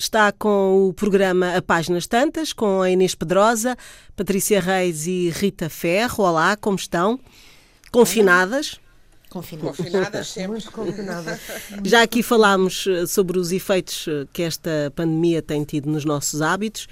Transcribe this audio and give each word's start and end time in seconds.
Está 0.00 0.32
com 0.32 0.88
o 0.88 0.94
programa 0.94 1.54
A 1.54 1.60
Páginas 1.60 2.06
Tantas, 2.06 2.54
com 2.54 2.80
a 2.80 2.90
Inês 2.90 3.14
Pedrosa, 3.14 3.76
Patrícia 4.16 4.58
Reis 4.58 5.06
e 5.06 5.28
Rita 5.28 5.68
Ferro. 5.68 6.24
Olá, 6.24 6.56
como 6.56 6.74
estão? 6.74 7.20
Confinadas? 7.92 8.80
Confinadas. 9.28 9.76
Confinadas 9.76 10.28
sempre. 10.28 10.62
Confinadas. 10.62 11.38
Já 11.84 12.00
aqui 12.00 12.22
falámos 12.22 12.86
eh, 12.86 13.04
sobre 13.04 13.38
os 13.38 13.52
efeitos 13.52 14.06
eh, 14.08 14.26
que 14.32 14.40
esta 14.40 14.90
pandemia 14.96 15.42
tem 15.42 15.64
tido 15.64 15.90
nos 15.90 16.06
nossos 16.06 16.40
hábitos. 16.40 16.88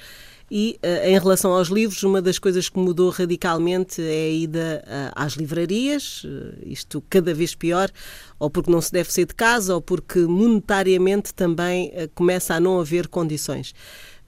E 0.51 0.79
uh, 0.83 1.09
em 1.09 1.19
relação 1.19 1.53
aos 1.53 1.69
livros, 1.69 2.03
uma 2.03 2.23
das 2.23 2.39
coisas 2.39 2.71
que 2.71 2.79
mudou 2.79 3.11
radicalmente 3.11 4.03
é 4.03 4.27
a 4.27 4.31
ida 4.31 4.85
às 5.15 5.35
livrarias, 5.35 6.25
isto 6.65 7.05
cada 7.11 7.35
vez 7.35 7.55
pior, 7.55 7.91
ou 8.39 8.51
porque 8.51 8.71
não 8.71 8.81
se 8.81 8.93
deve 8.93 9.13
sair 9.13 9.27
de 9.27 9.35
casa, 9.35 9.75
ou 9.75 9.81
porque 9.81 10.21
monetariamente 10.21 11.35
também 11.35 11.93
começa 12.15 12.55
a 12.55 12.61
não 12.61 12.81
haver 12.81 13.09
condições. 13.09 13.75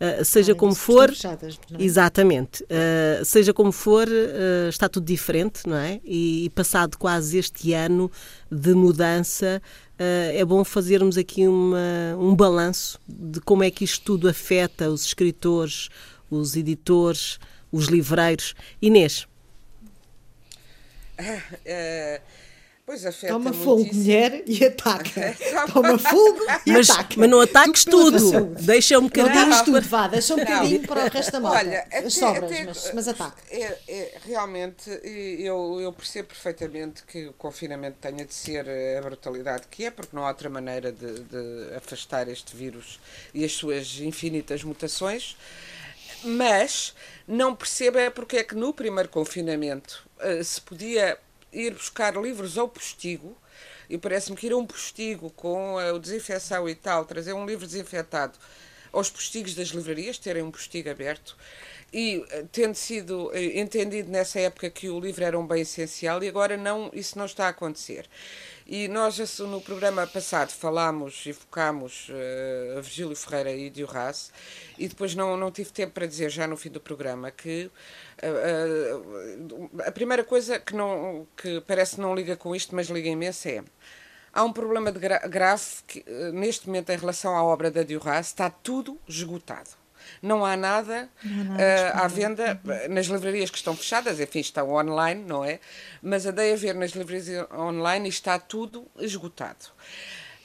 Uh, 0.01 0.25
seja 0.25 0.55
como 0.55 0.75
for, 0.75 1.11
fechadas, 1.11 1.61
é? 1.79 1.85
exatamente, 1.85 2.65
uh, 2.65 3.23
seja 3.23 3.53
como 3.53 3.71
for, 3.71 4.09
uh, 4.09 4.71
está 4.71 4.89
tudo 4.89 5.05
diferente, 5.05 5.69
não 5.69 5.77
é? 5.77 6.01
E, 6.03 6.47
e, 6.47 6.51
passado 6.51 6.97
quase 6.97 7.37
este 7.37 7.75
ano 7.75 8.11
de 8.51 8.73
mudança, 8.73 9.61
é 9.99 10.43
bom 10.47 10.65
fazermos 10.65 11.19
aqui 11.19 11.47
uma, 11.47 12.17
um 12.19 12.35
balanço 12.35 12.99
de 13.07 13.39
como 13.43 13.63
é 13.63 13.71
que 13.71 13.85
isto 13.85 14.03
tudo 14.03 14.31
afeta 14.31 14.89
os 14.89 15.05
escritores, 15.05 15.91
os 16.31 16.57
editores, 16.57 17.39
os 17.71 17.89
livreiros. 17.89 18.55
Inês. 18.81 19.29
Pois 22.91 23.07
afeta 23.07 23.35
Toma 23.35 23.53
fogo, 23.53 23.89
mulher, 23.95 24.43
e 24.49 24.65
ataca. 24.65 25.37
Toma 25.73 25.97
fogo 25.97 26.41
e 26.67 26.73
mas, 26.73 26.91
ataca. 26.91 27.15
Mas 27.19 27.31
não 27.31 27.41
ataques 27.41 27.85
tudo. 27.85 28.47
Deixa 28.63 28.99
um 28.99 29.03
bocadinho. 29.05 29.47
Não 29.47 29.65
tudo, 29.65 29.89
vá, 29.89 30.09
deixa 30.09 30.35
um 30.35 30.39
bocadinho 30.39 30.89
para 30.89 31.05
o 31.05 31.09
resto 31.09 31.31
da 31.31 31.39
malta. 31.39 31.59
Olha, 31.59 31.79
até, 31.83 31.99
As 31.99 32.15
sobras, 32.15 32.51
até, 32.51 32.65
mas, 32.65 32.91
mas 32.93 33.07
ataca. 33.07 33.41
É, 33.49 33.79
é, 33.87 34.19
realmente, 34.27 34.91
eu, 35.05 35.79
eu 35.81 35.93
percebo 35.93 36.31
perfeitamente 36.31 37.05
que 37.05 37.29
o 37.29 37.33
confinamento 37.35 37.99
tenha 38.01 38.25
de 38.25 38.35
ser 38.35 38.67
a 38.99 39.03
brutalidade 39.03 39.69
que 39.71 39.85
é, 39.85 39.93
porque 39.93 40.17
não 40.17 40.25
há 40.25 40.29
outra 40.31 40.51
maneira 40.51 40.91
de, 40.91 41.21
de 41.21 41.75
afastar 41.77 42.27
este 42.27 42.57
vírus 42.57 42.99
e 43.33 43.45
as 43.45 43.53
suas 43.53 44.01
infinitas 44.01 44.65
mutações 44.65 45.37
mas 46.25 46.93
não 47.27 47.55
percebo 47.55 47.99
é 47.99 48.11
porque 48.11 48.39
é 48.39 48.45
que 48.45 48.55
no 48.55 48.75
primeiro 48.75 49.09
confinamento 49.09 50.07
uh, 50.19 50.45
se 50.45 50.61
podia 50.61 51.17
ir 51.53 51.75
buscar 51.75 52.17
livros 52.17 52.57
ao 52.57 52.69
postigo, 52.69 53.37
e 53.89 53.99
parece-me 53.99 54.37
que 54.37 54.47
ir 54.47 54.53
a 54.53 54.57
um 54.57 54.67
postigo 54.67 55.31
com 55.31 55.75
uh, 55.75 55.95
o 55.95 55.99
desinfecção 55.99 56.69
e 56.69 56.75
tal, 56.75 57.05
trazer 57.05 57.33
um 57.33 57.45
livro 57.45 57.67
desinfetado 57.67 58.39
aos 58.93 59.11
postigos 59.11 59.55
das 59.55 59.69
livrarias, 59.69 60.19
terem 60.19 60.43
um 60.43 60.51
postigo 60.51 60.91
aberto, 60.91 61.37
e 61.93 62.19
uh, 62.19 62.49
tendo 62.53 62.75
sido 62.75 63.33
entendido 63.35 64.11
nessa 64.11 64.39
época 64.39 64.71
que 64.71 64.89
o 64.89 65.01
livro 65.01 65.25
era 65.25 65.39
um 65.39 65.47
bem 65.47 65.63
essencial, 65.63 66.23
e 66.23 66.29
agora 66.29 66.57
não, 66.57 66.91
isso 66.93 67.19
não 67.19 67.27
está 67.27 67.47
a 67.47 67.51
acontecer. 67.51 68.09
E 68.73 68.87
nós, 68.87 69.19
no 69.41 69.61
programa 69.61 70.07
passado, 70.07 70.51
falámos 70.53 71.27
e 71.27 71.33
focámos 71.33 72.09
uh, 72.09 72.79
a 72.79 72.81
Virgílio 72.81 73.17
Ferreira 73.17 73.51
e 73.53 73.69
Diorace, 73.69 74.31
e 74.79 74.87
depois 74.87 75.13
não, 75.13 75.37
não 75.37 75.51
tive 75.51 75.73
tempo 75.73 75.95
para 75.95 76.07
dizer, 76.07 76.31
já 76.31 76.47
no 76.47 76.57
fim 76.57 76.71
do 76.71 76.79
programa, 76.79 77.33
que 77.33 77.69
uh, 78.23 79.81
a 79.85 79.91
primeira 79.91 80.23
coisa 80.23 80.61
que, 80.61 80.73
não, 80.73 81.27
que 81.37 81.61
parece 81.63 82.01
não 82.01 82.15
liga 82.15 82.37
com 82.37 82.55
isto, 82.55 82.73
mas 82.73 82.87
liga 82.87 83.09
imenso 83.09 83.49
é. 83.49 83.65
Há 84.33 84.45
um 84.45 84.53
problema 84.53 84.93
de 84.93 85.01
gra 85.01 85.19
grave 85.27 85.65
que, 85.85 86.05
neste 86.33 86.69
momento 86.69 86.91
em 86.91 86.97
relação 86.97 87.37
à 87.37 87.43
obra 87.43 87.73
da 87.73 87.83
Diorace, 87.83 88.29
está 88.29 88.49
tudo 88.49 89.01
esgotado 89.09 89.80
não 90.23 90.45
há 90.45 90.57
nada, 90.57 91.09
não 91.23 91.55
há 91.55 91.59
nada 91.59 91.95
uh, 91.95 92.05
à 92.05 92.09
venda 92.09 92.61
uhum. 92.65 92.95
nas 92.95 93.07
livrarias 93.07 93.51
que 93.51 93.57
estão 93.57 93.77
fechadas, 93.77 94.21
enfim, 94.21 94.41
estão 94.41 94.73
online, 94.73 95.25
não 95.25 95.45
é? 95.45 95.61
Mas 96.03 96.27
andei 96.27 96.53
a 96.53 96.57
ver 96.57 96.75
nas 96.75 96.93
livrarias 96.93 97.47
online 97.53 98.07
e 98.07 98.09
está 98.09 98.39
tudo 98.39 98.87
esgotado. 98.99 99.67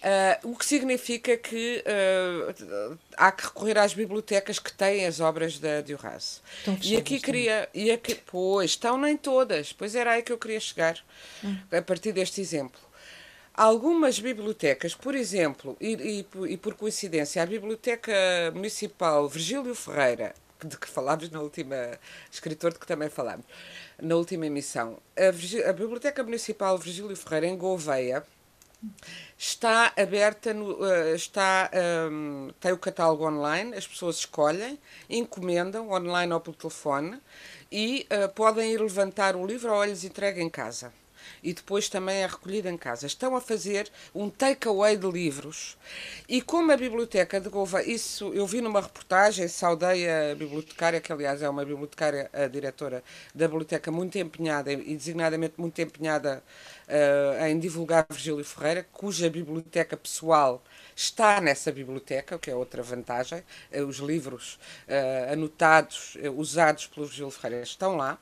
Uh, 0.05 0.51
o 0.51 0.55
que 0.55 0.63
significa 0.63 1.35
que 1.35 1.83
uh, 1.83 2.97
há 3.17 3.31
que 3.31 3.45
recorrer 3.45 3.75
às 3.79 3.91
bibliotecas 3.91 4.59
que 4.59 4.71
têm 4.71 5.03
as 5.03 5.19
obras 5.19 5.57
da 5.57 5.81
Duras. 5.81 6.43
E 6.83 6.95
aqui 6.95 7.19
queria. 7.19 7.67
E 7.73 7.89
aqui, 7.89 8.13
pois, 8.13 8.71
estão 8.71 8.99
nem 8.99 9.17
todas. 9.17 9.73
Pois 9.73 9.95
era 9.95 10.11
aí 10.11 10.21
que 10.21 10.31
eu 10.31 10.37
queria 10.37 10.59
chegar, 10.59 11.03
hum. 11.43 11.57
a 11.71 11.81
partir 11.81 12.11
deste 12.11 12.39
exemplo. 12.39 12.79
Algumas 13.57 14.19
bibliotecas, 14.19 14.93
por 14.93 15.15
exemplo, 15.15 15.77
e, 15.79 15.93
e, 15.93 16.51
e, 16.51 16.57
por 16.57 16.73
coincidência, 16.73 17.41
a 17.41 17.45
Biblioteca 17.45 18.11
Municipal 18.53 19.29
Virgílio 19.29 19.73
Ferreira, 19.73 20.35
de 20.61 20.77
que 20.77 20.85
falámos 20.85 21.29
na 21.29 21.39
última, 21.39 21.97
escritor 22.29 22.73
de 22.73 22.79
que 22.79 22.85
também 22.85 23.07
falámos, 23.07 23.45
na 24.01 24.13
última 24.17 24.45
emissão, 24.45 24.99
a, 25.17 25.69
a 25.69 25.71
Biblioteca 25.71 26.21
Municipal 26.21 26.77
Virgílio 26.77 27.15
Ferreira, 27.15 27.47
em 27.47 27.55
Gouveia, 27.55 28.25
está 29.37 29.93
aberta, 29.97 30.53
no, 30.53 30.73
uh, 30.73 31.15
está, 31.15 31.71
um, 32.11 32.49
tem 32.59 32.73
o 32.73 32.77
catálogo 32.77 33.25
online, 33.25 33.73
as 33.73 33.87
pessoas 33.87 34.17
escolhem, 34.17 34.77
encomendam, 35.09 35.89
online 35.91 36.33
ou 36.33 36.41
pelo 36.41 36.57
telefone, 36.57 37.21
e 37.71 38.05
uh, 38.11 38.27
podem 38.33 38.73
ir 38.73 38.81
levantar 38.81 39.33
o 39.33 39.47
livro 39.47 39.73
ou 39.73 39.85
lhes 39.85 40.03
entregue 40.03 40.41
em 40.41 40.49
casa 40.49 40.91
e 41.43 41.53
depois 41.53 41.89
também 41.89 42.17
é 42.17 42.27
recolhida 42.27 42.69
em 42.69 42.77
casa. 42.77 43.05
Estão 43.05 43.35
a 43.35 43.41
fazer 43.41 43.89
um 44.13 44.29
takeaway 44.29 44.97
de 44.97 45.09
livros. 45.09 45.77
E 46.27 46.41
como 46.41 46.71
a 46.71 46.77
biblioteca 46.77 47.39
de 47.39 47.49
Gouveia, 47.49 47.89
isso 47.89 48.33
eu 48.33 48.45
vi 48.45 48.61
numa 48.61 48.81
reportagem, 48.81 49.47
saudei 49.47 50.09
a 50.09 50.35
bibliotecária, 50.35 51.01
que 51.01 51.11
aliás 51.11 51.41
é 51.41 51.49
uma 51.49 51.63
bibliotecária, 51.63 52.29
a 52.33 52.47
diretora 52.47 53.03
da 53.33 53.47
biblioteca, 53.47 53.91
muito 53.91 54.17
empenhada 54.17 54.71
e 54.71 54.95
designadamente 54.95 55.55
muito 55.57 55.79
empenhada 55.81 56.43
uh, 56.87 57.45
em 57.45 57.59
divulgar 57.59 58.05
Virgílio 58.09 58.43
Ferreira, 58.43 58.85
cuja 58.91 59.29
biblioteca 59.29 59.97
pessoal 59.97 60.63
está 60.95 61.41
nessa 61.41 61.71
biblioteca, 61.71 62.35
o 62.35 62.39
que 62.39 62.49
é 62.49 62.55
outra 62.55 62.81
vantagem. 62.81 63.43
Uh, 63.71 63.85
os 63.85 63.97
livros 63.97 64.59
uh, 64.87 65.33
anotados, 65.33 66.17
usados 66.35 66.87
pelo 66.87 67.05
Virgílio 67.05 67.31
Ferreira 67.31 67.63
estão 67.63 67.95
lá. 67.95 68.17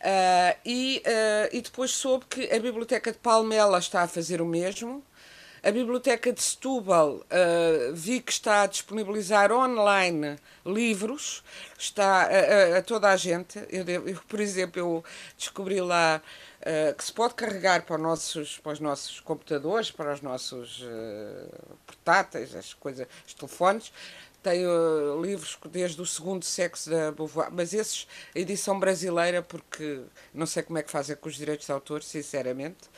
Uh, 0.00 0.54
e, 0.64 1.02
uh, 1.04 1.56
e 1.56 1.60
depois 1.60 1.90
soube 1.90 2.24
que 2.26 2.52
a 2.52 2.60
Biblioteca 2.60 3.10
de 3.10 3.18
Palmela 3.18 3.78
está 3.78 4.02
a 4.02 4.08
fazer 4.08 4.40
o 4.40 4.46
mesmo. 4.46 5.02
A 5.60 5.72
Biblioteca 5.72 6.32
de 6.32 6.40
Setúbal 6.40 7.16
uh, 7.16 7.92
vi 7.92 8.20
que 8.20 8.30
está 8.30 8.62
a 8.62 8.66
disponibilizar 8.66 9.50
online 9.50 10.36
livros, 10.64 11.42
está 11.76 12.22
a, 12.22 12.76
a, 12.76 12.78
a 12.78 12.82
toda 12.82 13.08
a 13.08 13.16
gente. 13.16 13.58
Eu, 13.68 13.84
eu, 13.84 14.20
por 14.28 14.38
exemplo, 14.38 14.78
eu 14.78 15.04
descobri 15.36 15.80
lá 15.80 16.22
uh, 16.60 16.94
que 16.94 17.04
se 17.04 17.12
pode 17.12 17.34
carregar 17.34 17.82
para 17.82 17.96
os 17.96 18.02
nossos, 18.02 18.58
para 18.58 18.72
os 18.72 18.80
nossos 18.80 19.18
computadores, 19.18 19.90
para 19.90 20.14
os 20.14 20.20
nossos 20.20 20.80
uh, 20.82 21.76
portáteis, 21.84 22.54
as 22.54 22.72
coisas, 22.72 23.08
os 23.26 23.34
telefones, 23.34 23.92
tenho 24.42 25.20
livros 25.22 25.58
desde 25.70 26.00
o 26.00 26.06
segundo 26.06 26.44
sexo 26.44 26.90
da 26.90 27.10
Beauvoir, 27.12 27.50
mas 27.50 27.72
esses, 27.72 28.06
a 28.34 28.38
edição 28.38 28.78
brasileira, 28.78 29.42
porque 29.42 30.00
não 30.32 30.46
sei 30.46 30.62
como 30.62 30.78
é 30.78 30.82
que 30.82 30.90
fazem 30.90 31.16
com 31.16 31.28
os 31.28 31.36
direitos 31.36 31.66
de 31.66 31.72
autor, 31.72 32.02
sinceramente. 32.02 32.88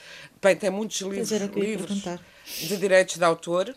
Bem, 0.41 0.57
tem 0.57 0.71
muitos 0.71 1.01
livros, 1.01 1.31
livros 1.55 2.05
de 2.45 2.77
direitos 2.77 3.17
de 3.17 3.25
autor. 3.25 3.75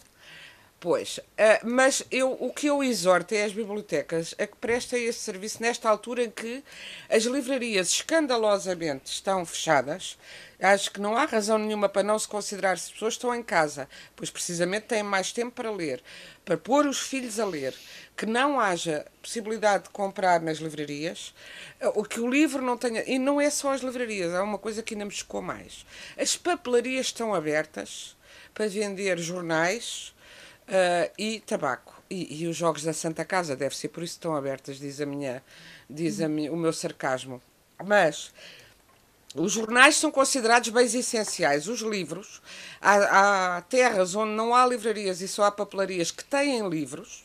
Pois, 0.83 1.17
uh, 1.17 1.23
mas 1.63 2.03
eu, 2.11 2.33
o 2.41 2.51
que 2.51 2.67
eu 2.67 2.83
exorto 2.83 3.33
é 3.33 3.45
as 3.45 3.53
bibliotecas 3.53 4.35
a 4.37 4.45
que 4.45 4.57
prestem 4.57 5.05
esse 5.05 5.19
serviço 5.19 5.61
nesta 5.61 5.89
altura 5.89 6.25
em 6.25 6.29
que 6.29 6.61
as 7.09 7.23
livrarias 7.23 7.87
escandalosamente 7.87 9.09
estão 9.09 9.45
fechadas. 9.45 10.17
Acho 10.59 10.91
que 10.91 10.99
não 10.99 11.15
há 11.15 11.23
razão 11.23 11.57
nenhuma 11.57 11.87
para 11.87 12.03
não 12.03 12.19
se 12.19 12.27
considerar 12.27 12.77
se 12.77 12.87
as 12.87 12.91
pessoas 12.91 13.13
estão 13.13 13.33
em 13.33 13.41
casa, 13.41 13.87
pois 14.13 14.29
precisamente 14.29 14.87
têm 14.87 15.03
mais 15.03 15.31
tempo 15.31 15.51
para 15.51 15.71
ler, 15.71 16.03
para 16.43 16.57
pôr 16.57 16.85
os 16.85 16.99
filhos 16.99 17.39
a 17.39 17.45
ler, 17.45 17.73
que 18.17 18.25
não 18.25 18.59
haja 18.59 19.05
possibilidade 19.21 19.85
de 19.85 19.89
comprar 19.89 20.41
nas 20.41 20.57
livrarias, 20.57 21.33
eh, 21.79 21.87
o 21.95 22.03
que 22.03 22.19
o 22.19 22.29
livro 22.29 22.61
não 22.61 22.77
tenha. 22.77 23.05
E 23.07 23.17
não 23.17 23.39
é 23.39 23.49
só 23.49 23.71
as 23.71 23.79
livrarias, 23.79 24.33
há 24.33 24.43
uma 24.43 24.57
coisa 24.57 24.83
que 24.83 24.95
ainda 24.95 25.05
me 25.05 25.11
chocou 25.11 25.41
mais. 25.41 25.85
As 26.17 26.35
papelarias 26.35 27.05
estão 27.05 27.33
abertas 27.33 28.17
para 28.53 28.67
vender 28.67 29.17
jornais 29.17 30.12
Uh, 30.73 31.11
e 31.19 31.39
tabaco. 31.39 32.01
E, 32.09 32.41
e, 32.41 32.47
os 32.47 32.57
jogos 32.57 32.81
da 32.81 32.93
Santa 32.93 33.23
Casa, 33.23 33.55
deve 33.55 33.77
ser 33.77 33.89
por 33.89 34.01
isso 34.01 34.13
que 34.13 34.17
estão 34.17 34.35
abertas, 34.35 34.79
diz, 34.79 34.99
a 34.99 35.05
minha, 35.05 35.43
diz 35.87 36.19
a 36.19 36.27
minha, 36.27 36.51
o 36.51 36.57
meu 36.57 36.73
sarcasmo. 36.73 37.39
Mas 37.85 38.33
os 39.35 39.51
jornais 39.51 39.97
são 39.97 40.11
considerados 40.11 40.69
bens 40.69 40.95
essenciais. 40.95 41.67
Os 41.67 41.81
livros, 41.81 42.41
há, 42.81 43.57
há 43.57 43.61
terras 43.61 44.15
onde 44.15 44.31
não 44.31 44.55
há 44.55 44.65
livrarias 44.65 45.21
e 45.21 45.27
só 45.27 45.43
há 45.43 45.51
papelarias 45.51 46.09
que 46.09 46.23
têm 46.23 46.67
livros. 46.67 47.23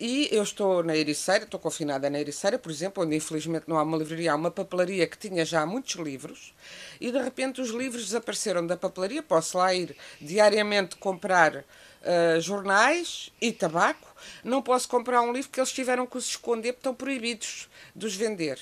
e 0.00 0.28
eu 0.32 0.42
estou 0.42 0.82
na 0.82 0.96
Ericeira, 0.96 1.44
estou 1.44 1.60
confinada 1.60 2.08
na 2.10 2.20
Ericeira, 2.20 2.58
por 2.58 2.70
exemplo, 2.72 3.04
onde 3.04 3.16
infelizmente 3.16 3.64
não 3.68 3.78
há 3.78 3.82
uma 3.82 3.96
livraria, 3.96 4.32
há 4.32 4.36
uma 4.36 4.50
papelaria 4.50 5.06
que 5.06 5.18
tinha 5.18 5.44
já 5.44 5.64
muitos 5.66 5.94
livros 5.96 6.54
e 7.00 7.10
de 7.12 7.18
repente 7.18 7.60
os 7.60 7.70
livros 7.70 8.04
desapareceram 8.06 8.66
da 8.66 8.76
papelaria. 8.76 9.22
Posso 9.22 9.58
lá 9.58 9.74
ir 9.74 9.96
diariamente 10.20 10.96
comprar 10.96 11.64
uh, 12.02 12.40
jornais 12.40 13.30
e 13.40 13.52
tabaco. 13.52 14.14
Não 14.42 14.62
posso 14.62 14.88
comprar 14.88 15.22
um 15.22 15.32
livro 15.32 15.50
que 15.50 15.60
eles 15.60 15.72
tiveram 15.72 16.06
que 16.06 16.16
os 16.16 16.26
esconder 16.26 16.72
porque 16.72 16.80
estão 16.80 16.94
proibidos 16.94 17.68
de 17.94 18.06
os 18.06 18.14
vender. 18.14 18.58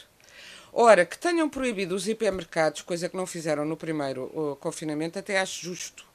Ora, 0.73 1.07
que 1.07 1.19
tenham 1.19 1.49
proibido 1.49 1.95
os 1.95 2.07
hipermercados, 2.07 2.83
coisa 2.83 3.09
que 3.09 3.17
não 3.17 3.27
fizeram 3.27 3.65
no 3.65 3.77
primeiro 3.77 4.25
uh, 4.25 4.57
confinamento, 4.57 5.19
até 5.19 5.41
acho 5.41 5.65
justo 5.65 6.07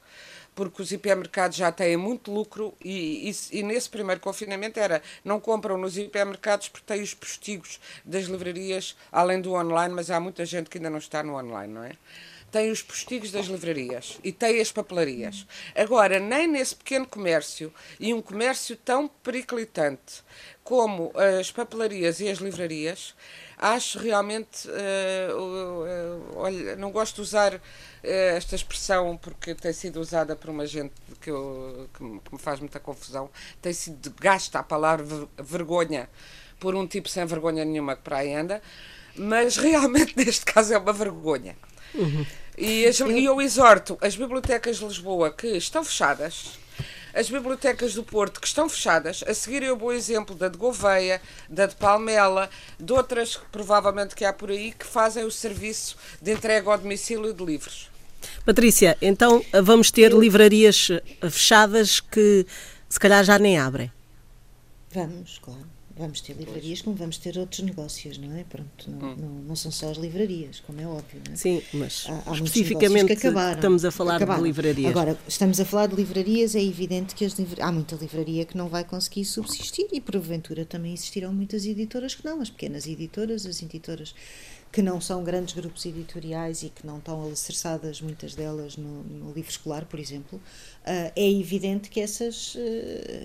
porque 0.54 0.82
os 0.82 0.92
hipermercados 0.92 1.56
já 1.56 1.72
têm 1.72 1.96
muito 1.96 2.32
lucro 2.32 2.74
e, 2.84 3.30
e, 3.30 3.58
e, 3.58 3.62
nesse 3.62 3.88
primeiro 3.88 4.20
confinamento 4.20 4.78
era 4.78 5.02
não 5.24 5.40
compram 5.40 5.78
nos 5.78 5.96
hipermercados 5.96 6.68
porque 6.68 6.86
têm 6.86 7.02
os 7.02 7.14
postigos 7.14 7.80
das 8.04 8.24
livrarias, 8.26 8.96
além 9.10 9.40
do 9.40 9.54
online, 9.54 9.94
mas 9.94 10.10
há 10.10 10.20
muita 10.20 10.44
gente 10.44 10.68
que 10.68 10.78
ainda 10.78 10.90
não 10.90 10.98
está 10.98 11.22
no 11.22 11.36
online, 11.36 11.72
não 11.72 11.84
é? 11.84 11.92
Tem 12.52 12.70
os 12.70 12.82
postigos 12.82 13.32
das 13.32 13.46
livrarias 13.46 14.18
e 14.22 14.30
tem 14.30 14.60
as 14.60 14.70
papelarias. 14.70 15.46
Agora, 15.74 16.20
nem 16.20 16.46
nesse 16.46 16.76
pequeno 16.76 17.06
comércio 17.06 17.72
e 17.98 18.12
um 18.12 18.20
comércio 18.20 18.76
tão 18.76 19.08
periclitante 19.08 20.22
como 20.62 21.10
as 21.38 21.50
papelarias 21.50 22.20
e 22.20 22.28
as 22.28 22.38
livrarias, 22.38 23.14
acho 23.56 23.98
realmente. 23.98 24.68
Uh, 24.68 25.38
uh, 25.38 26.36
olha, 26.36 26.76
não 26.76 26.92
gosto 26.92 27.16
de 27.16 27.20
usar 27.22 27.60
eh, 28.02 28.36
esta 28.36 28.54
expressão, 28.54 29.16
porque 29.16 29.54
tem 29.54 29.72
sido 29.72 30.00
usada 30.00 30.34
por 30.34 30.50
uma 30.50 30.66
gente 30.66 30.94
que, 31.20 31.30
eu, 31.30 31.88
que, 31.94 32.02
me, 32.02 32.20
que 32.20 32.32
me 32.32 32.38
faz 32.38 32.60
muita 32.60 32.80
confusão, 32.80 33.30
tem 33.60 33.72
sido 33.72 34.12
gasta 34.20 34.58
a 34.58 34.62
palavra 34.62 35.28
vergonha 35.38 36.08
por 36.58 36.74
um 36.74 36.86
tipo 36.86 37.08
sem 37.08 37.24
vergonha 37.26 37.64
nenhuma 37.64 37.96
que 37.96 38.02
para 38.02 38.18
aí 38.18 38.34
anda, 38.34 38.60
mas 39.16 39.56
realmente 39.56 40.14
neste 40.18 40.44
caso 40.44 40.74
é 40.74 40.78
uma 40.78 40.92
vergonha. 40.92 41.56
Uhum. 41.94 42.26
E, 42.56 42.86
as, 42.86 43.00
e 43.00 43.24
eu 43.24 43.40
exorto 43.40 43.96
as 44.00 44.14
bibliotecas 44.14 44.78
de 44.78 44.84
Lisboa 44.84 45.32
que 45.32 45.48
estão 45.56 45.84
fechadas, 45.84 46.58
as 47.14 47.28
bibliotecas 47.28 47.94
do 47.94 48.02
Porto 48.02 48.40
que 48.40 48.46
estão 48.46 48.68
fechadas, 48.68 49.22
a 49.26 49.34
seguirem 49.34 49.70
o 49.70 49.76
bom 49.76 49.92
exemplo 49.92 50.34
da 50.34 50.48
de 50.48 50.56
Gouveia, 50.56 51.20
da 51.48 51.66
de 51.66 51.74
Palmela, 51.76 52.48
de 52.78 52.92
outras 52.92 53.38
provavelmente 53.50 54.14
que 54.14 54.24
há 54.24 54.32
por 54.32 54.50
aí 54.50 54.72
que 54.72 54.86
fazem 54.86 55.24
o 55.24 55.30
serviço 55.30 55.96
de 56.20 56.32
entrega 56.32 56.70
ao 56.70 56.78
domicílio 56.78 57.32
de 57.32 57.44
livros. 57.44 57.90
Patrícia, 58.44 58.96
então 59.02 59.44
vamos 59.62 59.90
ter 59.90 60.12
livrarias 60.12 60.88
fechadas 61.30 62.00
que 62.00 62.46
se 62.88 63.00
calhar 63.00 63.24
já 63.24 63.38
nem 63.38 63.58
abrem. 63.58 63.90
Vamos, 64.92 65.38
claro. 65.42 65.71
Vamos 65.96 66.20
ter 66.20 66.34
livrarias 66.34 66.80
como 66.82 66.96
vamos 66.96 67.18
ter 67.18 67.36
outros 67.38 67.60
negócios, 67.60 68.18
não 68.18 68.34
é? 68.36 68.44
Pronto, 68.44 68.90
não, 68.90 69.08
hum. 69.10 69.16
não, 69.16 69.28
não, 69.42 69.56
são 69.56 69.70
só 69.70 69.90
as 69.90 69.96
livrarias, 69.96 70.60
como 70.60 70.80
é 70.80 70.86
óbvio. 70.86 71.20
É? 71.30 71.36
Sim, 71.36 71.62
mas 71.72 72.06
há, 72.08 72.30
há 72.30 72.34
especificamente 72.34 73.12
acabaram, 73.12 73.54
estamos 73.54 73.84
a 73.84 73.90
falar 73.90 74.16
acabaram. 74.16 74.40
de 74.42 74.48
livrarias. 74.48 74.90
Agora, 74.90 75.18
estamos 75.28 75.60
a 75.60 75.64
falar 75.64 75.86
de 75.86 75.96
livrarias, 75.96 76.54
é 76.54 76.62
evidente 76.62 77.14
que 77.14 77.26
há 77.60 77.72
muita 77.72 77.96
livraria 77.96 78.44
que 78.44 78.56
não 78.56 78.68
vai 78.68 78.84
conseguir 78.84 79.24
subsistir 79.24 79.86
e 79.92 80.00
porventura 80.00 80.64
também 80.64 80.94
existirão 80.94 81.32
muitas 81.32 81.66
editoras 81.66 82.14
que 82.14 82.24
não, 82.24 82.40
as 82.40 82.50
pequenas 82.50 82.86
editoras, 82.86 83.46
as 83.46 83.62
editoras 83.62 84.14
que 84.72 84.80
não 84.80 85.02
são 85.02 85.22
grandes 85.22 85.54
grupos 85.54 85.84
editoriais 85.84 86.62
e 86.62 86.70
que 86.70 86.86
não 86.86 86.96
estão 86.96 87.22
alicerçadas, 87.22 88.00
muitas 88.00 88.34
delas, 88.34 88.78
no, 88.78 89.02
no 89.02 89.30
livro 89.32 89.50
escolar, 89.50 89.84
por 89.84 90.00
exemplo, 90.00 90.38
uh, 90.38 91.12
é 91.14 91.30
evidente 91.30 91.90
que 91.90 92.00
essas 92.00 92.54
uh, 92.54 92.58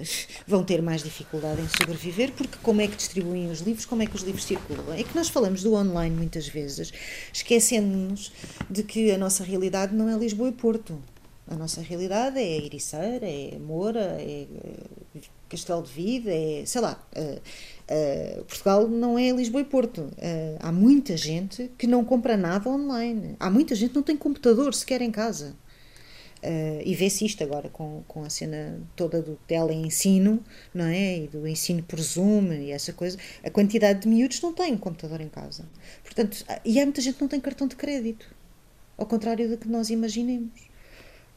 vão 0.46 0.66
ter 0.66 0.82
mais 0.82 1.02
dificuldade 1.02 1.62
em 1.62 1.70
sobreviver, 1.70 2.34
porque 2.34 2.58
como 2.62 2.82
é 2.82 2.88
que 2.88 2.98
distribuem 2.98 3.50
os 3.50 3.62
livros, 3.62 3.86
como 3.86 4.04
é 4.04 4.06
que 4.06 4.16
os 4.16 4.24
livros 4.24 4.44
circulam? 4.44 4.94
É 4.94 5.04
que 5.04 5.16
nós 5.16 5.30
falamos 5.30 5.64
do 5.64 5.74
online 5.74 6.14
muitas 6.14 6.50
vezes, 6.50 6.92
esquecendo-nos 7.32 8.30
de 8.70 8.84
que 8.84 9.10
a 9.12 9.18
nossa 9.18 9.46
realidade 9.46 9.96
não 9.96 10.10
é 10.10 10.18
Lisboa 10.18 10.50
e 10.50 10.54
Porto. 10.54 11.02
A 11.50 11.56
nossa 11.56 11.80
realidade 11.80 12.38
é 12.38 12.58
Ericeira, 12.58 13.26
é 13.26 13.58
Moura, 13.58 14.18
é 14.20 14.46
Castelo 15.48 15.82
de 15.82 15.94
Vida, 15.94 16.30
é, 16.30 16.64
sei 16.66 16.82
lá, 16.82 17.02
uh, 17.90 18.42
uh, 18.42 18.46
Portugal 18.46 18.88
não 18.88 19.18
é 19.18 19.32
Lisboa 19.32 19.62
e 19.62 19.66
Porto. 19.66 20.02
Uh, 20.02 20.58
há 20.60 20.72
muita 20.72 21.16
gente 21.18 21.72
que 21.78 21.88
não 21.88 22.04
compra 22.04 22.38
nada 22.38 22.70
online. 22.70 23.36
Há 23.40 23.50
muita 23.50 23.76
gente 23.76 23.90
que 23.90 23.96
não 23.96 24.04
tem 24.04 24.18
computador 24.18 24.74
sequer 24.74 25.02
em 25.02 25.12
casa. 25.12 25.56
e 26.86 26.96
vê-se 26.96 27.26
isto 27.26 27.44
agora 27.44 27.68
com, 27.70 28.04
com 28.08 28.24
a 28.24 28.30
cena 28.30 28.80
toda 28.96 29.22
do 29.22 29.36
teleensino, 29.48 30.40
não 30.74 30.86
é? 30.86 31.18
E 31.24 31.28
do 31.28 31.48
ensino 31.48 31.82
por 31.84 32.00
Zoom 32.00 32.54
e 32.54 32.72
essa 32.72 32.94
coisa. 32.94 33.18
A 33.44 33.50
quantidade 33.50 34.02
de 34.02 34.08
miúdos 34.08 34.42
não 34.42 34.54
têm 34.54 34.78
computador 34.78 35.20
em 35.22 35.30
casa. 35.30 35.66
Portanto, 36.04 36.46
e 36.64 36.80
há 36.80 36.84
muita 36.84 37.02
gente 37.02 37.16
que 37.16 37.22
não 37.22 37.30
tem 37.30 37.40
cartão 37.40 37.68
de 37.68 37.76
crédito. 37.76 38.28
Ao 38.98 39.06
contrário 39.06 39.50
do 39.50 39.58
que 39.58 39.68
nós 39.68 39.90
imaginemos. 39.90 40.67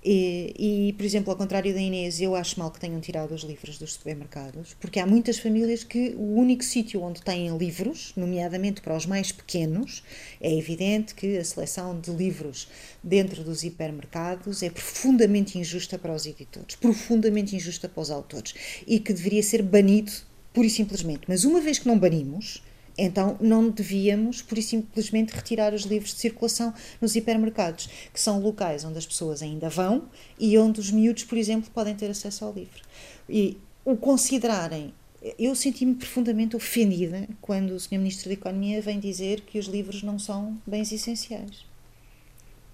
E, 0.02 0.88
e, 0.88 0.92
por 0.94 1.04
exemplo, 1.04 1.30
ao 1.30 1.36
contrário 1.36 1.74
da 1.74 1.80
Inês, 1.80 2.20
eu 2.20 2.34
acho 2.34 2.58
mal 2.58 2.70
que 2.70 2.80
tenham 2.80 3.00
tirado 3.00 3.34
os 3.34 3.42
livros 3.42 3.78
dos 3.78 3.92
supermercados, 3.92 4.74
porque 4.80 4.98
há 4.98 5.06
muitas 5.06 5.38
famílias 5.38 5.84
que 5.84 6.14
o 6.16 6.36
único 6.36 6.64
sítio 6.64 7.02
onde 7.02 7.20
têm 7.20 7.54
livros, 7.56 8.12
nomeadamente 8.16 8.80
para 8.80 8.96
os 8.96 9.04
mais 9.04 9.30
pequenos, 9.30 10.02
é 10.40 10.56
evidente 10.56 11.14
que 11.14 11.36
a 11.36 11.44
seleção 11.44 12.00
de 12.00 12.10
livros 12.10 12.66
dentro 13.02 13.44
dos 13.44 13.62
hipermercados 13.62 14.62
é 14.62 14.70
profundamente 14.70 15.58
injusta 15.58 15.98
para 15.98 16.14
os 16.14 16.24
editores, 16.24 16.76
profundamente 16.76 17.54
injusta 17.54 17.86
para 17.86 18.00
os 18.00 18.10
autores 18.10 18.54
e 18.86 18.98
que 18.98 19.12
deveria 19.12 19.42
ser 19.42 19.62
banido 19.62 20.12
pura 20.52 20.66
e 20.66 20.70
simplesmente. 20.70 21.22
Mas 21.28 21.44
uma 21.44 21.60
vez 21.60 21.78
que 21.78 21.86
não 21.86 21.98
banimos, 21.98 22.62
então 23.04 23.36
não 23.40 23.70
devíamos, 23.70 24.42
por 24.42 24.60
simplesmente, 24.62 25.32
retirar 25.32 25.72
os 25.72 25.82
livros 25.82 26.12
de 26.12 26.20
circulação 26.20 26.72
nos 27.00 27.16
hipermercados, 27.16 27.88
que 28.12 28.20
são 28.20 28.40
locais 28.40 28.84
onde 28.84 28.98
as 28.98 29.06
pessoas 29.06 29.42
ainda 29.42 29.68
vão 29.68 30.04
e 30.38 30.56
onde 30.58 30.80
os 30.80 30.90
miúdos, 30.90 31.24
por 31.24 31.38
exemplo, 31.38 31.70
podem 31.72 31.94
ter 31.94 32.10
acesso 32.10 32.44
ao 32.44 32.52
livro. 32.52 32.82
E 33.28 33.56
o 33.84 33.96
considerarem. 33.96 34.92
Eu 35.38 35.54
senti-me 35.54 35.94
profundamente 35.94 36.56
ofendida 36.56 37.28
quando 37.42 37.72
o 37.72 37.80
Sr. 37.80 37.98
Ministro 37.98 38.28
da 38.28 38.34
Economia 38.34 38.80
vem 38.80 38.98
dizer 38.98 39.42
que 39.42 39.58
os 39.58 39.66
livros 39.66 40.02
não 40.02 40.18
são 40.18 40.56
bens 40.66 40.90
essenciais. 40.92 41.66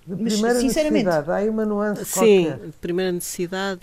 De 0.06 0.14
primeira 0.14 0.54
mas, 0.54 0.58
sinceramente, 0.58 1.06
necessidade, 1.06 1.30
há 1.32 1.36
aí 1.36 1.48
uma 1.48 1.66
nuance 1.66 2.04
Sim, 2.04 2.44
qualquer. 2.44 2.66
de 2.66 2.72
primeira 2.80 3.10
necessidade. 3.10 3.80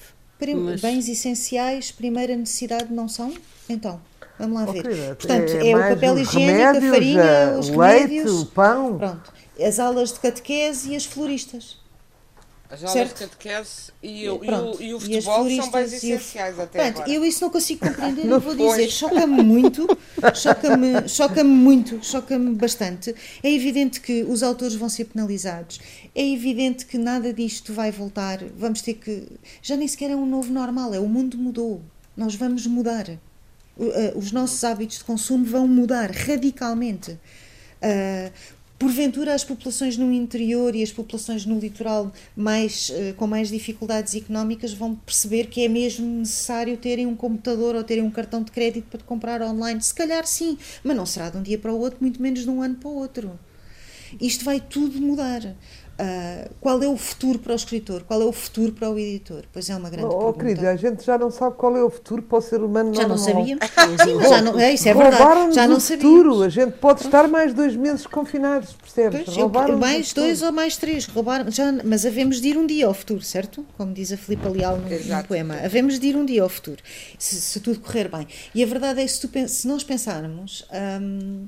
Prim, 0.51 0.55
mas... 0.55 0.81
Bens 0.81 1.07
essenciais, 1.07 1.91
primeira 1.91 2.35
necessidade 2.35 2.91
não 2.91 3.07
são? 3.07 3.33
Então, 3.69 4.00
Vamos 4.39 4.59
lá 4.59 4.71
ver. 4.71 5.15
Portanto, 5.15 5.51
é, 5.51 5.69
é 5.69 5.75
o 5.75 5.79
papel 5.79 6.17
higiênico, 6.17 6.77
a 6.77 6.91
farinha, 6.91 7.57
os 7.59 7.69
leite, 7.69 8.01
remédios, 8.01 8.41
o 8.41 8.45
pão. 8.47 8.97
Pronto. 8.97 9.33
As 9.59 9.79
aulas 9.79 10.12
de 10.12 10.19
catequese 10.19 10.91
e 10.91 10.95
as 10.95 11.05
floristas. 11.05 11.77
As 12.70 12.84
aulas 12.84 12.93
certo? 12.93 13.13
de 13.13 13.25
catequese 13.27 13.91
e, 14.01 14.27
o, 14.27 14.39
Pronto, 14.39 14.82
e, 14.82 14.86
o, 14.86 14.89
e 14.89 14.93
o 14.96 15.00
futebol 15.00 15.48
e 15.48 15.58
são 15.58 15.70
bens 15.70 15.93
essenciais 15.93 16.60
até 16.60 16.79
Pronto, 16.79 17.01
agora. 17.01 17.13
Eu 17.13 17.24
isso 17.24 17.43
não 17.43 17.51
consigo 17.51 17.86
compreender, 17.86 18.25
não 18.25 18.39
vou 18.39 18.55
dizer. 18.55 18.89
Choca-me 18.89 19.43
muito, 19.43 19.88
choca-me 20.34 21.08
choca 21.08 21.43
muito, 21.43 22.03
choca-me 22.03 22.55
bastante. 22.55 23.13
É 23.43 23.51
evidente 23.51 24.01
que 24.01 24.24
os 24.24 24.41
autores 24.41 24.74
vão 24.75 24.89
ser 24.89 25.05
penalizados. 25.05 25.79
É 26.15 26.27
evidente 26.27 26.86
que 26.86 26.98
nada 26.98 27.32
disto 27.32 27.74
vai 27.74 27.91
voltar. 27.91 28.39
Vamos 28.58 28.82
ter 28.82 28.96
que... 28.96 29.27
Já 29.62 29.75
nem 29.75 29.88
sequer 29.88 30.10
é 30.10 30.15
um 30.15 30.25
novo 30.25 30.51
normal, 30.51 30.96
é 30.96 31.00
o 31.00 31.08
mundo 31.08 31.38
mudou. 31.38 31.82
Nós 32.17 32.34
vamos 32.34 32.65
mudar. 32.65 33.08
Eh, 33.79 34.13
os 34.15 34.32
nossos 34.32 34.63
hábitos 34.63 35.00
de 35.00 35.03
consumo 35.03 35.46
vão 35.46 35.67
mudar 35.67 36.12
radicalmente. 36.12 37.12
Uh, 37.82 38.32
porventura 38.83 39.33
as 39.33 39.45
populações 39.45 39.95
no 39.95 40.11
interior 40.11 40.75
e 40.75 40.83
as 40.83 40.91
populações 40.91 41.45
no 41.45 41.57
litoral 41.57 42.11
mais, 42.35 42.89
uh, 42.89 43.13
com 43.15 43.25
mais 43.25 43.47
dificuldades 43.47 44.13
económicas 44.13 44.73
vão 44.73 44.93
perceber 44.93 45.45
que 45.45 45.63
é 45.63 45.69
mesmo 45.69 46.05
necessário 46.05 46.75
terem 46.75 47.05
um 47.05 47.15
computador 47.15 47.75
ou 47.75 47.83
terem 47.85 48.03
um 48.03 48.11
cartão 48.11 48.43
de 48.43 48.51
crédito 48.51 48.87
para 48.89 48.99
comprar 49.03 49.41
online. 49.41 49.81
Se 49.81 49.93
calhar 49.93 50.27
sim, 50.27 50.57
mas 50.83 50.97
não 50.97 51.05
será 51.05 51.29
de 51.29 51.37
um 51.37 51.41
dia 51.41 51.57
para 51.57 51.71
o 51.71 51.79
outro, 51.79 51.99
muito 52.01 52.21
menos 52.21 52.41
de 52.41 52.49
um 52.49 52.61
ano 52.61 52.75
para 52.75 52.89
o 52.89 52.95
outro. 52.95 53.39
Isto 54.19 54.43
vai 54.43 54.59
tudo 54.59 54.99
mudar. 54.99 55.55
Uh, 55.93 56.50
qual 56.59 56.81
é 56.81 56.88
o 56.88 56.97
futuro 56.97 57.38
para 57.38 57.53
o 57.53 57.55
escritor? 57.55 58.01
Qual 58.01 58.19
é 58.19 58.25
o 58.25 58.31
futuro 58.31 58.71
para 58.71 58.89
o 58.89 58.97
editor? 58.97 59.43
Pois 59.53 59.69
é 59.69 59.75
uma 59.75 59.91
grande 59.91 60.07
oh, 60.07 60.33
pergunta. 60.33 60.39
querida, 60.39 60.71
a 60.71 60.75
gente 60.75 61.05
já 61.05 61.19
não 61.19 61.29
sabe 61.29 61.55
qual 61.55 61.77
é 61.77 61.83
o 61.83 61.89
futuro 61.89 62.23
para 62.23 62.39
o 62.39 62.41
ser 62.41 62.63
humano 62.63 62.95
Já 62.95 63.07
não 63.07 63.15
sabíamos. 63.15 63.63
Sim, 64.03 64.27
já 64.27 64.41
não, 64.41 64.59
é, 64.59 64.73
isso 64.73 64.89
é 64.89 64.93
verdade. 64.93 65.53
Já 65.53 65.67
não 65.67 65.79
futuro. 65.79 66.41
A 66.41 66.50
gente 66.50 66.71
pode 66.73 67.03
estar 67.03 67.27
mais 67.27 67.53
dois 67.53 67.75
meses 67.75 68.07
confinados, 68.07 68.73
percebes? 68.73 69.23
Pois, 69.25 69.79
mais 69.79 70.13
dois 70.13 70.41
ou 70.41 70.51
mais 70.51 70.77
três. 70.77 71.05
Roubaram, 71.05 71.51
já, 71.51 71.71
mas 71.83 72.07
havemos 72.07 72.41
de 72.41 72.47
ir 72.47 72.57
um 72.57 72.65
dia 72.65 72.88
ao 72.88 72.93
futuro, 72.93 73.21
certo? 73.21 73.63
Como 73.77 73.93
diz 73.93 74.12
a 74.12 74.17
Filipe 74.17 74.47
Leal 74.47 74.77
no, 74.77 74.89
no 74.89 75.23
poema. 75.25 75.59
Havemos 75.63 76.00
de 76.00 76.07
ir 76.07 76.15
um 76.15 76.25
dia 76.25 76.41
ao 76.41 76.50
futuro, 76.50 76.81
se, 77.19 77.35
se, 77.35 77.59
tudo 77.59 77.79
correr 77.79 78.09
bem. 78.09 78.27
E 78.55 78.63
a 78.63 78.65
verdade 78.65 79.00
é 79.00 79.03
que 79.03 79.12
se, 79.12 79.27
tu, 79.27 79.47
se 79.47 79.67
nós 79.67 79.83
pensarmos... 79.83 80.65
Hum, 81.00 81.47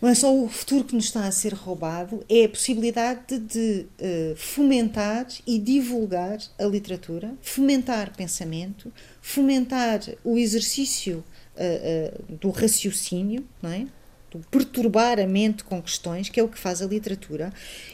não 0.00 0.08
é 0.08 0.14
só 0.14 0.34
o 0.34 0.48
futuro 0.48 0.84
que 0.84 0.94
nos 0.94 1.06
está 1.06 1.26
a 1.26 1.30
ser 1.32 1.52
roubado, 1.54 2.24
é 2.28 2.44
a 2.44 2.48
possibilidade 2.48 3.38
de 3.38 3.86
uh, 4.00 4.36
fomentar 4.36 5.26
e 5.46 5.58
divulgar 5.58 6.38
a 6.58 6.64
literatura, 6.64 7.34
fomentar 7.42 8.16
pensamento, 8.16 8.92
fomentar 9.20 10.00
o 10.22 10.38
exercício 10.38 11.24
uh, 11.56 12.36
do 12.36 12.50
raciocínio, 12.50 13.44
não 13.60 13.70
é? 13.70 13.86
do 14.30 14.38
perturbar 14.50 15.18
a 15.18 15.26
mente 15.26 15.64
com 15.64 15.80
questões, 15.80 16.28
que 16.28 16.38
é 16.38 16.42
o 16.42 16.48
que 16.48 16.58
faz 16.58 16.82
a 16.82 16.86
literatura, 16.86 17.52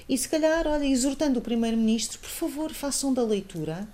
e 0.08 0.18
se 0.18 0.28
calhar, 0.28 0.66
olha, 0.66 0.84
exortando 0.84 1.38
o 1.38 1.42
Primeiro-Ministro, 1.42 2.18
por 2.18 2.28
favor, 2.28 2.72
façam 2.72 3.14
da 3.14 3.22
leitura 3.22 3.86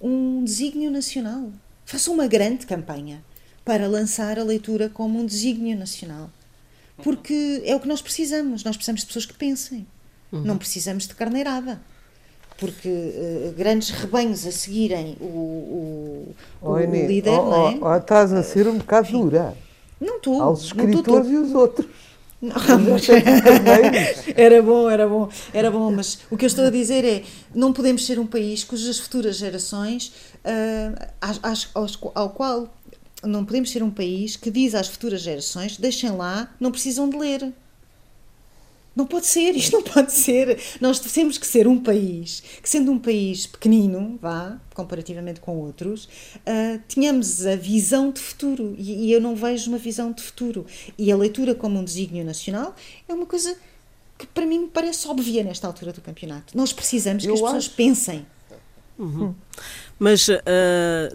um 0.00 0.42
desígnio 0.42 0.90
nacional. 0.90 1.52
Façam 1.84 2.14
uma 2.14 2.26
grande 2.26 2.66
campanha 2.66 3.22
para 3.64 3.86
lançar 3.86 4.38
a 4.38 4.42
leitura 4.42 4.88
como 4.88 5.20
um 5.20 5.26
desígnio 5.26 5.76
nacional. 5.76 6.30
Porque 7.02 7.62
é 7.64 7.74
o 7.74 7.80
que 7.80 7.88
nós 7.88 8.00
precisamos. 8.00 8.64
Nós 8.64 8.76
precisamos 8.76 9.02
de 9.02 9.06
pessoas 9.06 9.26
que 9.26 9.34
pensem. 9.34 9.86
Uhum. 10.30 10.42
Não 10.42 10.58
precisamos 10.58 11.06
de 11.06 11.14
carneirada. 11.14 11.80
Porque 12.58 12.88
uh, 12.88 13.52
grandes 13.56 13.90
rebanhos 13.90 14.46
a 14.46 14.52
seguirem 14.52 15.16
o, 15.20 15.24
o, 15.24 16.34
o, 16.60 16.68
oh, 16.68 16.72
o 16.74 17.06
líder. 17.06 17.30
Oh, 17.30 17.50
não 17.50 17.68
é? 17.68 17.78
oh, 17.80 17.96
estás 17.96 18.32
a 18.32 18.42
ser 18.42 18.68
um 18.68 18.78
bocado 18.78 19.08
Enfim, 19.08 19.20
dura. 19.20 19.56
Não 20.00 20.16
estou. 20.16 20.40
Aos 20.42 20.64
escritores 20.64 21.30
e 21.30 21.36
os 21.36 21.52
outros. 21.52 21.86
Não, 22.42 22.56
era 24.34 24.60
bom, 24.60 24.90
era 24.90 25.06
bom, 25.06 25.28
era 25.54 25.70
bom, 25.70 25.92
mas 25.92 26.18
o 26.28 26.36
que 26.36 26.44
eu 26.44 26.48
estou 26.48 26.66
a 26.66 26.70
dizer 26.70 27.04
é 27.04 27.22
não 27.54 27.72
podemos 27.72 28.04
ser 28.04 28.18
um 28.18 28.26
país 28.26 28.64
cujas 28.64 28.98
futuras 28.98 29.36
gerações 29.36 30.12
uh, 30.44 31.06
às, 31.20 31.38
às, 31.40 31.98
ao 32.16 32.30
qual 32.30 32.68
não 33.22 33.44
podemos 33.44 33.70
ser 33.70 33.82
um 33.82 33.90
país 33.90 34.36
que 34.36 34.50
diz 34.50 34.74
às 34.74 34.88
futuras 34.88 35.20
gerações 35.20 35.76
deixem 35.76 36.10
lá, 36.10 36.52
não 36.58 36.70
precisam 36.70 37.08
de 37.08 37.16
ler. 37.16 37.52
Não 38.94 39.06
pode 39.06 39.26
ser, 39.26 39.56
isto 39.56 39.72
não 39.72 39.82
pode 39.82 40.12
ser. 40.12 40.60
Nós 40.80 40.98
temos 41.00 41.38
que 41.38 41.46
ser 41.46 41.66
um 41.66 41.78
país 41.78 42.42
que, 42.62 42.68
sendo 42.68 42.92
um 42.92 42.98
país 42.98 43.46
pequenino, 43.46 44.18
vá, 44.20 44.58
comparativamente 44.74 45.40
com 45.40 45.56
outros, 45.58 46.04
uh, 46.04 46.78
tenhamos 46.88 47.46
a 47.46 47.56
visão 47.56 48.10
de 48.10 48.20
futuro. 48.20 48.74
E, 48.78 49.06
e, 49.06 49.12
eu 49.12 49.20
não 49.20 49.34
vejo 49.34 49.70
uma 49.70 49.78
visão 49.78 50.12
de 50.12 50.22
futuro. 50.22 50.66
E 50.98 51.10
a 51.10 51.16
leitura 51.16 51.54
como 51.54 51.78
um 51.78 51.84
desígnio 51.84 52.24
nacional 52.24 52.76
é 53.08 53.14
uma 53.14 53.24
coisa 53.24 53.56
que 54.18 54.26
para 54.26 54.44
mim 54.44 54.60
me 54.60 54.68
parece 54.68 55.08
óbvia 55.08 55.42
nesta 55.42 55.66
altura 55.66 55.92
do 55.92 56.02
campeonato. 56.02 56.56
Nós 56.56 56.72
precisamos 56.72 57.24
eu 57.24 57.34
que 57.34 57.40
as 57.40 57.44
pessoas 57.44 57.68
pensem. 57.68 58.26
Uhum. 58.98 59.34
Mas 60.02 60.26
uh, 60.26 60.34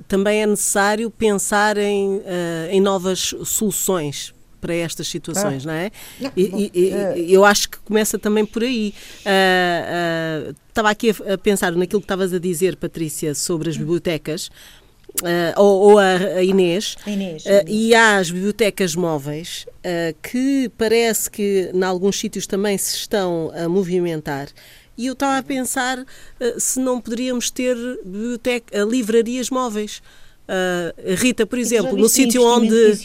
também 0.08 0.44
é 0.44 0.46
necessário 0.46 1.12
pensar 1.12 1.78
em, 1.78 2.20
uh, 2.20 2.24
em 2.70 2.80
novas 2.80 3.36
soluções 3.44 4.34
para 4.62 4.74
estas 4.74 5.10
situações, 5.10 5.66
ah. 5.66 5.68
não 5.68 5.74
é? 5.74 5.92
Não, 6.22 6.32
e, 6.38 6.72
e, 6.74 6.90
é. 6.92 7.20
eu 7.20 7.44
acho 7.44 7.68
que 7.68 7.80
começa 7.80 8.18
também 8.18 8.46
por 8.46 8.64
aí. 8.64 8.94
Uh, 9.26 10.56
estava 10.70 10.90
aqui 10.90 11.10
a, 11.10 11.34
a, 11.34 11.38
pensar 11.38 11.74
naquilo 11.74 12.00
que 12.00 12.06
estavas 12.06 12.34
a 12.34 12.40
dizer, 12.40 12.78
Patrícia, 12.78 13.36
sobre 13.36 13.70
as 13.70 13.76
bibliotecas. 13.76 14.50
Uh, 15.22 15.52
ou, 15.58 15.82
ou 15.82 16.00
a, 16.00 16.42
Inês, 16.42 16.96
a 17.06 17.10
Inês, 17.10 17.44
uh, 17.46 17.66
e 17.68 17.94
há 17.94 18.18
as 18.18 18.32
bibliotecas 18.32 18.96
móveis 18.96 19.66
uh, 19.80 20.16
que 20.22 20.72
parece 20.78 21.30
que 21.30 21.72
em 21.74 21.84
alguns 21.84 22.18
sítios 22.18 22.48
também 22.48 22.78
se 22.78 22.96
estão 22.96 23.52
a 23.54 23.68
movimentar 23.68 24.48
e 24.98 25.06
eu 25.06 25.14
estava 25.14 25.38
a 25.38 25.44
pensar 25.44 26.04
se 26.58 26.80
não 26.80 27.00
poderíamos 27.00 27.52
ter 27.52 27.76
biblioteca, 28.04 28.84
livrarias 28.84 29.50
móveis 29.50 30.02
Rita, 31.18 31.46
por 31.46 31.60
exemplo, 31.60 31.98
no 31.98 32.08
sítio 32.08 32.44
onde 32.44 32.98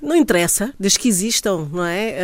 não 0.00 0.14
interessa, 0.14 0.72
desde 0.78 0.98
que 0.98 1.08
existam, 1.08 1.68
não 1.72 1.84
é? 1.84 2.14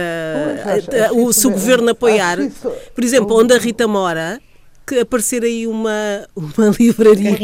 Uh, 1.13 1.15
uh, 1.15 1.27
o, 1.27 1.33
se 1.33 1.47
o 1.47 1.51
governo 1.51 1.91
apoiar, 1.91 2.39
isso, 2.39 2.71
por 2.95 3.03
exemplo, 3.03 3.37
onde 3.37 3.53
a 3.53 3.59
Rita 3.59 3.89
mora, 3.89 4.41
que 4.87 5.01
aparecer 5.01 5.43
aí 5.43 5.67
uma, 5.67 6.27
uma 6.37 6.69
livraria, 6.79 7.37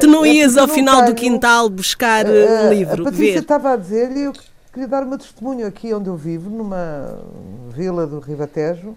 tu 0.00 0.06
não 0.06 0.24
ias 0.24 0.56
ao 0.56 0.68
final 0.68 1.02
tenho, 1.02 1.14
do 1.14 1.14
quintal 1.14 1.68
buscar 1.68 2.24
uh, 2.26 2.30
um 2.30 2.72
livro. 2.72 3.02
A 3.02 3.04
Patrícia 3.04 3.34
ver. 3.34 3.40
estava 3.40 3.72
a 3.72 3.76
dizer, 3.76 4.10
e 4.16 4.22
eu 4.22 4.32
queria 4.72 4.88
dar 4.88 5.02
uma 5.02 5.18
testemunho 5.18 5.66
aqui 5.66 5.92
onde 5.92 6.08
eu 6.08 6.16
vivo, 6.16 6.48
numa 6.48 7.18
vila 7.74 8.06
do 8.06 8.20
Ribatejo, 8.20 8.96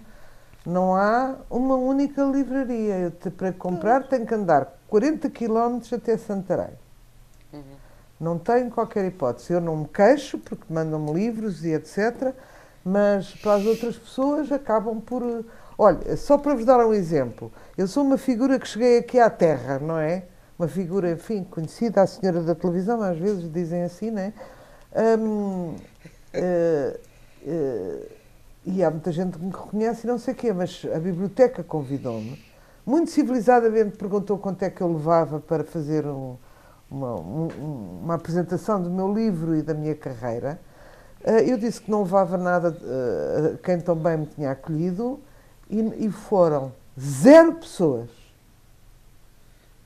não 0.66 0.96
há 0.96 1.36
uma 1.48 1.76
única 1.76 2.22
livraria. 2.24 2.94
Eu, 2.98 3.30
para 3.30 3.52
comprar 3.52 4.08
tenho 4.08 4.26
que 4.26 4.34
andar 4.34 4.76
40 4.88 5.30
km 5.30 5.80
até 5.94 6.16
Santarém. 6.16 6.74
Não 8.18 8.38
tenho 8.38 8.70
qualquer 8.70 9.04
hipótese. 9.04 9.52
Eu 9.52 9.60
não 9.60 9.76
me 9.76 9.88
queixo 9.88 10.38
porque 10.38 10.64
mandam-me 10.68 11.12
livros 11.12 11.64
e 11.64 11.72
etc. 11.72 12.34
Mas 12.84 13.34
para 13.34 13.54
as 13.54 13.66
outras 13.66 13.96
pessoas 13.96 14.50
acabam 14.50 15.00
por. 15.00 15.44
Olha, 15.78 16.16
só 16.16 16.38
para 16.38 16.54
vos 16.54 16.64
dar 16.64 16.84
um 16.84 16.94
exemplo, 16.94 17.52
eu 17.76 17.86
sou 17.86 18.02
uma 18.02 18.16
figura 18.16 18.58
que 18.58 18.66
cheguei 18.66 18.98
aqui 18.98 19.20
à 19.20 19.28
Terra, 19.28 19.78
não 19.78 19.98
é? 19.98 20.24
Uma 20.58 20.66
figura, 20.66 21.10
enfim, 21.10 21.44
conhecida, 21.44 22.00
a 22.00 22.06
senhora 22.06 22.40
da 22.40 22.54
televisão, 22.54 23.02
às 23.02 23.18
vezes 23.18 23.52
dizem 23.52 23.82
assim, 23.82 24.10
não 24.10 24.22
é? 24.22 24.32
uh, 24.96 25.76
uh, 27.46 28.15
e 28.66 28.82
há 28.82 28.90
muita 28.90 29.12
gente 29.12 29.38
que 29.38 29.44
me 29.44 29.52
reconhece 29.52 30.04
e 30.04 30.10
não 30.10 30.18
sei 30.18 30.34
o 30.34 30.36
quê, 30.36 30.52
mas 30.52 30.84
a 30.92 30.98
biblioteca 30.98 31.62
convidou-me. 31.62 32.44
Muito 32.84 33.12
civilizadamente 33.12 33.96
perguntou 33.96 34.36
quanto 34.36 34.62
é 34.64 34.70
que 34.70 34.80
eu 34.80 34.92
levava 34.92 35.38
para 35.38 35.62
fazer 35.62 36.04
um, 36.04 36.36
uma, 36.90 37.14
uma 37.14 38.14
apresentação 38.14 38.82
do 38.82 38.90
meu 38.90 39.12
livro 39.12 39.54
e 39.54 39.62
da 39.62 39.72
minha 39.72 39.94
carreira. 39.94 40.60
Eh, 41.24 41.50
eu 41.50 41.56
disse 41.56 41.80
que 41.80 41.90
não 41.90 42.02
levava 42.02 42.36
nada 42.36 42.76
eh, 42.82 43.54
a 43.54 43.58
quem 43.58 43.80
também 43.80 44.16
me 44.18 44.26
tinha 44.26 44.50
acolhido 44.50 45.20
e, 45.70 46.10
foram 46.10 46.72
zero 46.98 47.54
pessoas. 47.54 48.10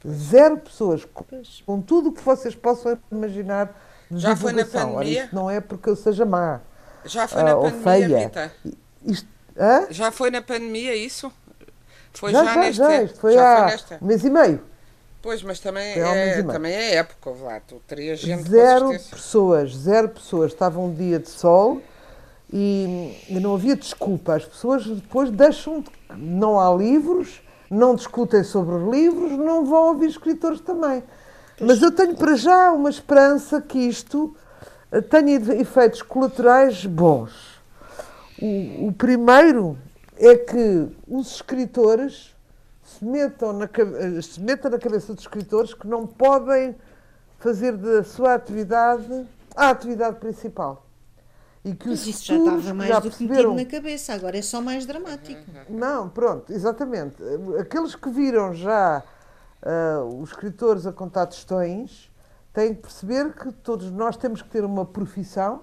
Zero 0.07 0.57
pessoas, 0.57 1.07
com 1.67 1.81
tudo 1.83 2.09
o 2.09 2.13
que 2.13 2.23
vocês 2.23 2.55
possam 2.55 2.97
imaginar 3.13 3.75
de 4.11 4.19
Já 4.19 4.35
foi 4.35 4.53
na 4.53 4.65
pandemia? 4.65 4.97
Ora, 4.97 5.09
isto 5.09 5.35
não 5.35 5.51
é 5.51 5.61
porque 5.61 5.91
eu 5.91 5.97
seja 5.97 6.25
má. 6.25 6.61
Já 7.05 7.27
foi 7.27 7.43
na 7.43 7.57
uh, 7.57 7.63
pandemia, 7.63 7.83
feia. 7.83 8.19
Rita? 8.19 8.53
Isto, 9.05 9.29
Já 9.91 10.11
foi 10.11 10.31
na 10.31 10.43
pandemia 10.43 10.95
isso? 10.95 11.33
Foi 12.13 12.33
já, 12.33 12.45
já, 12.45 12.55
já 12.55 12.61
neste... 12.61 12.77
Já, 12.79 13.03
isto 13.03 13.21
foi 13.21 13.33
já 13.35 13.69
há 13.69 13.79
um 14.03 14.07
mês 14.07 14.25
e 14.25 14.31
meio. 14.31 14.71
Pois, 15.23 15.43
mas 15.43 15.61
também, 15.61 16.01
é, 16.01 16.43
também 16.43 16.73
é 16.73 16.95
época, 16.95 17.31
lá, 17.43 17.61
tu 17.61 17.81
terias 17.87 18.21
gente 18.21 18.49
Zero 18.49 18.89
pessoas, 19.11 19.77
zero 19.77 20.09
pessoas. 20.09 20.51
Estava 20.51 20.81
um 20.81 20.95
dia 20.95 21.19
de 21.19 21.29
sol 21.29 21.83
e, 22.51 23.19
e 23.29 23.39
não 23.39 23.55
havia 23.55 23.77
desculpa. 23.77 24.37
As 24.37 24.47
pessoas 24.47 24.87
depois 24.87 25.31
deixam, 25.31 25.81
de, 25.81 25.91
não 26.17 26.59
há 26.59 26.75
livros, 26.75 27.43
não 27.71 27.95
discutem 27.95 28.43
sobre 28.43 28.77
os 28.77 28.91
livros, 28.91 29.33
não 29.33 29.67
vão 29.67 29.89
ouvir 29.89 30.09
escritores 30.09 30.61
também. 30.63 31.03
Mas 31.61 31.83
eu 31.83 31.93
tenho 31.93 32.17
para 32.17 32.35
já 32.37 32.73
uma 32.73 32.89
esperança 32.89 33.61
que 33.61 33.79
isto 33.79 34.35
eh, 34.93 35.01
tenha 35.01 35.37
efeitos 35.61 36.03
colaterais 36.03 36.85
bons. 36.87 37.61
O, 38.41 38.89
o 38.89 38.93
primeiro 38.93 39.79
é 40.17 40.37
que 40.37 40.89
os 41.07 41.35
escritores 41.37 42.35
se 42.83 43.05
metam 43.05 43.53
na, 43.53 43.69
se 44.23 44.41
metam 44.41 44.71
na 44.71 44.79
cabeça 44.79 45.15
dos 45.15 45.23
escritores 45.23 45.73
que 45.73 45.87
não 45.87 46.07
podem 46.07 46.75
fazer 47.39 47.77
da 47.77 48.05
sua 48.05 48.35
atividade 48.35 49.27
a 49.57 49.71
atividade 49.71 50.17
principal. 50.17 50.87
E 51.65 51.75
que 51.75 51.89
Mas 51.89 52.07
isso 52.07 52.25
já 52.25 52.37
estava 52.37 52.75
mais 52.75 52.89
já 52.89 53.01
do 53.01 53.11
que 53.11 53.25
metido 53.25 53.55
na 53.55 53.65
cabeça, 53.67 54.15
agora 54.15 54.39
é 54.39 54.43
só 54.43 54.63
mais 54.63 54.87
dramático. 54.87 55.41
Não, 55.69 56.09
pronto, 56.09 56.51
exatamente. 56.53 57.17
Aqueles 57.59 57.95
que 57.95 58.09
viram 58.09 58.55
já 58.55 59.03
uh, 59.63 60.23
os 60.23 60.31
escritores 60.31 60.87
a 60.87 60.93
contar 60.93 61.27
tostões 61.27 62.10
têm 62.53 62.75
que 62.75 62.83
perceber 62.83 63.33
que 63.33 63.53
todos 63.53 63.91
nós 63.91 64.17
temos 64.17 64.43
que 64.43 64.49
ter 64.49 64.65
uma 64.65 64.85
profissão. 64.85 65.63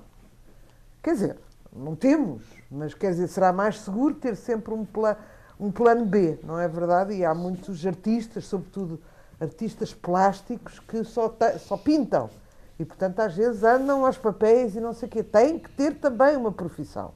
Quer 1.04 1.14
dizer, 1.14 1.38
não 1.72 1.96
temos, 1.96 2.44
mas 2.70 2.94
quer 2.94 3.12
dizer, 3.12 3.28
será 3.28 3.54
mais 3.54 3.80
seguro 3.80 4.16
ter 4.16 4.36
sempre 4.36 4.74
um 4.74 4.86
plano 4.86 5.18
um 5.60 5.72
plano 5.72 6.06
B, 6.06 6.38
não 6.44 6.60
é 6.60 6.68
verdade? 6.68 7.14
E 7.14 7.26
há 7.26 7.34
muitos 7.34 7.86
artistas, 7.86 8.46
sobretudo 8.46 9.00
artistas 9.40 9.94
plásticos, 9.94 10.80
que 10.80 11.04
só, 11.04 11.36
só 11.60 11.78
pintam. 11.78 12.30
E, 12.80 12.86
portanto, 12.86 13.20
às 13.20 13.36
vezes 13.36 13.64
andam 13.64 14.06
aos 14.06 14.18
papéis 14.18 14.76
e 14.76 14.80
não 14.80 14.94
sei 14.94 15.08
o 15.08 15.12
quê. 15.12 15.24
Têm 15.24 15.58
que 15.58 15.70
ter 15.72 15.96
também 15.96 16.38
uma 16.38 16.52
profissão. 16.52 17.12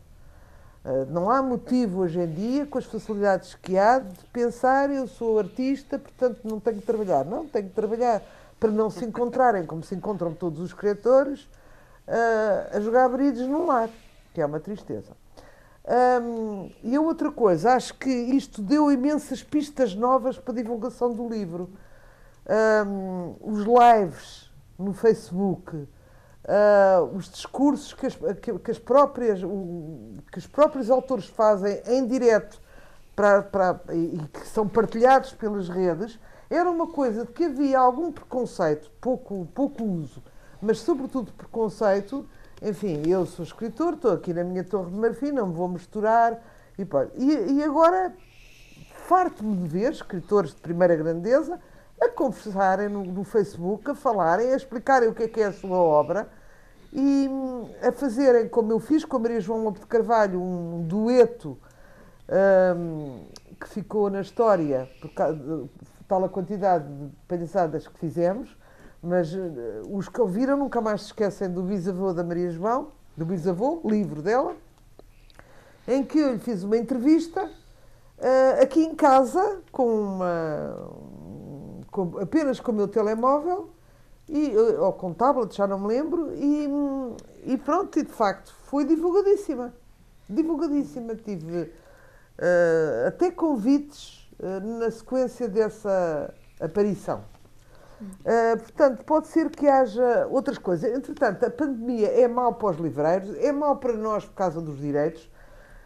Uh, 0.84 1.06
não 1.12 1.30
há 1.30 1.44
motivo 1.44 2.02
hoje 2.02 2.20
em 2.20 2.34
dia, 2.34 2.66
com 2.66 2.80
as 2.80 2.86
facilidades 2.86 3.54
que 3.54 3.78
há, 3.78 4.00
de 4.00 4.26
pensar 4.34 4.90
eu 4.90 5.08
sou 5.08 5.38
artista, 5.38 6.00
portanto 6.00 6.40
não 6.44 6.60
tenho 6.60 6.80
que 6.80 6.86
trabalhar. 6.86 7.24
Não, 7.24 7.46
tenho 7.46 7.70
que 7.70 7.76
trabalhar 7.76 8.24
para 8.62 8.70
não 8.70 8.92
se 8.92 9.04
encontrarem, 9.04 9.66
como 9.66 9.82
se 9.82 9.96
encontram 9.96 10.36
todos 10.36 10.60
os 10.60 10.68
escritores, 10.68 11.46
uh, 12.08 12.78
a 12.78 12.80
jogar 12.80 13.10
brides 13.10 13.48
no 13.48 13.66
lar, 13.66 13.90
que 14.36 14.40
é 14.40 14.46
uma 14.46 14.60
tristeza. 14.60 15.14
Um, 15.84 16.72
e 16.84 16.96
a 16.96 17.02
outra 17.02 17.32
coisa, 17.32 17.74
acho 17.74 17.96
que 17.96 18.08
isto 18.08 18.62
deu 18.62 18.92
imensas 18.92 19.42
pistas 19.42 19.96
novas 19.96 20.38
para 20.38 20.54
a 20.54 20.58
divulgação 20.58 21.12
do 21.12 21.28
livro. 21.28 21.72
Um, 22.86 23.36
os 23.42 23.66
lives 23.66 24.52
no 24.78 24.94
Facebook, 24.94 25.76
uh, 25.76 27.04
os 27.16 27.32
discursos 27.32 27.96
que 27.96 28.06
as, 28.06 28.16
que, 28.16 28.60
que 28.60 28.72
as 28.72 28.78
próprias, 28.78 29.42
o, 29.42 30.18
que 30.32 30.38
os 30.38 30.46
próprios 30.46 30.92
autores 30.92 31.26
fazem 31.26 31.82
em 31.88 32.06
direto 32.06 32.62
para, 33.16 33.42
para, 33.42 33.80
e 33.92 34.20
que 34.32 34.48
são 34.48 34.68
partilhados 34.68 35.34
pelas 35.34 35.68
redes, 35.68 36.20
era 36.52 36.70
uma 36.70 36.88
coisa 36.88 37.26
de 37.26 37.32
que 37.32 37.46
havia 37.46 37.80
algum 37.80 38.12
preconceito, 38.12 38.92
pouco, 39.00 39.48
pouco 39.56 39.84
uso, 39.84 40.22
mas 40.62 40.80
sobretudo 40.80 41.32
preconceito. 41.32 42.28
Enfim, 42.62 43.02
eu 43.08 43.26
sou 43.26 43.44
escritor, 43.44 43.94
estou 43.94 44.12
aqui 44.12 44.34
na 44.34 44.44
minha 44.44 44.64
torre 44.64 44.92
de 44.92 44.98
marfim, 44.98 45.32
não 45.32 45.48
me 45.48 45.54
vou 45.54 45.68
misturar. 45.68 46.40
E, 46.78 46.86
e, 47.18 47.54
e 47.54 47.64
agora 47.64 48.14
farto-me 49.08 49.56
de 49.56 49.68
ver 49.68 49.92
escritores 49.92 50.54
de 50.54 50.62
primeira 50.62 50.96
grandeza 50.96 51.60
a 52.00 52.10
conversarem 52.10 52.90
no, 52.90 53.04
no, 53.04 53.24
Facebook, 53.24 53.90
a 53.90 53.96
falarem, 53.96 54.52
a 54.52 54.56
explicarem 54.56 55.08
o 55.10 55.14
que 55.14 55.24
é 55.24 55.28
que 55.28 55.42
é 55.42 55.46
a 55.46 55.54
sua 55.54 55.78
obra 55.78 56.30
e 56.92 57.30
a 57.82 57.92
fazerem, 57.92 58.50
como 58.50 58.72
eu 58.72 58.80
fiz 58.80 59.06
com 59.06 59.18
a 59.18 59.20
Maria 59.20 59.40
João 59.40 59.64
Lopes 59.64 59.82
de 59.82 59.88
Carvalho, 59.88 60.42
um 60.42 60.84
dueto 60.86 61.58
um, 62.76 63.28
que 63.60 63.70
ficou 63.70 64.10
na 64.10 64.22
história 64.22 64.90
por 65.00 65.81
tal 66.12 66.26
a 66.26 66.30
quantidade 66.30 66.86
de 66.94 67.10
palhaçadas 67.26 67.88
que 67.88 67.98
fizemos, 67.98 68.58
mas 69.02 69.34
uh, 69.34 69.40
os 69.90 70.10
que 70.10 70.20
ouviram 70.20 70.58
nunca 70.58 70.82
mais 70.82 71.04
se 71.04 71.08
esquecem 71.08 71.50
do 71.50 71.64
bisavô 71.64 72.12
da 72.12 72.22
Maria 72.22 72.52
João, 72.52 72.90
do 73.16 73.26
bisavô, 73.26 73.82
livro 73.86 74.22
dela, 74.22 74.54
em 75.88 76.04
que 76.04 76.20
eu 76.20 76.34
lhe 76.34 76.40
fiz 76.40 76.64
uma 76.64 76.76
entrevista 76.76 77.46
uh, 77.46 78.62
aqui 78.62 78.84
em 78.84 78.94
casa, 78.94 79.62
com 79.72 79.88
uma, 79.88 80.76
com, 81.90 82.20
apenas 82.20 82.60
com 82.60 82.74
o 82.74 82.76
meu 82.76 82.90
telemóvel, 82.90 83.70
e, 84.28 84.54
ou 84.58 84.92
com 84.92 85.14
tablet, 85.14 85.56
já 85.56 85.66
não 85.66 85.80
me 85.80 85.88
lembro, 85.88 86.34
e, 86.36 86.68
e 87.46 87.58
pronto, 87.58 87.98
e 87.98 88.04
de 88.04 88.12
facto 88.12 88.54
foi 88.66 88.84
divulgadíssima. 88.84 89.74
Divulgadíssima. 90.30 91.16
Tive 91.16 91.62
uh, 91.62 93.08
até 93.08 93.32
convites 93.32 94.21
na 94.80 94.90
sequência 94.90 95.48
dessa 95.48 96.34
aparição. 96.60 97.24
Uh, 98.02 98.58
portanto, 98.58 99.06
pode 99.06 99.28
ser 99.28 99.50
que 99.52 99.68
haja 99.68 100.28
outras 100.32 100.58
coisas. 100.58 100.92
Entretanto, 100.92 101.46
a 101.46 101.52
pandemia 101.52 102.08
é 102.08 102.28
mau 102.28 102.56
para 102.56 102.70
os 102.70 102.78
livreiros, 102.78 103.36
é 103.38 103.52
mau 103.52 103.78
para 103.78 103.94
nós 103.94 104.26
por 104.26 104.34
causa 104.34 104.60
dos 104.60 104.80
direitos, 104.80 105.24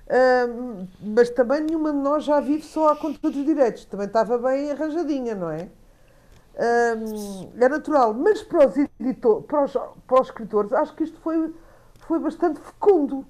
uh, 0.08 0.88
mas 1.02 1.30
também 1.30 1.62
nenhuma 1.62 1.92
de 1.92 1.98
nós 1.98 2.24
já 2.24 2.40
vive 2.40 2.64
só 2.64 2.94
à 2.94 2.96
conta 2.96 3.20
dos 3.30 3.46
direitos. 3.46 3.84
Também 3.86 4.08
estava 4.08 4.38
bem 4.38 4.72
arranjadinha, 4.72 5.36
não 5.36 5.50
é? 5.50 5.70
Um, 6.58 7.52
é 7.62 7.68
natural, 7.68 8.14
mas 8.14 8.42
para 8.42 8.66
os, 8.66 8.78
editor, 8.78 9.44
para, 9.44 9.66
os, 9.66 9.74
para 9.74 10.22
os 10.22 10.28
escritores, 10.28 10.72
acho 10.72 10.96
que 10.96 11.04
isto 11.04 11.20
foi, 11.20 11.54
foi 12.00 12.18
bastante 12.18 12.62
fecundo. 12.62 13.26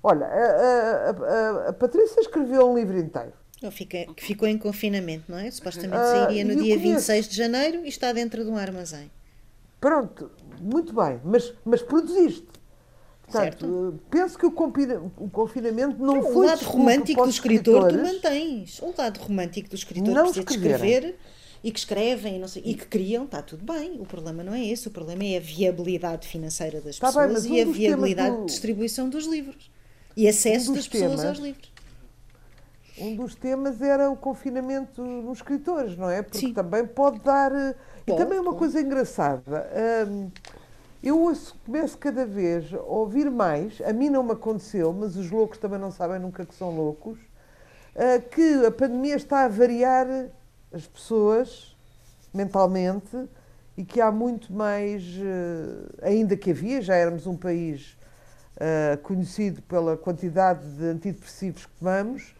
Olha, 0.00 0.26
a, 0.26 0.30
a, 0.30 1.10
a, 1.10 1.68
a 1.70 1.72
Patrícia 1.72 2.20
escreveu 2.20 2.70
um 2.70 2.76
livro 2.76 2.96
inteiro. 2.96 3.32
Fica, 3.70 4.06
ficou 4.16 4.48
em 4.48 4.58
confinamento, 4.58 5.24
não 5.28 5.38
é? 5.38 5.50
Supostamente 5.50 5.96
uh, 5.96 6.10
sairia 6.10 6.44
no 6.44 6.56
dia 6.56 6.76
conheço. 6.76 7.08
26 7.08 7.28
de 7.28 7.36
janeiro 7.36 7.84
e 7.84 7.88
está 7.88 8.12
dentro 8.12 8.44
de 8.44 8.50
um 8.50 8.56
armazém. 8.56 9.10
Pronto, 9.80 10.30
muito 10.60 10.94
bem, 10.94 11.20
mas, 11.24 11.52
mas 11.64 11.82
produziste. 11.82 12.46
Portanto, 13.26 14.00
penso 14.10 14.38
que 14.38 14.46
o, 14.46 14.50
o 14.50 15.30
confinamento 15.30 15.98
não, 15.98 16.16
não 16.16 16.22
foi. 16.22 16.32
O 16.32 16.46
lado 16.46 16.64
romântico 16.64 17.22
do 17.22 17.30
escritor 17.30 17.88
tu 17.88 17.98
mantens. 17.98 18.80
O 18.82 18.94
lado 18.96 19.18
romântico 19.18 19.68
do 19.68 19.76
escritor 19.76 20.14
não 20.14 20.24
precisa 20.24 20.46
escrever 20.50 21.16
e 21.62 21.72
que 21.72 21.78
escrevem 21.78 22.46
sei, 22.46 22.62
e 22.64 22.74
que 22.74 22.86
criam, 22.86 23.24
está 23.24 23.40
tudo 23.40 23.64
bem. 23.64 23.98
O 23.98 24.04
problema 24.04 24.44
não 24.44 24.52
é 24.52 24.64
esse, 24.66 24.86
o 24.86 24.90
problema 24.90 25.24
é 25.24 25.38
a 25.38 25.40
viabilidade 25.40 26.28
financeira 26.28 26.80
das 26.82 26.96
está 26.96 27.06
pessoas 27.06 27.44
bem, 27.44 27.58
e 27.58 27.64
um 27.64 27.70
a 27.70 27.72
viabilidade 27.72 28.36
do... 28.36 28.40
de 28.40 28.46
distribuição 28.46 29.08
dos 29.08 29.26
livros 29.26 29.70
e 30.14 30.28
acesso 30.28 30.72
um 30.72 30.74
das 30.74 30.86
pessoas 30.86 31.10
temas, 31.10 31.24
aos 31.24 31.38
livros. 31.38 31.72
Um 32.98 33.16
dos 33.16 33.34
temas 33.34 33.82
era 33.82 34.10
o 34.10 34.16
confinamento 34.16 35.02
nos 35.02 35.38
escritores, 35.38 35.96
não 35.96 36.08
é? 36.08 36.22
Porque 36.22 36.38
Sim. 36.38 36.52
também 36.52 36.86
pode 36.86 37.20
dar. 37.20 37.52
Eh, 37.52 37.74
pode, 38.06 38.12
e 38.12 38.16
também 38.16 38.38
uma 38.38 38.50
pode. 38.50 38.58
coisa 38.58 38.80
engraçada. 38.80 39.68
Hum, 40.08 40.30
eu 41.02 41.32
começo 41.66 41.98
cada 41.98 42.24
vez 42.24 42.72
a 42.72 42.80
ouvir 42.80 43.30
mais, 43.30 43.78
a 43.84 43.92
mim 43.92 44.08
não 44.08 44.22
me 44.22 44.32
aconteceu, 44.32 44.90
mas 44.92 45.16
os 45.16 45.30
loucos 45.30 45.58
também 45.58 45.78
não 45.78 45.90
sabem 45.90 46.18
nunca 46.18 46.46
que 46.46 46.54
são 46.54 46.74
loucos, 46.74 47.18
uh, 47.18 48.28
que 48.30 48.64
a 48.64 48.70
pandemia 48.70 49.16
está 49.16 49.44
a 49.44 49.48
variar 49.48 50.06
as 50.72 50.86
pessoas 50.86 51.76
mentalmente 52.32 53.28
e 53.76 53.84
que 53.84 54.00
há 54.00 54.10
muito 54.10 54.50
mais, 54.50 55.04
uh, 55.04 55.94
ainda 56.00 56.38
que 56.38 56.52
havia, 56.52 56.80
já 56.80 56.94
éramos 56.94 57.26
um 57.26 57.36
país 57.36 57.98
uh, 58.56 58.96
conhecido 59.02 59.60
pela 59.62 59.98
quantidade 59.98 60.66
de 60.76 60.84
antidepressivos 60.86 61.66
que 61.66 61.72
tomamos, 61.78 62.34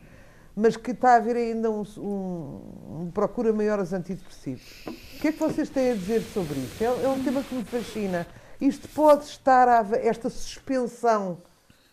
mas 0.56 0.76
que 0.76 0.92
está 0.92 1.12
a 1.12 1.16
haver 1.16 1.36
ainda 1.36 1.70
um, 1.70 1.82
um, 1.98 3.02
um 3.02 3.10
procura 3.12 3.52
maior 3.52 3.78
aos 3.78 3.92
antidepressivos. 3.92 4.86
O 4.86 5.20
que 5.20 5.28
é 5.28 5.32
que 5.32 5.38
vocês 5.38 5.68
têm 5.68 5.92
a 5.92 5.94
dizer 5.94 6.22
sobre 6.22 6.58
isto? 6.60 6.82
É, 6.82 6.86
é 6.86 7.08
um 7.08 7.22
tema 7.22 7.42
que 7.42 7.54
me 7.54 7.64
fascina. 7.64 8.26
Isto 8.60 8.88
pode 8.88 9.24
estar, 9.24 9.68
a, 9.68 9.86
esta 9.96 10.30
suspensão 10.30 11.38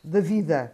da 0.04 0.20
vida, 0.20 0.74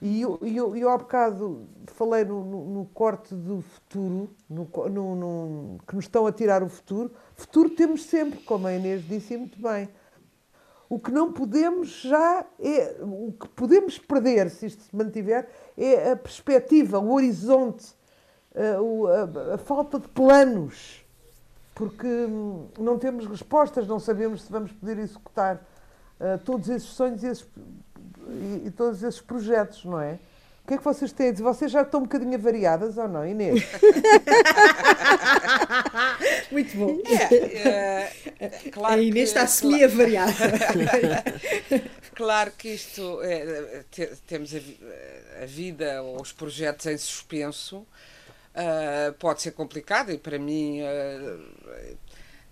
e 0.00 0.22
eu, 0.22 0.38
eu, 0.42 0.76
eu 0.76 0.90
há 0.90 0.96
bocado 0.96 1.68
falei 1.86 2.24
no, 2.24 2.44
no, 2.44 2.64
no 2.66 2.84
corte 2.86 3.34
do 3.34 3.60
futuro, 3.62 4.30
no, 4.48 4.64
no, 4.88 5.78
que 5.86 5.96
nos 5.96 6.04
estão 6.04 6.24
a 6.26 6.32
tirar 6.32 6.62
o 6.62 6.68
futuro. 6.68 7.12
Futuro 7.34 7.70
temos 7.70 8.04
sempre, 8.04 8.38
como 8.40 8.68
a 8.68 8.74
Inês 8.74 9.06
disse 9.06 9.36
muito 9.36 9.60
bem. 9.60 9.88
O 10.88 10.98
que 10.98 11.10
não 11.10 11.32
podemos 11.32 12.00
já 12.02 12.46
é. 12.58 12.96
O 13.02 13.32
que 13.38 13.48
podemos 13.48 13.98
perder, 13.98 14.50
se 14.50 14.66
isto 14.66 14.82
se 14.82 14.96
mantiver, 14.96 15.48
é 15.76 16.12
a 16.12 16.16
perspectiva, 16.16 16.98
o 16.98 17.12
horizonte, 17.12 17.94
a, 18.54 19.52
a, 19.52 19.54
a 19.54 19.58
falta 19.58 19.98
de 19.98 20.08
planos. 20.08 21.04
Porque 21.74 22.06
hum, 22.06 22.68
não 22.78 22.98
temos 22.98 23.26
respostas, 23.26 23.86
não 23.86 24.00
sabemos 24.00 24.42
se 24.42 24.50
vamos 24.50 24.72
poder 24.72 24.98
executar 24.98 25.56
uh, 25.56 26.38
todos 26.44 26.68
esses 26.68 26.88
sonhos 26.88 27.22
e 27.22 27.26
esses 27.26 27.46
e, 28.28 28.66
e, 28.66 28.70
todos 28.70 29.02
esses 29.02 29.20
projetos, 29.20 29.84
não 29.84 30.00
é? 30.00 30.18
O 30.68 30.68
que 30.68 30.74
é 30.74 30.76
que 30.76 30.84
vocês 30.84 31.10
têm 31.12 31.28
a 31.28 31.32
dizer? 31.32 31.42
Vocês 31.42 31.72
já 31.72 31.80
estão 31.80 32.00
um 32.00 32.02
bocadinho 32.02 32.38
variadas 32.38 32.98
ou 32.98 33.08
não, 33.08 33.26
Inês? 33.26 33.64
Muito 36.52 36.76
bom. 36.76 36.98
É, 37.06 38.12
é, 38.38 38.48
claro 38.70 39.00
a 39.00 39.02
Inês 39.02 39.32
que, 39.32 39.38
está 39.38 39.46
semi-avariada. 39.46 40.34
claro 42.14 42.52
que 42.52 42.68
isto, 42.68 43.18
é, 43.22 43.82
temos 44.26 44.54
a, 44.54 44.58
a, 45.42 45.46
vida 45.46 46.02
ou 46.02 46.20
os 46.20 46.32
projetos 46.32 46.84
em 46.84 46.98
suspenso, 46.98 47.78
uh, 47.78 49.14
pode 49.18 49.40
ser 49.40 49.52
complicado 49.52 50.12
e 50.12 50.18
para 50.18 50.38
mim 50.38 50.82
uh, 50.82 51.96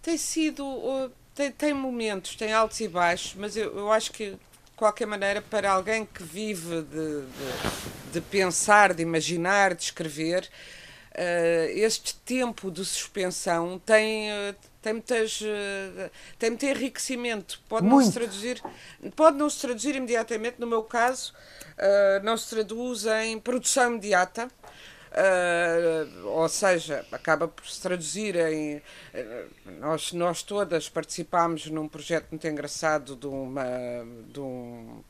tem 0.00 0.16
sido. 0.16 0.64
Uh, 0.64 1.12
tem, 1.34 1.52
tem 1.52 1.74
momentos, 1.74 2.34
tem 2.34 2.50
altos 2.50 2.80
e 2.80 2.88
baixos, 2.88 3.34
mas 3.34 3.58
eu, 3.58 3.76
eu 3.76 3.92
acho 3.92 4.10
que 4.10 4.38
qualquer 4.76 5.06
maneira, 5.06 5.40
para 5.40 5.72
alguém 5.72 6.04
que 6.04 6.22
vive 6.22 6.82
de, 6.82 7.22
de, 7.22 8.12
de 8.12 8.20
pensar, 8.20 8.92
de 8.92 9.02
imaginar, 9.02 9.74
de 9.74 9.84
escrever, 9.84 10.48
uh, 11.12 11.70
este 11.70 12.14
tempo 12.16 12.70
de 12.70 12.84
suspensão 12.84 13.80
tem. 13.84 14.30
Uh, 14.30 14.54
tem, 14.82 14.92
muitas, 14.92 15.40
uh, 15.40 16.10
tem 16.38 16.50
muito 16.50 16.64
enriquecimento. 16.64 17.60
Pode 17.68 17.84
não, 17.84 18.00
se 18.00 18.12
traduzir, 18.12 18.62
pode 19.16 19.36
não 19.36 19.50
se 19.50 19.60
traduzir 19.60 19.96
imediatamente, 19.96 20.60
no 20.60 20.66
meu 20.66 20.84
caso, 20.84 21.34
não 22.22 22.36
se 22.36 22.48
traduz 22.50 23.04
em 23.04 23.36
produção 23.36 23.90
imediata, 23.90 24.48
Uh, 25.16 26.28
ou 26.28 26.46
seja, 26.46 27.06
acaba 27.10 27.48
por 27.48 27.66
se 27.66 27.80
traduzir 27.80 28.36
em. 28.36 28.76
Uh, 28.76 28.82
nós, 29.80 30.12
nós 30.12 30.42
todas 30.42 30.90
participámos 30.90 31.68
num 31.68 31.88
projeto 31.88 32.26
muito 32.30 32.46
engraçado 32.46 33.16
de, 33.16 33.26
uma, 33.26 33.64
de 34.28 34.40
um 34.40 35.02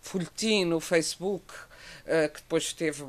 folhetim 0.00 0.64
no 0.64 0.78
Facebook. 0.78 1.52
que 2.32 2.40
depois 2.40 2.72
teve 2.72 3.02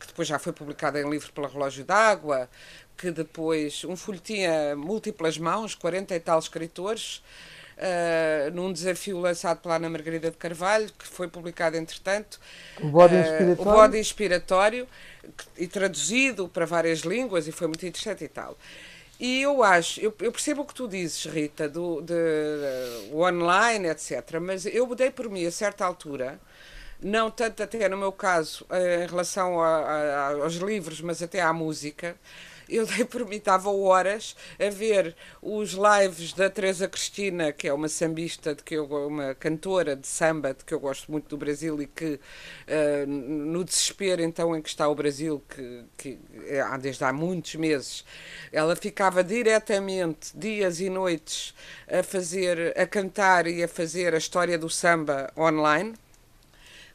que 0.00 0.06
depois 0.08 0.28
já 0.28 0.38
foi 0.38 0.52
publicado 0.52 0.98
em 0.98 1.08
livro 1.08 1.32
pela 1.32 1.48
Relógio 1.48 1.84
d'Água 1.84 2.48
que 2.96 3.10
depois 3.10 3.84
um 3.84 3.96
folhetim 3.96 4.44
a 4.44 4.74
múltiplas 4.74 5.38
mãos 5.38 5.74
40 5.74 6.14
e 6.14 6.20
tal 6.20 6.38
escritores 6.38 7.22
uh, 7.76 8.50
num 8.52 8.72
desafio 8.72 9.18
lançado 9.18 9.60
pela 9.60 9.76
Ana 9.76 9.88
Margarida 9.88 10.30
de 10.30 10.36
Carvalho, 10.36 10.90
que 10.98 11.06
foi 11.06 11.28
publicado 11.28 11.76
entretanto. 11.76 12.40
O 12.80 12.88
Bode 12.88 13.14
uh, 13.14 13.18
Inspiratório. 13.18 13.60
O 13.60 13.64
Bode 13.64 13.98
Inspiratório, 13.98 14.88
que, 15.36 15.64
e 15.64 15.66
traduzido 15.66 16.48
para 16.48 16.66
várias 16.66 17.00
línguas, 17.00 17.46
e 17.46 17.52
foi 17.52 17.66
muito 17.66 17.86
interessante 17.86 18.24
e 18.24 18.28
tal. 18.28 18.56
E 19.18 19.40
eu 19.40 19.62
acho, 19.62 19.98
eu, 20.00 20.14
eu, 20.20 20.30
percebo 20.30 20.62
o 20.62 20.64
que 20.64 20.74
tu 20.74 20.86
dizes, 20.86 21.24
Rita, 21.24 21.68
do 21.68 22.02
de, 22.02 22.14
de, 22.14 23.14
online, 23.14 23.88
etc. 23.88 24.38
Mas 24.40 24.66
eu 24.66 24.86
mudei 24.86 25.10
por 25.10 25.30
mim 25.30 25.46
a 25.46 25.50
certa 25.50 25.86
altura, 25.86 26.38
não 27.00 27.30
tanto 27.30 27.62
até 27.62 27.88
no 27.88 27.96
meu 27.96 28.12
caso 28.12 28.66
em 28.70 29.06
relação 29.06 29.60
a, 29.62 29.68
a, 29.68 30.28
aos 30.32 30.56
livros, 30.56 31.00
mas 31.00 31.22
até 31.22 31.40
à 31.40 31.52
música. 31.52 32.14
Eu 32.68 32.86
dei 32.86 33.04
por 33.04 33.24
mim, 33.26 33.36
estava 33.36 33.70
horas 33.70 34.36
a 34.58 34.70
ver 34.70 35.14
os 35.40 35.72
lives 35.72 36.32
da 36.32 36.50
Teresa 36.50 36.88
Cristina, 36.88 37.52
que 37.52 37.68
é 37.68 37.72
uma 37.72 37.88
sambista, 37.88 38.54
de 38.54 38.62
que 38.62 38.74
eu, 38.74 38.86
uma 39.06 39.34
cantora 39.34 39.94
de 39.94 40.06
samba, 40.06 40.52
de 40.52 40.64
que 40.64 40.74
eu 40.74 40.80
gosto 40.80 41.10
muito 41.10 41.28
do 41.28 41.36
Brasil 41.36 41.80
e 41.80 41.86
que 41.86 42.14
uh, 42.14 43.06
no 43.06 43.64
desespero 43.64 44.22
então 44.22 44.56
em 44.56 44.62
que 44.62 44.68
está 44.68 44.88
o 44.88 44.94
Brasil, 44.94 45.42
que, 45.48 45.84
que 45.96 46.18
há 46.64 46.76
desde 46.76 47.04
há 47.04 47.12
muitos 47.12 47.54
meses, 47.54 48.04
ela 48.52 48.74
ficava 48.74 49.22
diretamente, 49.22 50.36
dias 50.36 50.80
e 50.80 50.90
noites, 50.90 51.54
a 51.88 52.02
fazer, 52.02 52.78
a 52.78 52.86
cantar 52.86 53.46
e 53.46 53.62
a 53.62 53.68
fazer 53.68 54.14
a 54.14 54.18
história 54.18 54.58
do 54.58 54.68
samba 54.68 55.32
online. 55.36 55.94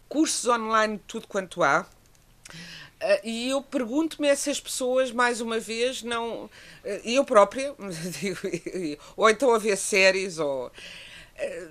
Cursos 0.10 0.46
online, 0.48 1.00
tudo 1.08 1.28
quanto 1.28 1.64
há 1.64 1.88
e 3.24 3.50
eu 3.50 3.62
pergunto-me 3.62 4.28
essas 4.28 4.60
pessoas, 4.60 5.12
mais 5.12 5.42
uma 5.42 5.60
vez, 5.60 6.04
não. 6.04 6.46
Uh, 6.46 6.50
eu 7.04 7.26
própria, 7.26 7.74
ou 9.18 9.30
então 9.30 9.54
a 9.54 9.58
ver 9.58 9.78
séries, 9.78 10.38
ou. 10.38 10.68
Uh, 10.68 10.72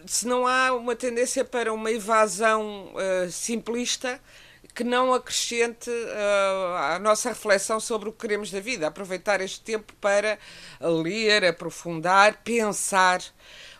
se 0.07 0.27
não 0.27 0.47
há 0.47 0.73
uma 0.73 0.97
tendência 0.97 1.45
para 1.45 1.73
uma 1.73 1.91
evasão 1.91 2.93
simplista 3.31 4.21
que 4.75 4.85
não 4.85 5.13
acrescente 5.13 5.91
a 6.93 6.99
nossa 6.99 7.31
reflexão 7.31 7.81
sobre 7.81 8.09
o 8.09 8.13
que 8.13 8.21
queremos 8.21 8.51
da 8.51 8.61
vida, 8.61 8.87
aproveitar 8.87 9.41
este 9.41 9.61
tempo 9.61 9.93
para 10.01 10.39
ler, 10.81 11.45
aprofundar, 11.45 12.41
pensar 12.45 13.23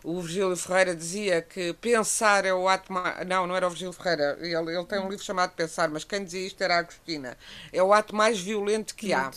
o 0.03 0.21
Virgílio 0.21 0.57
Ferreira 0.57 0.97
dizia 0.97 1.43
que 1.43 1.75
pensar 1.75 2.47
é 2.47 2.55
o 2.55 2.67
ato 2.69 2.93
mais. 2.93 3.27
Não, 3.27 3.47
não 3.47 3.55
era 3.55 3.67
o 3.67 3.71
Virgílio 3.71 3.93
Ferreira. 3.93 4.39
Ele, 4.41 4.55
ele 4.55 4.85
tem 4.87 4.99
um 4.99 5.09
livro 5.09 5.25
chamado 5.25 5.53
Pensar, 5.53 5.89
mas 5.91 6.05
quem 6.05 6.25
dizia 6.25 6.47
isto 6.47 6.61
era 6.63 6.77
a 6.77 6.79
Agostina. 6.79 7.37
É 7.73 7.83
o 7.83 7.93
ato 7.93 8.15
mais 8.15 8.41
violento 8.41 8.95
que 8.95 9.13
há. 9.13 9.31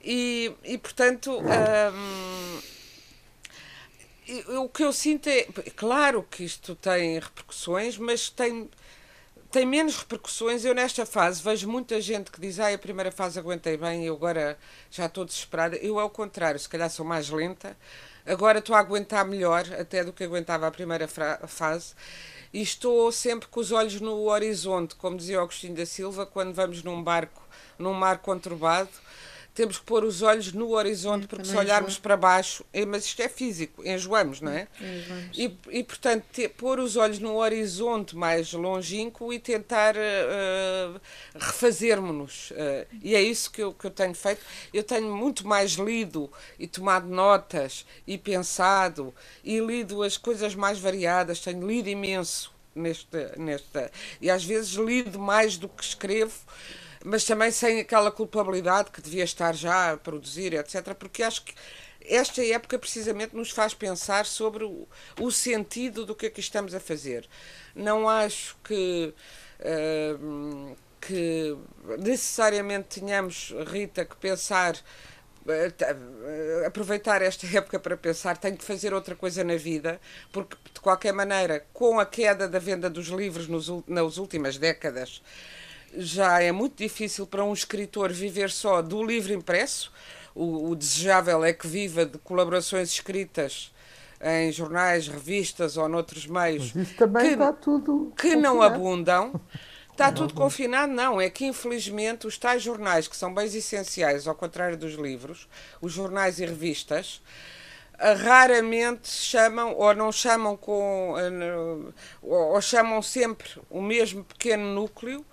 E, 0.00 0.54
e 0.62 0.78
portanto. 0.78 1.40
Hum, 1.40 2.60
o 4.62 4.68
que 4.68 4.84
eu 4.84 4.92
sinto 4.92 5.28
é. 5.28 5.42
Claro 5.76 6.22
que 6.30 6.44
isto 6.44 6.76
tem 6.76 7.18
repercussões, 7.18 7.98
mas 7.98 8.30
tem 8.30 8.70
tem 9.54 9.64
menos 9.64 9.96
repercussões. 9.96 10.64
Eu, 10.64 10.74
nesta 10.74 11.06
fase, 11.06 11.40
vejo 11.40 11.68
muita 11.68 12.00
gente 12.00 12.28
que 12.28 12.40
diz: 12.40 12.58
ah, 12.58 12.74
a 12.74 12.76
primeira 12.76 13.12
fase 13.12 13.38
aguentei 13.38 13.76
bem 13.76 14.04
e 14.04 14.08
agora 14.08 14.58
já 14.90 15.06
estou 15.06 15.24
desesperada. 15.24 15.76
Eu, 15.76 16.00
ao 16.00 16.10
contrário, 16.10 16.58
se 16.58 16.68
calhar 16.68 16.90
sou 16.90 17.06
mais 17.06 17.30
lenta. 17.30 17.76
Agora 18.26 18.58
estou 18.58 18.74
a 18.74 18.80
aguentar 18.80 19.24
melhor, 19.24 19.64
até 19.78 20.02
do 20.02 20.12
que 20.12 20.24
aguentava 20.24 20.66
a 20.66 20.72
primeira 20.72 21.06
fase. 21.06 21.94
E 22.52 22.60
estou 22.62 23.12
sempre 23.12 23.46
com 23.46 23.60
os 23.60 23.70
olhos 23.70 24.00
no 24.00 24.28
horizonte, 24.28 24.96
como 24.96 25.16
dizia 25.16 25.40
Agostinho 25.40 25.76
da 25.76 25.86
Silva, 25.86 26.26
quando 26.26 26.52
vamos 26.52 26.82
num 26.82 27.00
barco, 27.00 27.40
num 27.78 27.92
mar 27.92 28.18
conturbado 28.18 28.90
temos 29.54 29.78
que 29.78 29.84
pôr 29.84 30.04
os 30.04 30.20
olhos 30.20 30.52
no 30.52 30.70
horizonte, 30.70 31.28
porque 31.28 31.44
se 31.44 31.56
olharmos 31.56 31.96
para 31.96 32.16
baixo, 32.16 32.64
é, 32.72 32.84
mas 32.84 33.04
isto 33.04 33.22
é 33.22 33.28
físico, 33.28 33.86
enjoamos, 33.86 34.40
não 34.40 34.50
é? 34.50 34.66
Enjoamos. 34.80 35.38
E, 35.38 35.58
e 35.70 35.84
portanto, 35.84 36.24
ter, 36.32 36.48
pôr 36.48 36.80
os 36.80 36.96
olhos 36.96 37.20
no 37.20 37.36
horizonte 37.36 38.16
mais 38.16 38.52
longínquo 38.52 39.32
e 39.32 39.38
tentar 39.38 39.94
uh, 39.94 41.00
refazer-nos. 41.38 42.50
Uh, 42.50 42.86
e 43.00 43.14
é 43.14 43.22
isso 43.22 43.50
que 43.50 43.62
eu, 43.62 43.72
que 43.72 43.86
eu 43.86 43.90
tenho 43.90 44.14
feito. 44.14 44.42
Eu 44.72 44.82
tenho 44.82 45.14
muito 45.14 45.46
mais 45.46 45.72
lido 45.72 46.30
e 46.58 46.66
tomado 46.66 47.06
notas 47.06 47.86
e 48.06 48.18
pensado 48.18 49.14
e 49.44 49.60
lido 49.60 50.02
as 50.02 50.16
coisas 50.16 50.54
mais 50.54 50.80
variadas, 50.80 51.38
tenho 51.38 51.64
lido 51.64 51.88
imenso 51.88 52.52
nesta, 52.74 53.34
nesta 53.36 53.90
e 54.20 54.28
às 54.28 54.44
vezes 54.44 54.72
lido 54.72 55.18
mais 55.18 55.56
do 55.56 55.68
que 55.68 55.84
escrevo 55.84 56.34
mas 57.04 57.24
também 57.24 57.50
sem 57.50 57.80
aquela 57.80 58.10
culpabilidade 58.10 58.90
que 58.90 59.00
devia 59.02 59.24
estar 59.24 59.54
já 59.54 59.92
a 59.92 59.96
produzir, 59.96 60.54
etc. 60.54 60.94
Porque 60.94 61.22
acho 61.22 61.44
que 61.44 61.54
esta 62.00 62.44
época 62.44 62.78
precisamente 62.78 63.36
nos 63.36 63.50
faz 63.50 63.74
pensar 63.74 64.26
sobre 64.26 64.64
o, 64.64 64.88
o 65.20 65.30
sentido 65.30 66.04
do 66.06 66.14
que 66.14 66.26
é 66.26 66.30
que 66.30 66.40
estamos 66.40 66.74
a 66.74 66.80
fazer. 66.80 67.28
Não 67.74 68.08
acho 68.08 68.56
que. 68.64 69.14
Uh, 69.60 70.74
que 71.06 71.54
necessariamente 71.98 72.98
tenhamos, 73.00 73.54
Rita, 73.66 74.06
que 74.06 74.16
pensar 74.16 74.74
uh, 74.74 76.66
aproveitar 76.66 77.20
esta 77.20 77.46
época 77.46 77.78
para 77.78 77.96
pensar, 77.96 78.38
tenho 78.38 78.56
que 78.56 78.64
fazer 78.64 78.94
outra 78.94 79.14
coisa 79.14 79.44
na 79.44 79.56
vida, 79.56 80.00
porque 80.32 80.56
de 80.72 80.80
qualquer 80.80 81.12
maneira, 81.12 81.66
com 81.74 82.00
a 82.00 82.06
queda 82.06 82.48
da 82.48 82.58
venda 82.58 82.88
dos 82.88 83.08
livros 83.08 83.48
nos, 83.48 83.68
nas 83.86 84.16
últimas 84.16 84.56
décadas, 84.56 85.22
já 85.96 86.40
é 86.40 86.52
muito 86.52 86.76
difícil 86.76 87.26
para 87.26 87.44
um 87.44 87.52
escritor 87.52 88.12
viver 88.12 88.50
só 88.50 88.82
do 88.82 89.02
livro 89.02 89.32
impresso. 89.32 89.92
O, 90.34 90.70
o 90.70 90.76
desejável 90.76 91.44
é 91.44 91.52
que 91.52 91.66
viva 91.66 92.04
de 92.04 92.18
colaborações 92.18 92.90
escritas 92.90 93.72
em 94.20 94.50
jornais, 94.50 95.06
revistas 95.06 95.76
ou 95.76 95.88
noutros 95.88 96.26
meios. 96.26 96.72
Mas 96.74 96.88
isso 96.88 96.96
também 96.96 97.26
que, 97.26 97.32
está 97.32 97.52
tudo. 97.52 98.12
Que 98.16 98.34
não 98.34 98.62
abundam. 98.62 99.40
Está 99.92 100.10
tudo 100.10 100.34
confinado? 100.34 100.92
Não, 100.92 101.20
é 101.20 101.30
que 101.30 101.46
infelizmente 101.46 102.26
os 102.26 102.36
tais 102.36 102.60
jornais, 102.60 103.06
que 103.06 103.16
são 103.16 103.32
bens 103.32 103.54
essenciais, 103.54 104.26
ao 104.26 104.34
contrário 104.34 104.76
dos 104.76 104.94
livros, 104.94 105.48
os 105.80 105.92
jornais 105.92 106.40
e 106.40 106.44
revistas, 106.44 107.22
raramente 107.96 109.08
chamam 109.08 109.72
ou 109.76 109.94
não 109.94 110.10
chamam 110.10 110.56
com 110.56 111.14
eh, 111.16 111.92
ou 112.20 112.60
chamam 112.60 113.00
sempre 113.00 113.48
o 113.70 113.80
mesmo 113.80 114.24
pequeno 114.24 114.74
núcleo 114.74 115.24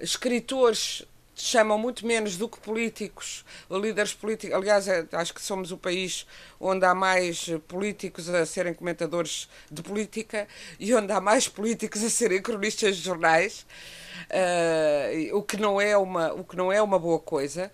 escritores 0.00 1.04
chamam 1.40 1.78
muito 1.78 2.06
menos 2.06 2.36
do 2.36 2.48
que 2.48 2.58
políticos, 2.60 3.44
líderes 3.70 4.12
políticos. 4.12 4.54
Aliás, 4.54 4.86
é, 4.86 5.06
acho 5.12 5.32
que 5.32 5.40
somos 5.40 5.72
o 5.72 5.78
país 5.78 6.26
onde 6.60 6.84
há 6.84 6.94
mais 6.94 7.48
políticos 7.66 8.28
a 8.28 8.44
serem 8.44 8.74
comentadores 8.74 9.48
de 9.70 9.82
política 9.82 10.46
e 10.78 10.94
onde 10.94 11.12
há 11.12 11.20
mais 11.20 11.48
políticos 11.48 12.04
a 12.04 12.10
serem 12.10 12.42
cronistas 12.42 12.96
de 12.96 13.02
jornais, 13.02 13.66
uh, 14.30 15.36
o, 15.36 15.42
que 15.42 15.56
não 15.56 15.80
é 15.80 15.96
uma, 15.96 16.32
o 16.32 16.44
que 16.44 16.56
não 16.56 16.70
é 16.70 16.80
uma 16.82 16.98
boa 16.98 17.18
coisa. 17.18 17.72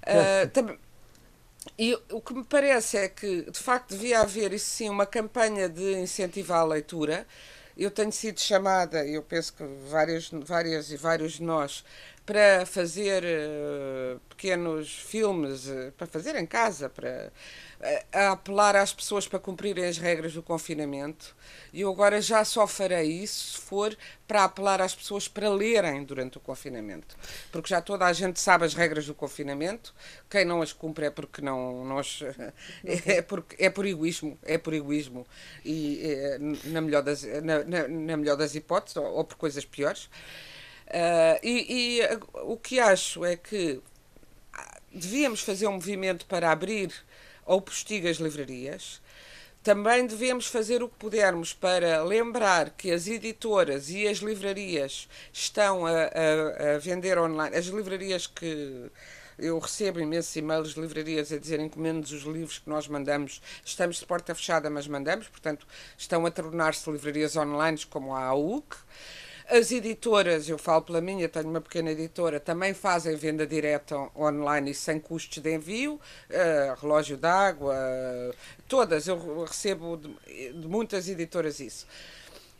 Uh, 0.00 0.78
e 1.78 1.94
o 2.10 2.20
que 2.20 2.34
me 2.34 2.44
parece 2.44 2.96
é 2.96 3.08
que, 3.08 3.50
de 3.50 3.58
facto, 3.58 3.90
devia 3.90 4.20
haver, 4.20 4.52
isso 4.52 4.66
sim, 4.66 4.88
uma 4.88 5.06
campanha 5.06 5.68
de 5.68 5.94
incentivo 5.94 6.52
à 6.52 6.64
leitura 6.64 7.26
eu 7.82 7.90
tenho 7.90 8.12
sido 8.12 8.38
chamada, 8.40 9.06
eu 9.06 9.22
penso 9.22 9.54
que 9.54 9.64
várias, 9.88 10.30
várias 10.30 10.90
e 10.90 10.96
vários 10.96 11.32
de 11.32 11.42
nós, 11.42 11.84
para 12.24 12.64
fazer 12.64 13.24
uh, 13.24 14.20
pequenos 14.28 14.92
filmes, 14.92 15.66
uh, 15.66 15.92
para 15.96 16.06
fazer 16.06 16.36
em 16.36 16.46
casa, 16.46 16.88
para 16.88 17.32
uh, 17.80 18.32
apelar 18.32 18.76
às 18.76 18.92
pessoas 18.92 19.26
para 19.26 19.38
cumprirem 19.38 19.84
as 19.84 19.98
regras 19.98 20.32
do 20.34 20.42
confinamento. 20.42 21.34
E 21.72 21.80
eu 21.80 21.90
agora 21.90 22.20
já 22.20 22.44
só 22.44 22.66
farei 22.66 23.10
isso 23.10 23.52
se 23.52 23.60
for 23.60 23.96
para 24.28 24.44
apelar 24.44 24.80
às 24.80 24.94
pessoas 24.94 25.26
para 25.26 25.48
lerem 25.48 26.04
durante 26.04 26.38
o 26.38 26.40
confinamento. 26.40 27.16
Porque 27.50 27.70
já 27.70 27.80
toda 27.80 28.06
a 28.06 28.12
gente 28.12 28.38
sabe 28.38 28.64
as 28.64 28.74
regras 28.74 29.06
do 29.06 29.14
confinamento. 29.14 29.94
Quem 30.28 30.44
não 30.44 30.62
as 30.62 30.72
cumpre 30.72 31.06
é 31.06 31.10
porque 31.10 31.42
não 31.42 31.84
nós 31.84 32.22
é, 32.84 33.22
porque, 33.22 33.56
é 33.58 33.68
por 33.70 33.86
egoísmo, 33.86 34.38
é 34.44 34.56
por 34.56 34.72
egoísmo 34.72 35.26
e 35.64 36.00
é, 36.04 36.38
na 36.66 36.80
melhor 36.80 37.02
das 37.02 37.24
na, 37.24 37.64
na, 37.64 37.88
na, 37.88 38.16
melhor 38.16 38.36
das 38.36 38.54
hipóteses 38.54 38.96
ou, 38.96 39.04
ou 39.04 39.24
por 39.24 39.36
coisas 39.36 39.64
piores. 39.64 40.08
Uh, 40.90 41.38
e, 41.42 42.00
e 42.00 42.18
o 42.42 42.56
que 42.56 42.80
acho 42.80 43.24
é 43.24 43.36
que 43.36 43.80
devíamos 44.92 45.40
fazer 45.40 45.68
um 45.68 45.74
movimento 45.74 46.26
para 46.26 46.50
abrir 46.50 46.92
ou 47.46 47.60
postigas 47.60 48.16
livrarias 48.16 49.00
também 49.62 50.06
devemos 50.06 50.46
fazer 50.46 50.82
o 50.82 50.88
que 50.88 50.96
pudermos 50.96 51.52
para 51.52 52.02
lembrar 52.02 52.70
que 52.70 52.90
as 52.90 53.06
editoras 53.06 53.90
e 53.90 54.08
as 54.08 54.18
livrarias 54.18 55.06
estão 55.32 55.86
a, 55.86 55.90
a, 55.90 56.74
a 56.76 56.78
vender 56.78 57.18
online. 57.18 57.54
As 57.54 57.66
livrarias 57.66 58.26
que 58.26 58.90
eu 59.38 59.58
recebo 59.58 60.00
imensos 60.00 60.34
e-mails 60.36 60.74
de 60.74 60.80
livrarias 60.80 61.30
a 61.30 61.38
dizerem 61.38 61.68
que 61.68 61.78
menos 61.78 62.10
os 62.10 62.22
livros 62.22 62.58
que 62.58 62.70
nós 62.70 62.88
mandamos, 62.88 63.42
estamos 63.64 63.98
de 63.98 64.06
porta 64.06 64.34
fechada, 64.34 64.70
mas 64.70 64.86
mandamos, 64.86 65.28
portanto, 65.28 65.66
estão 65.96 66.24
a 66.24 66.30
tornar-se 66.30 66.90
livrarias 66.90 67.36
online 67.36 67.84
como 67.90 68.14
a 68.14 68.24
AUC. 68.24 68.76
As 69.52 69.72
editoras, 69.72 70.48
eu 70.48 70.56
falo 70.56 70.82
pela 70.82 71.00
minha, 71.00 71.28
tenho 71.28 71.48
uma 71.48 71.60
pequena 71.60 71.90
editora, 71.90 72.38
também 72.38 72.72
fazem 72.72 73.16
venda 73.16 73.44
direta 73.44 73.96
online 74.16 74.70
e 74.70 74.74
sem 74.74 75.00
custos 75.00 75.42
de 75.42 75.52
envio, 75.52 75.94
uh, 75.94 76.80
relógio 76.80 77.16
d'água, 77.16 77.74
uh, 77.74 78.36
todas, 78.68 79.08
eu 79.08 79.42
recebo 79.42 79.96
de, 79.96 80.52
de 80.52 80.68
muitas 80.68 81.08
editoras 81.08 81.58
isso. 81.58 81.84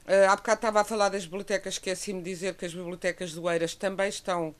Uh, 0.04 0.28
há 0.28 0.34
bocado 0.34 0.56
estava 0.58 0.80
a 0.80 0.84
falar 0.84 1.10
das 1.10 1.24
bibliotecas, 1.24 1.74
esqueci-me 1.74 2.22
de 2.22 2.28
dizer 2.28 2.54
que 2.54 2.64
as 2.64 2.74
bibliotecas 2.74 3.32
doeiras 3.34 3.76
também 3.76 4.08
estão 4.08 4.52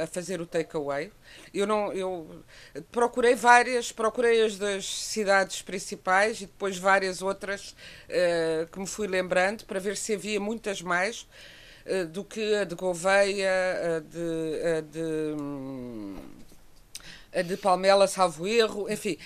a 0.00 0.06
fazer 0.06 0.40
o 0.40 0.46
takeaway. 0.46 1.10
Eu 1.52 1.66
não, 1.66 1.92
eu 1.92 2.44
procurei 2.92 3.34
várias, 3.34 3.90
procurei 3.90 4.44
as 4.44 4.56
das 4.56 4.86
cidades 4.86 5.62
principais 5.62 6.40
e 6.40 6.46
depois 6.46 6.78
várias 6.78 7.22
outras 7.22 7.74
uh, 8.08 8.66
que 8.70 8.78
me 8.78 8.86
fui 8.86 9.08
lembrando 9.08 9.64
para 9.64 9.80
ver 9.80 9.96
se 9.96 10.14
havia 10.14 10.38
muitas 10.38 10.80
mais 10.80 11.26
eh, 11.26 11.55
do 12.10 12.24
que 12.24 12.54
a 12.54 12.64
de 12.64 12.74
Gouveia, 12.74 13.50
a 13.96 14.00
de, 14.00 14.62
a 14.76 14.80
de, 14.80 15.34
a 17.32 17.42
de 17.42 17.56
Palmela, 17.56 18.08
salvo 18.08 18.46
erro, 18.46 18.90
enfim. 18.90 19.16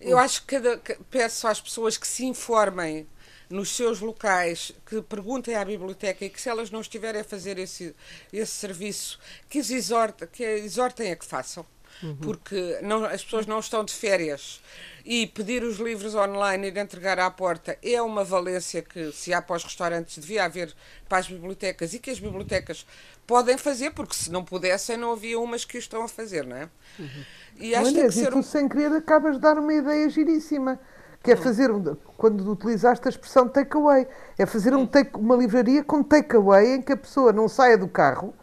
Eu 0.00 0.18
acho 0.18 0.42
que 0.42 0.58
cada, 0.58 0.80
peço 1.10 1.46
às 1.46 1.60
pessoas 1.60 1.96
que 1.98 2.06
se 2.06 2.24
informem 2.24 3.06
nos 3.50 3.70
seus 3.70 4.00
locais, 4.00 4.72
que 4.86 5.02
perguntem 5.02 5.56
à 5.56 5.64
biblioteca 5.64 6.24
e 6.24 6.30
que 6.30 6.40
se 6.40 6.48
elas 6.48 6.70
não 6.70 6.80
estiverem 6.80 7.20
a 7.20 7.24
fazer 7.24 7.58
esse, 7.58 7.94
esse 8.32 8.52
serviço, 8.52 9.18
que, 9.48 9.58
as 9.58 9.70
exortem, 9.70 10.28
que 10.28 10.44
exortem 10.44 11.10
a 11.10 11.16
que 11.16 11.24
façam. 11.24 11.66
Uhum. 12.02 12.16
Porque 12.16 12.78
não, 12.82 13.04
as 13.04 13.22
pessoas 13.22 13.46
não 13.46 13.58
estão 13.58 13.84
de 13.84 13.92
férias 13.92 14.60
e 15.04 15.26
pedir 15.26 15.62
os 15.62 15.78
livros 15.78 16.14
online 16.14 16.68
e 16.68 16.70
de 16.70 16.80
entregar 16.80 17.18
à 17.18 17.30
porta 17.30 17.76
é 17.82 18.00
uma 18.00 18.24
valência 18.24 18.82
que, 18.82 19.12
se 19.12 19.32
há 19.32 19.42
para 19.42 19.56
os 19.56 19.64
restaurantes, 19.64 20.18
devia 20.18 20.44
haver 20.44 20.74
para 21.08 21.18
as 21.18 21.28
bibliotecas 21.28 21.94
e 21.94 21.98
que 21.98 22.10
as 22.10 22.20
bibliotecas 22.20 22.86
podem 23.26 23.56
fazer, 23.58 23.90
porque 23.90 24.14
se 24.14 24.30
não 24.30 24.44
pudessem, 24.44 24.96
não 24.96 25.12
havia 25.12 25.38
umas 25.38 25.64
que 25.64 25.76
o 25.76 25.78
estão 25.78 26.02
a 26.02 26.08
fazer, 26.08 26.46
não 26.46 26.56
é? 26.56 26.68
Uhum. 26.98 27.24
E 27.58 27.74
acho 27.74 27.92
que 27.92 28.10
ser... 28.10 28.30
tu, 28.30 28.42
sem 28.42 28.68
querer, 28.68 28.92
acabas 28.92 29.34
de 29.34 29.40
dar 29.40 29.58
uma 29.58 29.72
ideia 29.72 30.08
giríssima 30.08 30.78
que 31.22 31.32
é 31.32 31.36
fazer, 31.36 31.70
um, 31.70 31.94
quando 32.16 32.50
utilizaste 32.50 33.06
a 33.06 33.10
expressão 33.10 33.46
takeaway, 33.46 34.06
é 34.38 34.46
fazer 34.46 34.74
um 34.74 34.86
take, 34.86 35.18
uma 35.18 35.36
livraria 35.36 35.84
com 35.84 36.02
takeaway 36.02 36.76
em 36.76 36.82
que 36.82 36.92
a 36.92 36.96
pessoa 36.96 37.30
não 37.30 37.46
saia 37.46 37.76
do 37.76 37.86
carro 37.86 38.34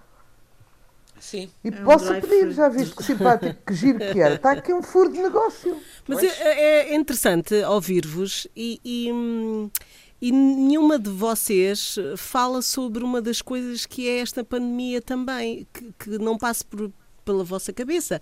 Sim. 1.20 1.50
e 1.64 1.70
é 1.70 1.72
um 1.72 2.22
pedir. 2.22 2.52
Já 2.52 2.70
viste 2.70 2.96
que 2.96 3.04
simpático, 3.04 3.56
que 3.66 3.74
giro 3.74 4.00
que 4.00 4.20
era. 4.20 4.36
Está 4.36 4.52
aqui 4.52 4.74
um 4.74 4.84
furo 4.84 5.12
de 5.12 5.20
negócio. 5.20 5.78
Mas 6.08 6.24
é, 6.24 6.92
é, 6.92 6.96
interessante 6.96 7.54
ouvir-vos 7.64 8.48
e, 8.56 8.80
e, 8.84 9.10
e 10.22 10.32
nenhuma 10.32 10.98
de 10.98 11.10
vocês 11.10 11.96
fala 12.18 12.62
sobre 12.62 13.04
uma 13.04 13.22
das 13.22 13.42
coisas 13.42 13.86
que 13.86 14.08
é 14.08 14.20
esta 14.20 14.44
pandemia 14.44 15.02
também, 15.02 15.68
que, 15.74 15.94
que 15.98 16.18
não 16.18 16.38
passe 16.38 16.66
por, 16.66 16.92
pela 17.26 17.44
vossa 17.44 17.74
cabeça 17.74 18.22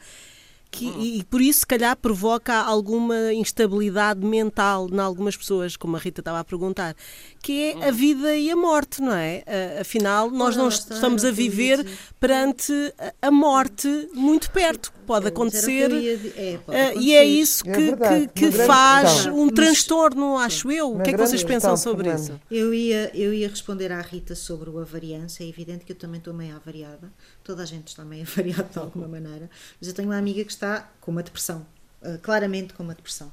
que, 0.75 0.87
hum. 0.87 1.01
e 1.01 1.23
por 1.23 1.41
isso, 1.41 1.61
se 1.61 1.65
calhar, 1.65 1.95
provoca 1.95 2.53
alguma 2.53 3.33
instabilidade 3.33 4.25
mental 4.25 4.89
em 4.91 4.99
algumas 4.99 5.37
pessoas, 5.37 5.77
como 5.77 5.95
a 5.95 5.99
Rita 5.99 6.19
estava 6.19 6.39
a 6.39 6.43
perguntar, 6.43 6.95
que 7.41 7.63
é 7.63 7.87
a 7.87 7.89
hum. 7.89 7.93
vida 7.93 8.35
e 8.35 8.51
a 8.51 8.55
morte, 8.55 9.01
não 9.01 9.13
é? 9.13 9.43
Afinal, 9.79 10.29
nós 10.29 10.55
não 10.55 10.67
estamos 10.67 11.23
a 11.23 11.31
viver 11.31 11.85
perante 12.19 12.73
a 13.21 13.31
morte 13.31 14.09
muito 14.13 14.51
perto. 14.51 14.93
Pode 15.05 15.27
acontecer. 15.27 15.91
É, 16.35 16.57
pode 16.57 16.77
acontecer. 16.77 16.99
E 16.99 17.13
é 17.13 17.23
isso 17.23 17.63
que, 17.63 17.69
é 17.69 18.27
que, 18.27 18.27
que 18.27 18.51
faz 18.51 19.13
questão. 19.13 19.39
um 19.39 19.49
transtorno, 19.49 20.37
acho 20.37 20.71
eu. 20.71 20.95
O 20.95 21.01
que 21.01 21.11
é 21.11 21.13
que 21.13 21.19
vocês 21.19 21.43
pensam 21.43 21.77
sobre 21.77 22.11
isso? 22.13 22.39
Eu 22.49 22.73
ia, 22.73 23.11
eu 23.13 23.33
ia 23.33 23.47
responder 23.47 23.91
à 23.91 24.01
Rita 24.01 24.35
sobre 24.35 24.69
o 24.69 24.79
avariança. 24.79 25.43
É 25.43 25.47
evidente 25.47 25.85
que 25.85 25.91
eu 25.91 25.95
também 25.95 26.17
estou 26.17 26.33
meio 26.33 26.55
avariada. 26.55 27.11
Toda 27.45 27.63
a 27.63 27.65
gente 27.65 27.87
está 27.89 28.03
meio 28.03 28.23
avariada 28.27 28.63
de 28.63 28.79
alguma 28.79 29.07
maneira. 29.07 29.49
Mas 29.79 29.87
eu 29.87 29.93
tenho 29.93 30.09
uma 30.09 30.17
amiga 30.17 30.43
que 30.43 30.51
está 30.51 30.91
com 30.99 31.11
uma 31.11 31.23
depressão. 31.23 31.65
Uh, 32.01 32.19
claramente 32.19 32.73
com 32.73 32.83
uma 32.83 32.93
depressão. 32.93 33.31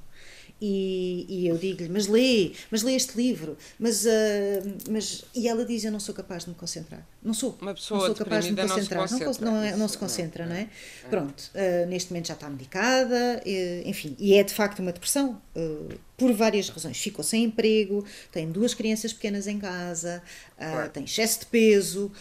E, 0.65 1.27
e 1.29 1.49
eu 1.49 1.59
digo-lhe, 1.59 1.89
mas 1.89 2.07
lê, 2.07 2.53
mas 2.71 2.85
lê 2.85 2.95
este 2.95 3.17
livro, 3.17 3.59
mas, 3.81 4.05
uh, 4.05 4.09
mas 4.89 5.25
e 5.35 5.49
ela 5.49 5.65
diz, 5.65 5.83
eu 5.83 5.91
não 5.91 5.99
sou 5.99 6.15
capaz 6.15 6.45
de 6.45 6.51
me 6.51 6.55
concentrar. 6.55 7.05
Não 7.21 7.35
sou. 7.35 7.59
Uma 7.61 7.75
pessoa 7.75 7.99
não 7.99 8.07
sou 8.07 8.15
capaz 8.15 8.45
de 8.45 8.53
me 8.53 8.57
concentrar. 8.57 9.01
Não 9.01 9.19
se 9.19 9.25
concentra, 9.25 9.45
não, 9.45 9.57
não, 9.57 9.63
é, 9.65 9.77
não 9.77 9.89
se 9.89 9.99
concentra, 9.99 10.47
não 10.47 10.55
é? 10.55 10.61
é? 10.61 11.09
Pronto, 11.11 11.51
uh, 11.53 11.89
neste 11.89 12.13
momento 12.13 12.29
já 12.29 12.35
está 12.35 12.49
medicada, 12.49 13.43
uh, 13.45 13.89
enfim, 13.89 14.15
e 14.21 14.35
é 14.35 14.45
de 14.45 14.55
facto 14.55 14.79
uma 14.79 14.93
depressão 14.93 15.43
por 16.17 16.33
várias 16.33 16.69
razões. 16.69 16.97
Ficou 16.97 17.25
sem 17.25 17.43
emprego, 17.43 18.07
tem 18.31 18.49
duas 18.49 18.73
crianças 18.73 19.13
pequenas 19.13 19.49
em 19.49 19.59
casa, 19.59 20.23
claro. 20.57 20.91
tem 20.91 21.03
excesso 21.03 21.41
de 21.41 21.47
peso, 21.47 22.13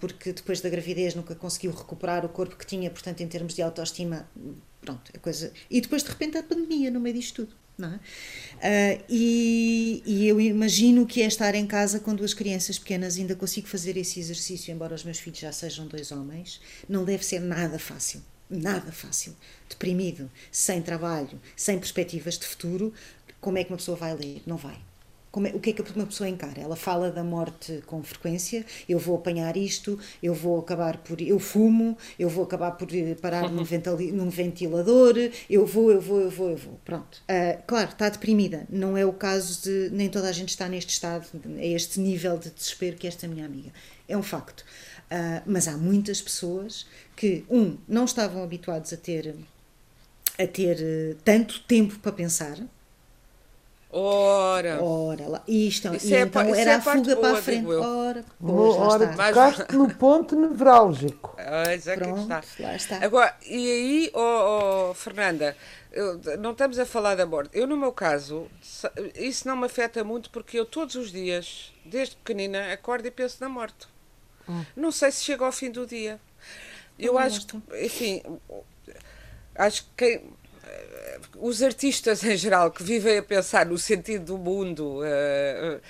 porque 0.00 0.32
depois 0.32 0.60
da 0.60 0.68
gravidez 0.68 1.14
nunca 1.14 1.36
conseguiu 1.36 1.70
recuperar 1.70 2.26
o 2.26 2.28
corpo 2.28 2.56
que 2.56 2.66
tinha, 2.66 2.90
portanto, 2.90 3.20
em 3.20 3.28
termos 3.28 3.54
de 3.54 3.62
autoestima, 3.62 4.28
pronto, 4.80 5.12
é 5.14 5.18
coisa. 5.18 5.52
E 5.70 5.80
depois 5.80 6.02
de 6.02 6.08
repente 6.08 6.36
a 6.36 6.42
pandemia 6.42 6.90
no 6.90 6.98
meio 6.98 7.14
disto 7.14 7.46
tudo. 7.46 7.67
É? 7.80 8.98
Uh, 8.98 9.04
e, 9.08 10.02
e, 10.04 10.26
eu 10.26 10.40
imagino 10.40 11.06
que 11.06 11.22
é 11.22 11.26
estar 11.26 11.54
em 11.54 11.64
casa 11.64 12.00
com 12.00 12.12
duas 12.12 12.34
crianças 12.34 12.76
pequenas, 12.76 13.16
ainda 13.16 13.36
consigo 13.36 13.68
fazer 13.68 13.96
esse 13.96 14.18
exercício, 14.18 14.72
embora 14.72 14.94
os 14.94 15.04
meus 15.04 15.18
filhos 15.18 15.38
já 15.38 15.52
sejam 15.52 15.86
dois 15.86 16.10
homens, 16.10 16.60
não 16.88 17.04
deve 17.04 17.24
ser 17.24 17.40
nada 17.40 17.78
fácil. 17.78 18.20
Nada 18.50 18.90
fácil. 18.90 19.36
Deprimido, 19.68 20.30
sem 20.50 20.82
trabalho, 20.82 21.40
sem 21.54 21.78
perspectivas 21.78 22.38
de 22.38 22.46
futuro, 22.46 22.92
como 23.40 23.58
é 23.58 23.64
que 23.64 23.70
uma 23.70 23.76
pessoa 23.76 23.96
vai 23.96 24.16
ler? 24.16 24.42
Não 24.46 24.56
vai. 24.56 24.87
É, 25.46 25.50
o 25.54 25.60
que 25.60 25.70
é 25.70 25.72
que 25.72 25.82
uma 25.92 26.06
pessoa 26.06 26.28
encara? 26.28 26.60
Ela 26.60 26.76
fala 26.76 27.10
da 27.10 27.22
morte 27.22 27.82
com 27.86 28.02
frequência, 28.02 28.64
eu 28.88 28.98
vou 28.98 29.16
apanhar 29.16 29.56
isto, 29.56 29.98
eu 30.22 30.34
vou 30.34 30.58
acabar 30.58 30.98
por. 30.98 31.20
Eu 31.20 31.38
fumo, 31.38 31.96
eu 32.18 32.28
vou 32.28 32.44
acabar 32.44 32.72
por 32.72 32.88
eh, 32.94 33.14
parar 33.14 33.50
num, 33.50 33.64
num 34.12 34.30
ventilador, 34.30 35.14
eu 35.48 35.66
vou, 35.66 35.90
eu 35.90 36.00
vou, 36.00 36.20
eu 36.20 36.30
vou, 36.30 36.50
eu 36.50 36.56
vou. 36.56 36.80
Pronto. 36.84 37.22
Uh, 37.28 37.62
claro, 37.66 37.90
está 37.90 38.08
deprimida. 38.08 38.66
Não 38.70 38.96
é 38.96 39.04
o 39.04 39.12
caso 39.12 39.62
de. 39.62 39.90
Nem 39.90 40.08
toda 40.08 40.28
a 40.28 40.32
gente 40.32 40.50
está 40.50 40.68
neste 40.68 40.92
estado, 40.92 41.26
a 41.56 41.64
este 41.64 42.00
nível 42.00 42.38
de 42.38 42.50
desespero 42.50 42.96
que 42.96 43.06
esta 43.06 43.28
minha 43.28 43.44
amiga. 43.44 43.70
É 44.08 44.16
um 44.16 44.22
facto. 44.22 44.64
Uh, 45.10 45.42
mas 45.46 45.66
há 45.68 45.76
muitas 45.76 46.20
pessoas 46.20 46.86
que, 47.16 47.44
um, 47.48 47.76
não 47.88 48.04
estavam 48.04 48.42
habituados 48.42 48.92
a 48.92 48.96
ter, 48.96 49.34
a 50.38 50.46
ter 50.46 50.76
uh, 50.76 51.16
tanto 51.24 51.60
tempo 51.60 51.98
para 51.98 52.12
pensar 52.12 52.58
Ora! 53.90 54.82
Ora, 54.82 55.28
lá. 55.28 55.42
Isto, 55.48 55.94
isso 55.94 56.08
e 56.08 56.14
é, 56.14 56.20
então 56.20 56.42
era 56.54 56.72
é 56.72 56.74
a, 56.74 56.80
fuga 56.80 57.14
boa, 57.14 57.16
para 57.16 57.38
a 57.38 57.42
frente. 57.42 57.66
Ora, 57.66 58.24
pois, 58.38 58.76
Ora, 58.76 59.06
tocaste 59.08 59.64
no 59.74 59.94
ponto 59.94 60.36
nevrálgico. 60.36 61.34
Pois 61.36 61.86
é 61.86 61.96
Pronto, 61.96 62.20
está. 62.20 62.42
lá 62.60 62.76
está. 62.76 63.02
Agora, 63.02 63.34
e 63.46 63.70
aí, 63.70 64.10
oh, 64.12 64.90
oh, 64.90 64.94
Fernanda, 64.94 65.56
eu, 65.90 66.20
não 66.38 66.52
estamos 66.52 66.78
a 66.78 66.84
falar 66.84 67.14
da 67.14 67.24
morte. 67.24 67.50
Eu, 67.58 67.66
no 67.66 67.78
meu 67.78 67.90
caso, 67.90 68.46
isso 69.14 69.48
não 69.48 69.56
me 69.56 69.64
afeta 69.64 70.04
muito 70.04 70.28
porque 70.30 70.58
eu 70.58 70.66
todos 70.66 70.94
os 70.94 71.10
dias, 71.10 71.72
desde 71.82 72.14
pequenina, 72.16 72.70
acordo 72.72 73.06
e 73.06 73.10
penso 73.10 73.38
na 73.40 73.48
morte. 73.48 73.88
Hum. 74.46 74.64
Não 74.76 74.92
sei 74.92 75.10
se 75.10 75.24
chega 75.24 75.46
ao 75.46 75.52
fim 75.52 75.70
do 75.70 75.86
dia. 75.86 76.20
Eu 76.98 77.14
não 77.14 77.20
acho 77.20 77.46
que, 77.46 77.56
enfim, 77.82 78.22
acho 79.54 79.86
que 79.96 80.22
os 81.36 81.62
artistas 81.62 82.22
em 82.24 82.36
geral 82.36 82.70
que 82.70 82.82
vivem 82.82 83.18
a 83.18 83.22
pensar 83.22 83.66
no 83.66 83.78
sentido 83.78 84.24
do 84.24 84.38
mundo 84.38 85.00
uh, 85.00 85.80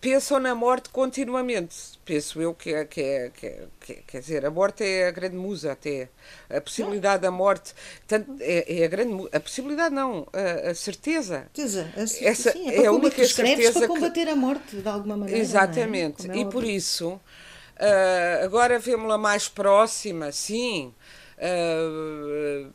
pensam 0.00 0.40
na 0.40 0.54
morte 0.54 0.88
continuamente. 0.90 1.76
Penso 2.04 2.42
eu 2.42 2.52
que 2.52 2.74
é, 2.74 2.84
que, 2.84 3.00
é, 3.00 3.30
que, 3.30 3.46
é, 3.46 3.64
que 3.80 3.92
é, 3.92 4.02
quer 4.06 4.20
dizer, 4.20 4.44
a 4.44 4.50
morte 4.50 4.84
é 4.84 5.06
a 5.06 5.10
grande 5.10 5.36
musa 5.36 5.72
até. 5.72 6.08
A 6.50 6.60
possibilidade 6.60 7.22
da 7.22 7.30
morte 7.30 7.72
tanto, 8.06 8.36
é, 8.40 8.80
é 8.80 8.84
a 8.84 8.88
grande 8.88 9.28
a 9.32 9.40
possibilidade 9.40 9.94
não, 9.94 10.26
a, 10.32 10.70
a 10.70 10.74
certeza. 10.74 11.48
certeza 11.54 11.88
a, 11.96 12.02
Essa 12.02 12.52
sim, 12.52 12.68
é, 12.68 12.82
é 12.82 12.86
a 12.86 12.92
única 12.92 13.24
certeza 13.26 13.78
para 13.78 13.88
combater 13.88 14.28
a 14.28 14.36
morte 14.36 14.76
de 14.76 14.88
alguma 14.88 15.16
maneira. 15.16 15.40
Exatamente. 15.40 16.28
e 16.32 16.44
por 16.46 16.64
isso 16.64 17.10
uh, 17.10 18.44
agora 18.44 18.78
vemos-la 18.78 19.18
mais 19.18 19.48
próxima, 19.48 20.32
sim. 20.32 20.92
Uh, 21.38 22.70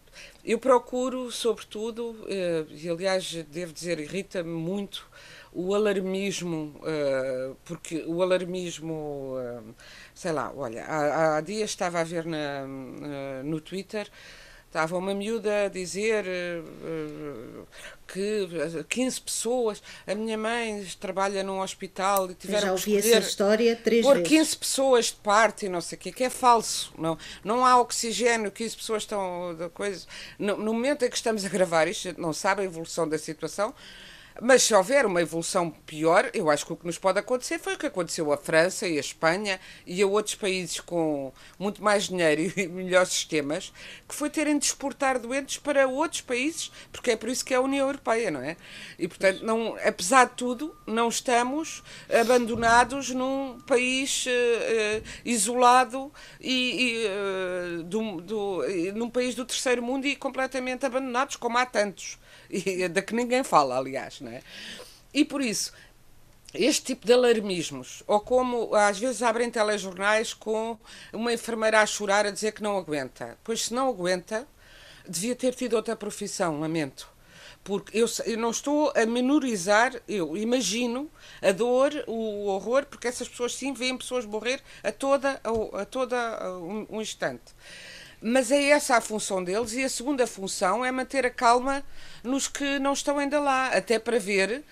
eu 0.47 0.57
procuro, 0.57 1.29
sobretudo, 1.31 2.15
eh, 2.29 2.65
e 2.71 2.89
aliás, 2.89 3.33
devo 3.51 3.73
dizer, 3.73 3.99
irrita-me 3.99 4.49
muito 4.49 5.05
o 5.51 5.75
alarmismo, 5.75 6.79
eh, 6.85 7.51
porque 7.65 8.05
o 8.07 8.21
alarmismo, 8.21 9.35
eh, 9.39 9.73
sei 10.15 10.31
lá, 10.31 10.53
olha, 10.55 10.85
há, 10.85 11.41
dias 11.41 11.71
estava 11.71 11.99
a 11.99 12.03
ver 12.05 12.25
na, 12.25 12.65
no 13.43 13.59
Twitter 13.59 14.09
Estava 14.77 14.95
uma 14.95 15.11
miúda 15.11 15.65
a 15.65 15.69
dizer 15.69 16.23
uh, 16.23 17.67
que 18.07 18.47
15 18.87 19.21
pessoas, 19.21 19.81
a 20.05 20.13
minha 20.13 20.37
mãe 20.37 20.85
trabalha 20.99 21.43
num 21.43 21.61
hospital 21.61 22.29
e 22.29 22.35
tiveram 22.35 22.75
que 22.75 22.91
escolher 22.91 23.17
essa 23.17 23.27
história 23.27 23.75
três 23.75 24.05
por 24.05 24.17
vezes. 24.17 24.29
15 24.29 24.57
pessoas 24.57 25.05
de 25.07 25.13
parte 25.13 25.65
e 25.65 25.69
não 25.69 25.81
sei 25.81 25.97
o 25.97 26.01
quê, 26.01 26.11
que 26.11 26.23
é 26.23 26.29
falso. 26.29 26.93
Não, 26.95 27.17
não 27.43 27.65
há 27.65 27.81
oxigênio, 27.81 28.51
15 28.51 28.77
pessoas 28.77 29.01
estão 29.01 29.55
da 29.55 29.67
coisa. 29.67 30.05
No, 30.37 30.55
no 30.55 30.75
momento 30.75 31.03
em 31.03 31.09
que 31.09 31.15
estamos 31.15 31.43
a 31.43 31.49
gravar 31.49 31.87
isto, 31.87 32.13
não 32.15 32.31
sabe 32.31 32.61
a 32.61 32.65
evolução 32.65 33.09
da 33.09 33.17
situação, 33.17 33.73
mas 34.41 34.63
se 34.63 34.73
houver 34.73 35.05
uma 35.05 35.21
evolução 35.21 35.69
pior, 35.69 36.29
eu 36.33 36.49
acho 36.49 36.65
que 36.65 36.73
o 36.73 36.75
que 36.75 36.85
nos 36.85 36.97
pode 36.97 37.19
acontecer 37.19 37.59
foi 37.59 37.73
o 37.73 37.77
que 37.77 37.87
aconteceu 37.87 38.31
à 38.31 38.37
França 38.37 38.87
e 38.87 38.97
à 38.97 38.99
Espanha 38.99 39.59
e 39.85 40.01
a 40.01 40.07
outros 40.07 40.35
países 40.35 40.79
com 40.79 41.31
muito 41.57 41.83
mais 41.83 42.07
dinheiro 42.07 42.53
e 42.55 42.67
melhores 42.67 43.09
sistemas, 43.09 43.71
que 44.07 44.15
foi 44.15 44.29
terem 44.29 44.57
de 44.57 44.65
exportar 44.65 45.19
doentes 45.19 45.57
para 45.57 45.87
outros 45.87 46.21
países, 46.21 46.71
porque 46.91 47.11
é 47.11 47.15
por 47.15 47.29
isso 47.29 47.43
que 47.43 47.53
é 47.53 47.57
a 47.57 47.61
União 47.61 47.87
Europeia, 47.87 48.29
não 48.29 48.41
é? 48.41 48.57
E, 48.99 49.07
portanto, 49.07 49.43
não, 49.43 49.75
apesar 49.83 50.25
de 50.25 50.33
tudo, 50.33 50.75
não 50.85 51.09
estamos 51.09 51.83
abandonados 52.09 53.09
num 53.11 53.59
país 53.65 54.25
uh, 54.25 55.03
isolado 55.25 56.11
e, 56.39 57.03
e 57.03 57.79
uh, 57.79 57.83
do, 57.83 58.21
do, 58.21 58.63
num 58.95 59.09
país 59.09 59.35
do 59.35 59.45
terceiro 59.45 59.81
mundo 59.81 60.05
e 60.05 60.15
completamente 60.15 60.85
abandonados, 60.85 61.35
como 61.35 61.57
há 61.57 61.65
tantos 61.65 62.17
da 62.91 63.01
que 63.01 63.15
ninguém 63.15 63.43
fala, 63.43 63.77
aliás, 63.77 64.21
não 64.21 64.31
é? 64.31 64.41
E 65.13 65.25
por 65.25 65.41
isso, 65.41 65.71
este 66.53 66.81
tipo 66.81 67.05
de 67.05 67.13
alarmismos, 67.13 68.03
ou 68.07 68.19
como 68.19 68.73
às 68.73 68.97
vezes 68.97 69.21
abrem 69.21 69.49
telejornais 69.49 70.33
com 70.33 70.77
uma 71.11 71.33
enfermeira 71.33 71.81
a 71.81 71.85
chorar 71.85 72.25
a 72.25 72.31
dizer 72.31 72.53
que 72.53 72.63
não 72.63 72.77
aguenta. 72.77 73.37
Pois 73.43 73.65
se 73.65 73.73
não 73.73 73.89
aguenta, 73.89 74.47
devia 75.07 75.35
ter 75.35 75.53
tido 75.53 75.75
outra 75.75 75.95
profissão, 75.95 76.59
lamento. 76.59 77.09
Porque 77.63 77.97
eu, 77.97 78.05
eu 78.25 78.37
não 78.37 78.51
estou 78.51 78.93
a 78.95 79.05
menorizar, 79.05 79.93
eu 80.07 80.37
imagino 80.37 81.11
a 81.41 81.51
dor, 81.51 81.91
o 82.07 82.45
horror, 82.45 82.85
porque 82.85 83.09
essas 83.09 83.27
pessoas 83.27 83.53
sim 83.53 83.73
veem 83.73 83.97
pessoas 83.97 84.25
morrer 84.25 84.61
a 84.81 84.91
toda, 84.91 85.41
a 85.73 85.85
toda 85.85 86.17
um, 86.59 86.87
um 86.89 87.01
instante. 87.01 87.53
Mas 88.21 88.51
é 88.51 88.69
essa 88.69 88.97
a 88.97 89.01
função 89.01 89.43
deles, 89.43 89.73
e 89.73 89.83
a 89.83 89.89
segunda 89.89 90.25
função 90.25 90.83
é 90.83 90.91
manter 90.91 91.25
a 91.25 91.29
calma 91.29 91.83
nos 92.23 92.47
que 92.47 92.79
não 92.79 92.93
estão 92.93 93.19
ainda 93.19 93.39
lá, 93.39 93.67
até 93.67 93.99
para 93.99 94.17
ver 94.17 94.63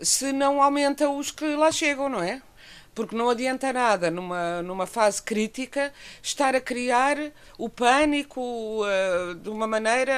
se 0.00 0.32
não 0.32 0.62
aumenta 0.62 1.08
os 1.08 1.30
que 1.30 1.54
lá 1.54 1.70
chegam, 1.70 2.08
não 2.08 2.22
é? 2.22 2.40
Porque 2.94 3.16
não 3.16 3.28
adianta 3.28 3.72
nada, 3.72 4.10
numa, 4.10 4.62
numa 4.62 4.86
fase 4.86 5.20
crítica, 5.20 5.92
estar 6.22 6.54
a 6.54 6.60
criar 6.60 7.16
o 7.58 7.68
pânico 7.68 8.40
uh, 8.40 9.34
de 9.34 9.50
uma 9.50 9.66
maneira 9.66 10.12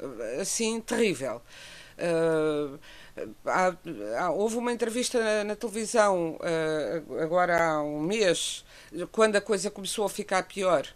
uh, 0.00 0.40
assim 0.40 0.80
terrível. 0.80 1.42
Uh, 1.98 2.78
há, 3.44 3.74
há, 4.18 4.30
houve 4.30 4.56
uma 4.56 4.72
entrevista 4.72 5.22
na, 5.22 5.44
na 5.44 5.56
televisão 5.56 6.38
agora 7.22 7.72
há 7.72 7.82
um 7.82 8.00
mês, 8.00 8.64
quando 9.12 9.36
a 9.36 9.40
coisa 9.40 9.70
começou 9.70 10.04
a 10.04 10.10
ficar 10.10 10.42
pior, 10.42 10.86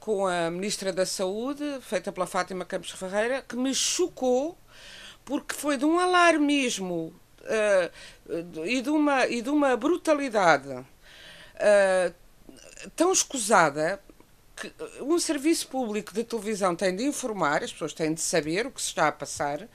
com 0.00 0.26
a 0.26 0.50
Ministra 0.50 0.92
da 0.92 1.06
Saúde, 1.06 1.64
feita 1.80 2.12
pela 2.12 2.26
Fátima 2.26 2.64
Campos 2.64 2.90
Ferreira, 2.90 3.42
que 3.42 3.56
me 3.56 3.74
chocou 3.74 4.58
porque 5.24 5.54
foi 5.54 5.76
de 5.76 5.84
um 5.84 5.98
alarmismo 5.98 7.14
uh, 7.42 8.64
e, 8.64 8.80
de 8.80 8.88
uma, 8.88 9.26
e 9.26 9.42
de 9.42 9.50
uma 9.50 9.76
brutalidade 9.76 10.70
uh, 10.70 12.14
tão 12.96 13.12
escusada 13.12 14.00
que 14.56 14.72
um 15.02 15.18
serviço 15.18 15.68
público 15.68 16.14
de 16.14 16.24
televisão 16.24 16.74
tem 16.74 16.96
de 16.96 17.04
informar, 17.04 17.62
as 17.62 17.70
pessoas 17.70 17.92
têm 17.92 18.14
de 18.14 18.22
saber 18.22 18.66
o 18.66 18.70
que 18.70 18.80
se 18.80 18.88
está 18.88 19.08
a 19.08 19.12
passar, 19.12 19.68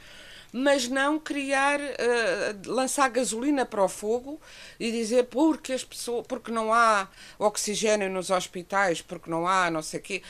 mas 0.53 0.87
não 0.87 1.19
criar, 1.19 1.79
uh, 1.81 2.71
lançar 2.71 3.09
gasolina 3.09 3.65
para 3.65 3.83
o 3.83 3.89
fogo 3.89 4.39
e 4.79 4.91
dizer 4.91 5.25
porque 5.25 5.73
as 5.73 5.83
pessoas, 5.83 6.25
porque 6.27 6.51
não 6.51 6.71
há 6.71 7.07
oxigênio 7.39 8.09
nos 8.09 8.29
hospitais, 8.29 9.01
porque 9.01 9.29
não 9.29 9.47
há 9.47 9.71
não 9.71 9.81
sei 9.81 9.99
quê 9.99 10.21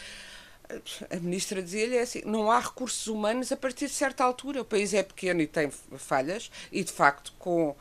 a 1.09 1.15
ministra 1.17 1.61
dizia-lhe 1.61 1.97
é 1.97 2.01
assim: 2.01 2.21
não 2.25 2.49
há 2.51 2.59
recursos 2.59 3.07
humanos 3.07 3.51
a 3.51 3.57
partir 3.57 3.87
de 3.87 3.93
certa 3.93 4.23
altura. 4.23 4.61
O 4.61 4.65
país 4.65 4.93
é 4.93 5.03
pequeno 5.03 5.41
e 5.41 5.47
tem 5.47 5.69
falhas, 5.69 6.49
e 6.71 6.83
de 6.83 6.91
facto, 6.91 7.33
com, 7.37 7.69
uh, 7.69 7.75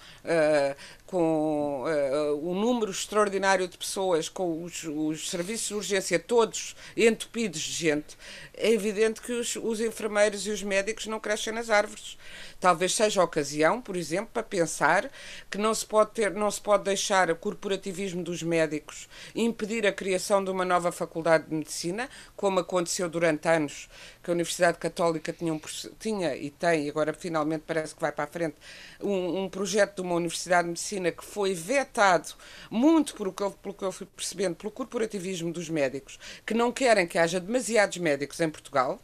com 1.12 1.84
uh, 1.84 2.50
um 2.50 2.58
número 2.58 2.90
extraordinário 2.90 3.68
de 3.68 3.76
pessoas, 3.76 4.30
com 4.30 4.62
os, 4.64 4.84
os, 4.84 5.28
serviços 5.28 5.68
de 5.68 5.74
urgência 5.74 6.18
todos 6.18 6.74
entupidos 6.96 7.60
de 7.60 7.70
gente, 7.70 8.16
é 8.54 8.72
evidente 8.72 9.20
que 9.20 9.32
os, 9.32 9.54
os 9.56 9.78
enfermeiros 9.78 10.46
e 10.46 10.50
os 10.50 10.62
médicos 10.62 11.06
não 11.06 11.20
crescem 11.20 11.52
nas 11.52 11.68
árvores. 11.68 12.16
Talvez 12.58 12.94
seja 12.94 13.20
a 13.20 13.24
ocasião, 13.24 13.80
por 13.82 13.96
exemplo, 13.96 14.30
para 14.32 14.42
pensar 14.42 15.10
que 15.50 15.58
não 15.58 15.74
se 15.74 15.84
pode 15.84 16.12
ter, 16.12 16.30
não 16.30 16.50
se 16.50 16.60
pode 16.60 16.84
deixar 16.84 17.28
o 17.30 17.36
corporativismo 17.36 18.22
dos 18.22 18.42
médicos 18.42 19.08
impedir 19.34 19.86
a 19.86 19.92
criação 19.92 20.42
de 20.42 20.50
uma 20.50 20.64
nova 20.64 20.92
faculdade 20.92 21.46
de 21.46 21.54
medicina, 21.54 22.08
como 22.36 22.60
aconteceu 22.60 23.08
durante 23.08 23.48
anos, 23.48 23.88
que 24.22 24.30
a 24.30 24.32
Universidade 24.32 24.78
Católica 24.78 25.32
tinha, 25.32 25.52
um, 25.52 25.60
tinha 25.98 26.36
e 26.36 26.50
tem, 26.50 26.88
agora 26.88 27.12
finalmente 27.12 27.64
parece 27.66 27.94
que 27.94 28.00
vai 28.00 28.12
para 28.12 28.24
a 28.24 28.28
frente, 28.28 28.54
um, 29.00 29.42
um 29.42 29.48
projeto 29.48 29.96
de 29.96 30.02
uma 30.02 30.14
Universidade 30.14 30.62
de 30.62 30.68
Medicina 30.68 31.01
que 31.10 31.24
foi 31.24 31.54
vetado 31.54 32.34
muito 32.70 33.14
por, 33.14 33.32
pelo 33.32 33.74
que 33.74 33.84
eu 33.84 33.92
fui 33.92 34.06
percebendo 34.06 34.54
pelo 34.54 34.70
corporativismo 34.70 35.52
dos 35.52 35.68
médicos, 35.68 36.18
que 36.46 36.54
não 36.54 36.70
querem 36.70 37.06
que 37.06 37.18
haja 37.18 37.40
demasiados 37.40 37.98
médicos 37.98 38.40
em 38.40 38.50
Portugal 38.50 39.00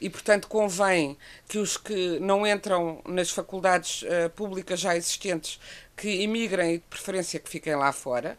e, 0.00 0.08
portanto, 0.08 0.48
convém 0.48 1.16
que 1.48 1.58
os 1.58 1.76
que 1.76 2.18
não 2.20 2.46
entram 2.46 3.02
nas 3.06 3.30
faculdades 3.30 4.02
uh, 4.02 4.30
públicas 4.34 4.80
já 4.80 4.96
existentes 4.96 5.60
que 5.96 6.22
imigrem 6.22 6.74
e, 6.74 6.78
de 6.78 6.84
preferência, 6.88 7.38
que 7.38 7.48
fiquem 7.48 7.76
lá 7.76 7.92
fora. 7.92 8.38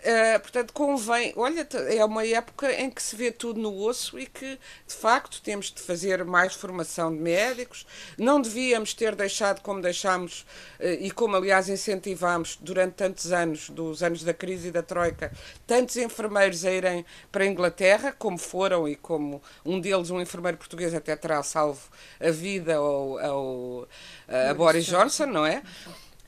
Uh, 0.00 0.38
portanto, 0.40 0.72
convém. 0.74 1.32
Olha, 1.34 1.66
é 1.88 2.04
uma 2.04 2.26
época 2.26 2.70
em 2.74 2.90
que 2.90 3.02
se 3.02 3.16
vê 3.16 3.30
tudo 3.30 3.58
no 3.58 3.74
osso 3.74 4.18
e 4.18 4.26
que, 4.26 4.58
de 4.86 4.94
facto, 4.94 5.40
temos 5.40 5.72
de 5.72 5.80
fazer 5.80 6.24
mais 6.26 6.52
formação 6.52 7.10
de 7.10 7.22
médicos. 7.22 7.86
Não 8.18 8.40
devíamos 8.40 8.92
ter 8.92 9.14
deixado, 9.14 9.62
como 9.62 9.80
deixámos, 9.80 10.44
uh, 10.78 10.84
e 11.00 11.10
como, 11.10 11.36
aliás, 11.36 11.70
incentivámos 11.70 12.58
durante 12.60 12.92
tantos 12.96 13.32
anos, 13.32 13.70
dos 13.70 14.02
anos 14.02 14.22
da 14.22 14.34
crise 14.34 14.68
e 14.68 14.70
da 14.70 14.82
Troika, 14.82 15.32
tantos 15.66 15.96
enfermeiros 15.96 16.66
a 16.66 16.70
irem 16.70 17.06
para 17.32 17.44
a 17.44 17.46
Inglaterra, 17.46 18.14
como 18.18 18.36
foram, 18.36 18.86
e 18.86 18.96
como 18.96 19.42
um 19.64 19.80
deles, 19.80 20.10
um 20.10 20.20
enfermeiro 20.20 20.58
português, 20.58 20.92
até 20.92 21.16
terá 21.16 21.42
salvo 21.42 21.80
a 22.20 22.30
vida 22.30 22.76
ao, 22.76 23.18
ao 23.18 23.88
a 24.28 24.54
Boris 24.54 24.84
Johnson, 24.84 25.26
não 25.26 25.46
é? 25.46 25.62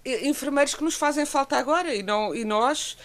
Enfermeiros 0.05 0.75
que 0.75 0.85
nos 0.85 0.95
fazem 0.95 1.27
falta 1.27 1.57
agora 1.57 1.95
e, 1.95 2.03
não, 2.03 2.35
e 2.35 2.45
nós 2.45 2.97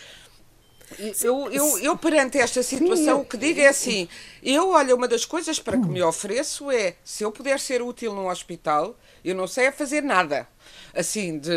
eu, 1.23 1.51
eu, 1.51 1.80
eu 1.80 1.97
perante 1.97 2.38
esta 2.38 2.62
situação, 2.62 3.17
Sim, 3.17 3.21
o 3.21 3.25
que 3.25 3.38
digo 3.38 3.60
é 3.60 3.67
assim: 3.67 4.08
eu, 4.43 4.69
olha, 4.69 4.95
uma 4.95 5.08
das 5.08 5.25
coisas 5.25 5.60
para 5.60 5.77
que 5.77 5.88
me 5.88 6.01
ofereço 6.01 6.71
é, 6.71 6.95
se 7.04 7.23
eu 7.23 7.32
puder 7.32 7.60
ser 7.60 7.82
útil 7.82 8.13
num 8.13 8.27
hospital, 8.27 8.97
eu 9.23 9.36
não 9.36 9.47
sei 9.47 9.67
a 9.67 9.71
fazer 9.71 10.01
nada, 10.01 10.47
assim, 10.93 11.38
de, 11.39 11.51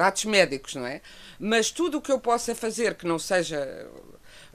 atos 0.00 0.24
médicos, 0.24 0.74
não 0.74 0.86
é? 0.86 1.00
Mas 1.38 1.70
tudo 1.70 1.98
o 1.98 2.00
que 2.00 2.10
eu 2.10 2.18
possa 2.18 2.54
fazer 2.54 2.94
que 2.94 3.06
não 3.06 3.18
seja 3.18 3.88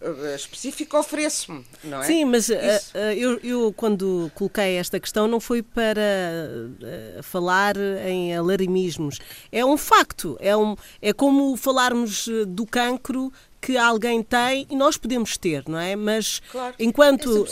eh, 0.01 0.35
específico 0.35 0.97
ofereço-me, 0.97 1.63
não 1.83 2.01
é? 2.01 2.07
Sim, 2.07 2.25
mas 2.25 2.49
uh, 2.49 2.53
uh, 2.53 2.97
eu, 3.15 3.39
eu, 3.43 3.73
quando 3.73 4.31
coloquei 4.33 4.77
esta 4.77 4.99
questão 4.99 5.27
não 5.27 5.39
foi 5.39 5.61
para 5.61 6.01
uh, 6.01 7.21
falar 7.21 7.75
em 7.77 8.35
alarmismos. 8.35 9.19
É 9.51 9.63
um 9.63 9.77
facto, 9.77 10.35
é, 10.39 10.57
um, 10.57 10.75
é 11.01 11.13
como 11.13 11.55
falarmos 11.55 12.27
do 12.47 12.65
cancro 12.65 13.31
que 13.61 13.77
alguém 13.77 14.23
tem 14.23 14.65
e 14.69 14.75
nós 14.75 14.97
podemos 14.97 15.37
ter, 15.37 15.63
não 15.67 15.77
é? 15.77 15.95
Mas 15.95 16.41
claro. 16.51 16.73
enquanto 16.79 17.45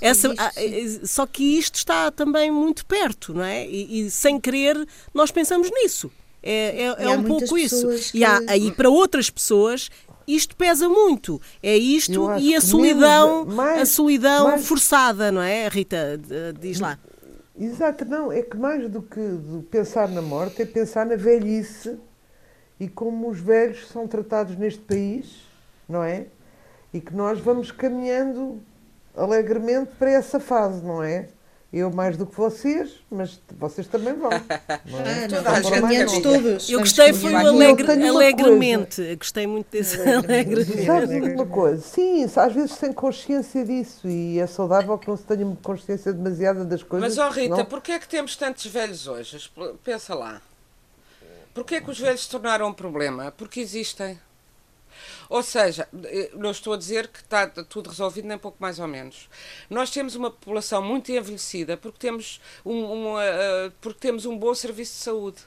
essa 0.00 0.28
não, 0.28 0.34
essa, 0.34 0.60
existe, 0.60 1.06
só 1.06 1.26
que 1.26 1.58
isto 1.58 1.76
está 1.76 2.10
também 2.10 2.50
muito 2.50 2.86
perto, 2.86 3.34
não 3.34 3.44
é? 3.44 3.66
E, 3.66 4.06
e 4.06 4.10
sem 4.10 4.40
querer 4.40 4.86
nós 5.12 5.30
pensamos 5.30 5.70
nisso. 5.70 6.10
É, 6.42 6.94
é, 6.98 7.04
é 7.04 7.08
um 7.10 7.22
pouco 7.22 7.56
isso. 7.56 7.88
Que... 8.10 8.18
E 8.18 8.24
há 8.24 8.40
aí 8.48 8.72
para 8.72 8.88
outras 8.88 9.28
pessoas 9.28 9.90
isto 10.26 10.56
pesa 10.56 10.88
muito. 10.88 11.40
É 11.62 11.76
isto 11.76 12.30
e 12.38 12.54
a 12.54 12.60
solidão, 12.60 13.44
mais, 13.44 13.82
a 13.82 13.86
solidão 13.86 14.44
mais... 14.44 14.66
forçada, 14.66 15.30
não 15.30 15.42
é, 15.42 15.68
Rita? 15.68 16.18
Diz 16.58 16.80
lá. 16.80 16.98
Exato, 17.58 18.04
não, 18.06 18.32
é 18.32 18.40
que 18.42 18.56
mais 18.56 18.90
do 18.90 19.02
que 19.02 19.20
pensar 19.70 20.08
na 20.08 20.22
morte 20.22 20.62
é 20.62 20.64
pensar 20.64 21.04
na 21.04 21.16
velhice 21.16 21.98
e 22.82 22.88
como 22.88 23.28
os 23.28 23.38
velhos 23.38 23.86
são 23.86 24.08
tratados 24.08 24.56
neste 24.56 24.80
país, 24.80 25.46
não 25.88 26.02
é? 26.02 26.26
E 26.92 27.00
que 27.00 27.14
nós 27.14 27.38
vamos 27.38 27.70
caminhando 27.70 28.60
alegremente 29.16 29.92
para 29.96 30.10
essa 30.10 30.40
fase, 30.40 30.84
não 30.84 31.00
é? 31.00 31.28
Eu 31.72 31.92
mais 31.92 32.16
do 32.16 32.26
que 32.26 32.36
vocês, 32.36 32.90
mas 33.08 33.40
vocês 33.56 33.86
também 33.86 34.14
vão. 34.14 34.30
Não 34.30 34.98
é? 34.98 35.24
Ah, 35.46 36.04
não, 36.04 36.22
todos. 36.22 36.68
Eu 36.68 36.80
gostei 36.80 37.12
foi 37.12 37.32
o 37.32 37.36
alegre, 37.36 37.88
alegremente. 38.08 39.14
Gostei 39.14 39.46
muito 39.46 39.68
desse 39.70 40.00
alegremente. 40.00 40.84
Sabes 40.84 41.34
uma 41.34 41.46
coisa? 41.46 41.80
Sim, 41.80 42.24
às 42.24 42.52
vezes 42.52 42.72
sem 42.72 42.92
consciência 42.92 43.64
disso 43.64 44.08
e 44.08 44.40
é 44.40 44.46
saudável 44.48 44.98
que 44.98 45.06
não 45.06 45.16
se 45.16 45.22
tenha 45.22 45.56
consciência 45.62 46.12
demasiada 46.12 46.64
das 46.64 46.82
coisas. 46.82 47.16
Mas, 47.16 47.24
ó 47.24 47.28
oh 47.28 47.32
Rita, 47.32 47.56
não... 47.58 47.64
porquê 47.64 47.92
é 47.92 47.98
que 48.00 48.08
temos 48.08 48.34
tantos 48.34 48.66
velhos 48.66 49.06
hoje? 49.06 49.48
Pensa 49.84 50.16
lá. 50.16 50.42
Porquê 51.54 51.76
é 51.76 51.80
que 51.80 51.90
os 51.90 51.98
velhos 51.98 52.22
se 52.22 52.30
tornaram 52.30 52.68
um 52.68 52.72
problema? 52.72 53.32
Porque 53.32 53.60
existem. 53.60 54.18
Ou 55.28 55.42
seja, 55.42 55.88
não 56.34 56.50
estou 56.50 56.74
a 56.74 56.76
dizer 56.76 57.08
que 57.08 57.20
está 57.20 57.46
tudo 57.46 57.88
resolvido, 57.88 58.28
nem 58.28 58.38
pouco 58.38 58.58
mais 58.60 58.78
ou 58.78 58.86
menos. 58.86 59.28
Nós 59.70 59.90
temos 59.90 60.14
uma 60.14 60.30
população 60.30 60.82
muito 60.82 61.10
envelhecida 61.10 61.76
porque 61.76 61.98
temos 61.98 62.40
um, 62.64 62.74
um 62.74 63.14
uh, 63.16 63.72
porque 63.80 64.00
temos 64.00 64.26
um 64.26 64.36
bom 64.36 64.54
serviço 64.54 64.92
de 64.92 64.98
saúde. 64.98 65.40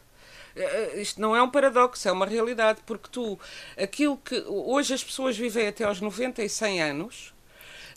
Uh, 0.55 0.99
isto 0.99 1.21
não 1.21 1.35
é 1.35 1.41
um 1.41 1.49
paradoxo, 1.49 2.07
é 2.07 2.11
uma 2.11 2.25
realidade, 2.25 2.79
porque 2.85 3.09
tu, 3.11 3.39
aquilo 3.77 4.17
que 4.17 4.43
hoje 4.47 4.93
as 4.93 5.03
pessoas 5.03 5.37
vivem 5.37 5.67
até 5.67 5.83
aos 5.83 6.01
90 6.01 6.41
e 6.41 6.49
100 6.49 6.81
anos, 6.81 7.34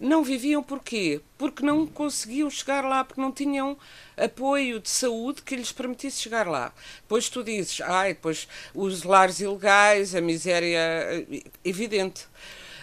não 0.01 0.23
viviam 0.23 0.63
porquê? 0.63 1.21
Porque 1.37 1.65
não 1.65 1.87
conseguiam 1.87 2.49
chegar 2.49 2.85
lá, 2.85 3.05
porque 3.05 3.21
não 3.21 3.33
tinham 3.33 3.77
apoio 4.17 4.81
de 4.81 4.89
saúde 4.89 5.43
que 5.43 5.57
lhes 5.57 5.73
permitisse 5.73 6.21
chegar 6.21 6.47
lá. 6.47 6.73
Depois 7.03 7.29
tu 7.29 7.43
dizes, 7.43 7.81
ai, 7.81 8.15
depois 8.15 8.47
os 8.75 9.03
lares 9.03 9.41
ilegais, 9.41 10.15
a 10.15 10.21
miséria 10.21 10.79
eh, 10.79 11.43
evidente 11.65 12.27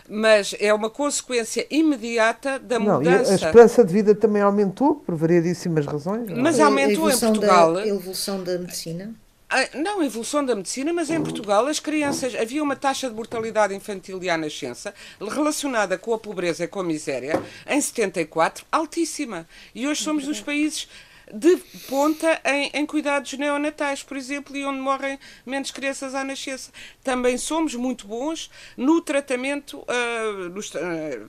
mas 0.07 0.55
é 0.59 0.71
uma 0.73 0.89
consequência 0.89 1.65
imediata 1.69 2.59
da 2.59 2.77
não, 2.77 2.99
mudança. 2.99 3.31
a 3.31 3.35
esperança 3.35 3.83
de 3.83 3.91
vida 3.91 4.13
também 4.13 4.41
aumentou, 4.41 4.95
por 4.95 5.15
variedíssimas 5.15 5.85
razões. 5.85 6.29
Não? 6.29 6.37
É? 6.37 6.41
Mas 6.41 6.59
aumentou 6.59 7.09
em 7.09 7.17
Portugal. 7.17 7.73
Da, 7.73 7.79
a 7.81 7.87
evolução 7.87 8.43
da 8.43 8.57
medicina. 8.59 9.15
Ah, 9.57 9.69
não, 9.73 10.03
evolução 10.03 10.43
da 10.43 10.53
medicina, 10.53 10.91
mas 10.91 11.09
em 11.09 11.23
Portugal 11.23 11.65
as 11.67 11.79
crianças. 11.79 12.35
Havia 12.35 12.61
uma 12.61 12.75
taxa 12.75 13.07
de 13.07 13.15
mortalidade 13.15 13.73
infantil 13.73 14.19
à 14.29 14.37
nascença 14.37 14.93
relacionada 15.17 15.97
com 15.97 16.13
a 16.13 16.19
pobreza 16.19 16.65
e 16.65 16.67
com 16.67 16.81
a 16.81 16.83
miséria 16.83 17.41
em 17.65 17.79
74 17.79 18.65
altíssima. 18.69 19.47
E 19.73 19.87
hoje 19.87 20.03
somos 20.03 20.25
dos 20.25 20.41
países 20.41 20.89
de 21.33 21.57
ponta 21.89 22.39
em, 22.45 22.69
em, 22.73 22.85
cuidados 22.85 23.33
neonatais, 23.33 24.03
por 24.03 24.17
exemplo, 24.17 24.55
e 24.55 24.63
onde 24.65 24.79
morrem 24.79 25.19
menos 25.45 25.71
crianças 25.71 26.13
à 26.13 26.23
nascença. 26.23 26.71
Também 27.03 27.37
somos 27.37 27.73
muito 27.75 28.07
bons 28.07 28.49
no 28.77 29.01
tratamento, 29.01 29.79
uh, 29.79 30.49
nos, 30.49 30.73
uh, 30.73 30.79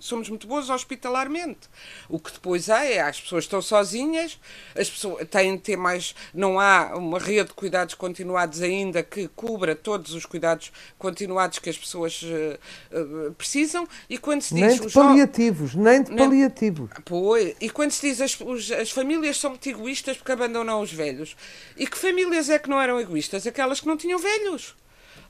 somos 0.01 0.29
muito 0.29 0.47
bons 0.47 0.69
hospitalarmente. 0.69 1.69
O 2.09 2.19
que 2.19 2.33
depois 2.33 2.69
há 2.69 2.85
é, 2.85 3.01
as 3.01 3.21
pessoas 3.21 3.45
estão 3.45 3.63
sozinhas, 3.63 4.39
as 4.75 4.91
pessoas 4.91 5.27
têm 5.29 5.57
de 5.57 5.63
ter 5.63 5.77
mais, 5.77 6.15
não 6.35 6.61
há 6.61 6.97
uma 6.97 7.19
rede 7.19 7.49
de 7.49 7.55
cuidados 7.55 7.95
continuados 7.95 8.61
ainda 8.63 9.03
que 9.03 9.29
cubra 9.29 9.75
todos 9.75 10.13
os 10.13 10.27
cuidados 10.27 10.73
continuados 10.99 11.59
que 11.59 11.71
as 11.71 11.79
pessoas 11.79 12.23
uh, 12.23 13.33
precisam, 13.35 13.89
e 14.09 14.19
quando 14.19 14.43
se 14.43 14.55
diz... 14.55 14.79
Nem 14.79 14.87
de 14.87 14.93
paliativos, 14.93 15.75
nem 15.75 16.03
de 16.03 16.15
paliativos. 16.15 16.91
Pois, 17.05 17.55
e 17.61 17.71
quando 17.71 17.91
se 17.91 18.09
diz 18.09 18.21
as, 18.21 18.39
as 18.79 18.91
famílias 18.91 19.39
são 19.39 19.51
muito 19.51 19.63
egoístas 19.87 20.17
porque 20.17 20.33
abandonam 20.33 20.81
os 20.81 20.93
velhos. 20.93 21.37
E 21.77 21.87
que 21.87 21.97
famílias 21.97 22.51
é 22.51 22.59
que 22.59 22.69
não 22.69 22.81
eram 22.81 23.01
egoístas? 23.01 23.47
Aquelas 23.47 23.81
que 23.81 23.87
não 23.87 23.97
tinham 23.97 24.19
velhos. 24.19 24.75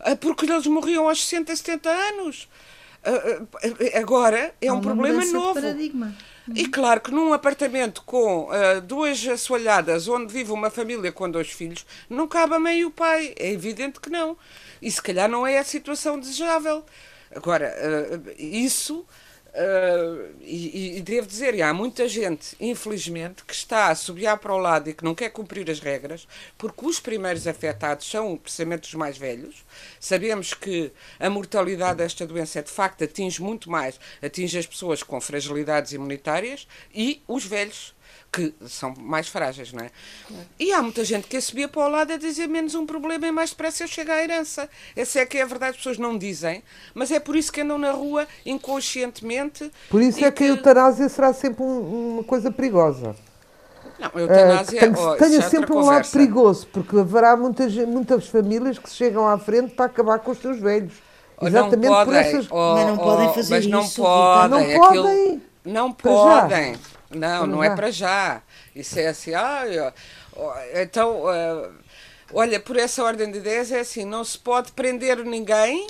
Ah, 0.01 0.17
porque 0.17 0.47
eles 0.47 0.67
morriam 0.67 1.09
aos 1.09 1.23
60, 1.25 1.55
70 1.55 1.91
anos. 1.91 2.49
Ah, 3.05 3.11
ah, 3.11 3.99
agora 3.99 4.55
é 4.61 4.73
um 4.73 4.81
problema 4.81 5.25
novo. 5.27 5.61
E 6.55 6.69
claro 6.69 7.01
que 7.01 7.11
num 7.11 7.33
apartamento 7.33 8.03
com 8.05 8.45
uh, 8.45 8.81
duas 8.81 9.27
assoalhadas, 9.27 10.09
onde 10.09 10.33
vive 10.33 10.53
uma 10.53 10.71
família 10.71 11.11
com 11.11 11.29
dois 11.31 11.51
filhos, 11.51 11.85
não 12.09 12.29
cabe 12.29 12.55
a 12.55 12.59
mãe 12.59 12.81
e 12.81 12.85
o 12.85 12.91
pai. 12.91 13.35
É 13.37 13.51
evidente 13.51 14.01
que 14.01 14.09
não. 14.09 14.37
E 14.81 14.91
se 14.91 15.03
calhar 15.03 15.29
não 15.29 15.47
é 15.47 15.59
a 15.59 15.65
situação 15.65 16.19
desejável. 16.19 16.85
Agora, 17.35 17.75
uh, 17.77 18.33
isso 18.39 19.05
Uh, 19.57 20.35
e, 20.43 20.99
e, 20.99 21.01
devo 21.01 21.27
dizer, 21.27 21.55
e 21.55 21.63
há 21.63 21.73
muita 21.73 22.07
gente, 22.07 22.55
infelizmente, 22.61 23.43
que 23.43 23.55
está 23.55 23.89
a 23.89 23.95
subir 23.95 24.27
para 24.37 24.53
o 24.53 24.59
lado 24.59 24.91
e 24.91 24.93
que 24.93 25.03
não 25.03 25.15
quer 25.15 25.31
cumprir 25.31 25.71
as 25.71 25.81
regras, 25.81 26.29
porque 26.59 26.85
os 26.85 27.01
primeiros 27.01 27.47
afetados 27.47 28.07
são 28.07 28.37
precisamente 28.37 28.87
os 28.87 28.95
mais 28.95 29.17
velhos. 29.17 29.65
Sabemos 29.99 30.53
que 30.53 30.93
a 31.19 31.31
mortalidade 31.31 31.97
desta 31.97 32.27
doença, 32.27 32.63
de 32.63 32.71
facto, 32.71 33.03
atinge 33.03 33.41
muito 33.41 33.71
mais, 33.71 33.99
atinge 34.23 34.59
as 34.59 34.67
pessoas 34.67 35.03
com 35.03 35.19
fragilidades 35.23 35.93
imunitárias 35.93 36.69
e 36.95 37.23
os 37.27 37.47
velhos 37.47 37.96
que 38.37 38.55
são 38.69 38.93
mais 38.99 39.29
frágeis, 39.29 39.73
não 39.73 39.83
é? 39.83 39.91
E 40.61 40.71
há 40.71 40.83
muita 40.83 41.03
gente 41.03 41.27
que 41.27 41.39
a 41.39 41.41
subia 41.41 41.67
para 41.67 41.87
o 41.87 41.89
lado 41.89 42.13
a 42.13 42.19
dizer 42.19 42.47
menos 42.47 42.75
um 42.75 42.85
problema 42.85 43.27
e 43.27 43.33
mais 43.33 43.49
depressa 43.49 43.85
eu 43.85 43.89
chego 43.89 44.13
à 44.13 44.23
herança. 44.23 44.69
Essa 44.95 45.21
é 45.21 45.27
que 45.27 45.39
é 45.39 45.43
a 45.43 45.47
verdade, 45.47 45.71
as 45.71 45.77
pessoas 45.79 45.97
não 45.97 46.19
dizem, 46.19 46.63
mas 46.95 47.11
é 47.11 47.19
por 47.19 47.35
isso 47.35 47.51
que 47.51 47.63
andam 47.63 47.79
na 47.79 47.93
rua 47.93 48.27
inconscientemente. 48.45 49.73
Por 49.89 50.03
isso 50.03 50.23
é 50.23 50.31
que, 50.31 50.39
que 50.39 50.45
a 50.45 50.49
eutanásia 50.49 51.09
será 51.09 51.33
sempre 51.33 51.63
um, 51.63 52.17
uma 52.17 52.25
coisa 52.25 52.51
perigosa. 52.51 53.17
Não, 53.99 54.11
a 54.15 54.21
eutanásia 54.21 54.77
uh, 54.77 54.81
tem, 54.81 55.03
oh, 55.03 55.17
tenha 55.17 55.39
é 55.39 55.41
sempre 55.41 55.73
um 55.73 55.77
conversa. 55.77 55.93
lado 55.93 56.11
perigoso, 56.11 56.67
porque 56.67 56.99
haverá 56.99 57.35
muitas, 57.39 57.73
muitas 57.75 58.27
famílias 58.27 58.79
que 58.79 58.91
chegam 58.91 59.27
à 59.27 59.39
frente 59.39 59.73
para 59.75 59.87
acabar 59.87 60.19
com 60.19 60.33
os 60.33 60.39
seus 60.39 60.61
velhos. 60.61 60.93
Exatamente 61.41 61.89
podem, 61.89 62.05
por 62.05 62.15
essas. 62.15 62.47
Oh, 62.51 62.75
mas 62.75 62.87
não 62.87 62.97
podem 62.99 63.33
fazer 63.33 63.55
mas 63.55 63.67
não 63.67 63.81
isso. 63.81 64.03
Podem, 64.03 64.51
não 64.51 64.85
aquilo... 64.85 65.03
podem. 65.05 65.43
Não 65.65 65.93
podem. 65.93 66.77
Não, 67.11 67.47
não 67.47 67.65
é 67.65 67.75
para 67.75 67.91
já. 67.91 68.43
Isso 68.75 68.99
é 68.99 69.09
assim, 69.09 69.35
ah, 69.35 69.65
então, 70.75 71.23
uh, 71.23 71.73
olha, 72.33 72.59
por 72.61 72.77
essa 72.77 73.03
ordem 73.03 73.31
de 73.31 73.39
ideias 73.39 73.71
é 73.71 73.81
assim, 73.81 74.05
não 74.05 74.25
se 74.25 74.39
pode 74.39 74.73
prender 74.73 75.25
ninguém 75.25 75.87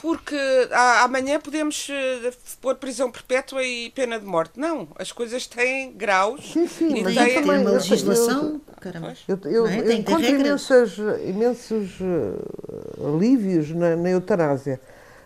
porque 0.00 0.36
ah, 0.70 1.04
amanhã 1.04 1.38
podemos 1.38 1.88
uh, 1.88 2.32
pôr 2.60 2.74
prisão 2.76 3.10
perpétua 3.10 3.62
e 3.62 3.90
pena 3.90 4.18
de 4.18 4.24
morte. 4.24 4.58
Não, 4.58 4.88
as 4.98 5.12
coisas 5.12 5.46
têm 5.46 5.92
graus. 5.92 6.52
Sim, 6.52 6.66
sim, 6.66 6.96
e 6.96 7.02
mas 7.02 7.14
têm... 7.14 7.34
tem 7.34 7.42
uma 7.42 7.70
legislação. 7.70 8.60
Caramba. 8.80 9.14
Eu, 9.28 9.38
eu, 9.44 9.66
é? 9.66 9.78
eu 9.80 9.92
encontro 9.92 10.24
imensas, 10.24 10.96
imensos 11.26 12.00
uh, 12.00 13.14
alívios 13.14 13.70
na, 13.72 13.94
na 13.94 14.10
eutanásia, 14.10 14.80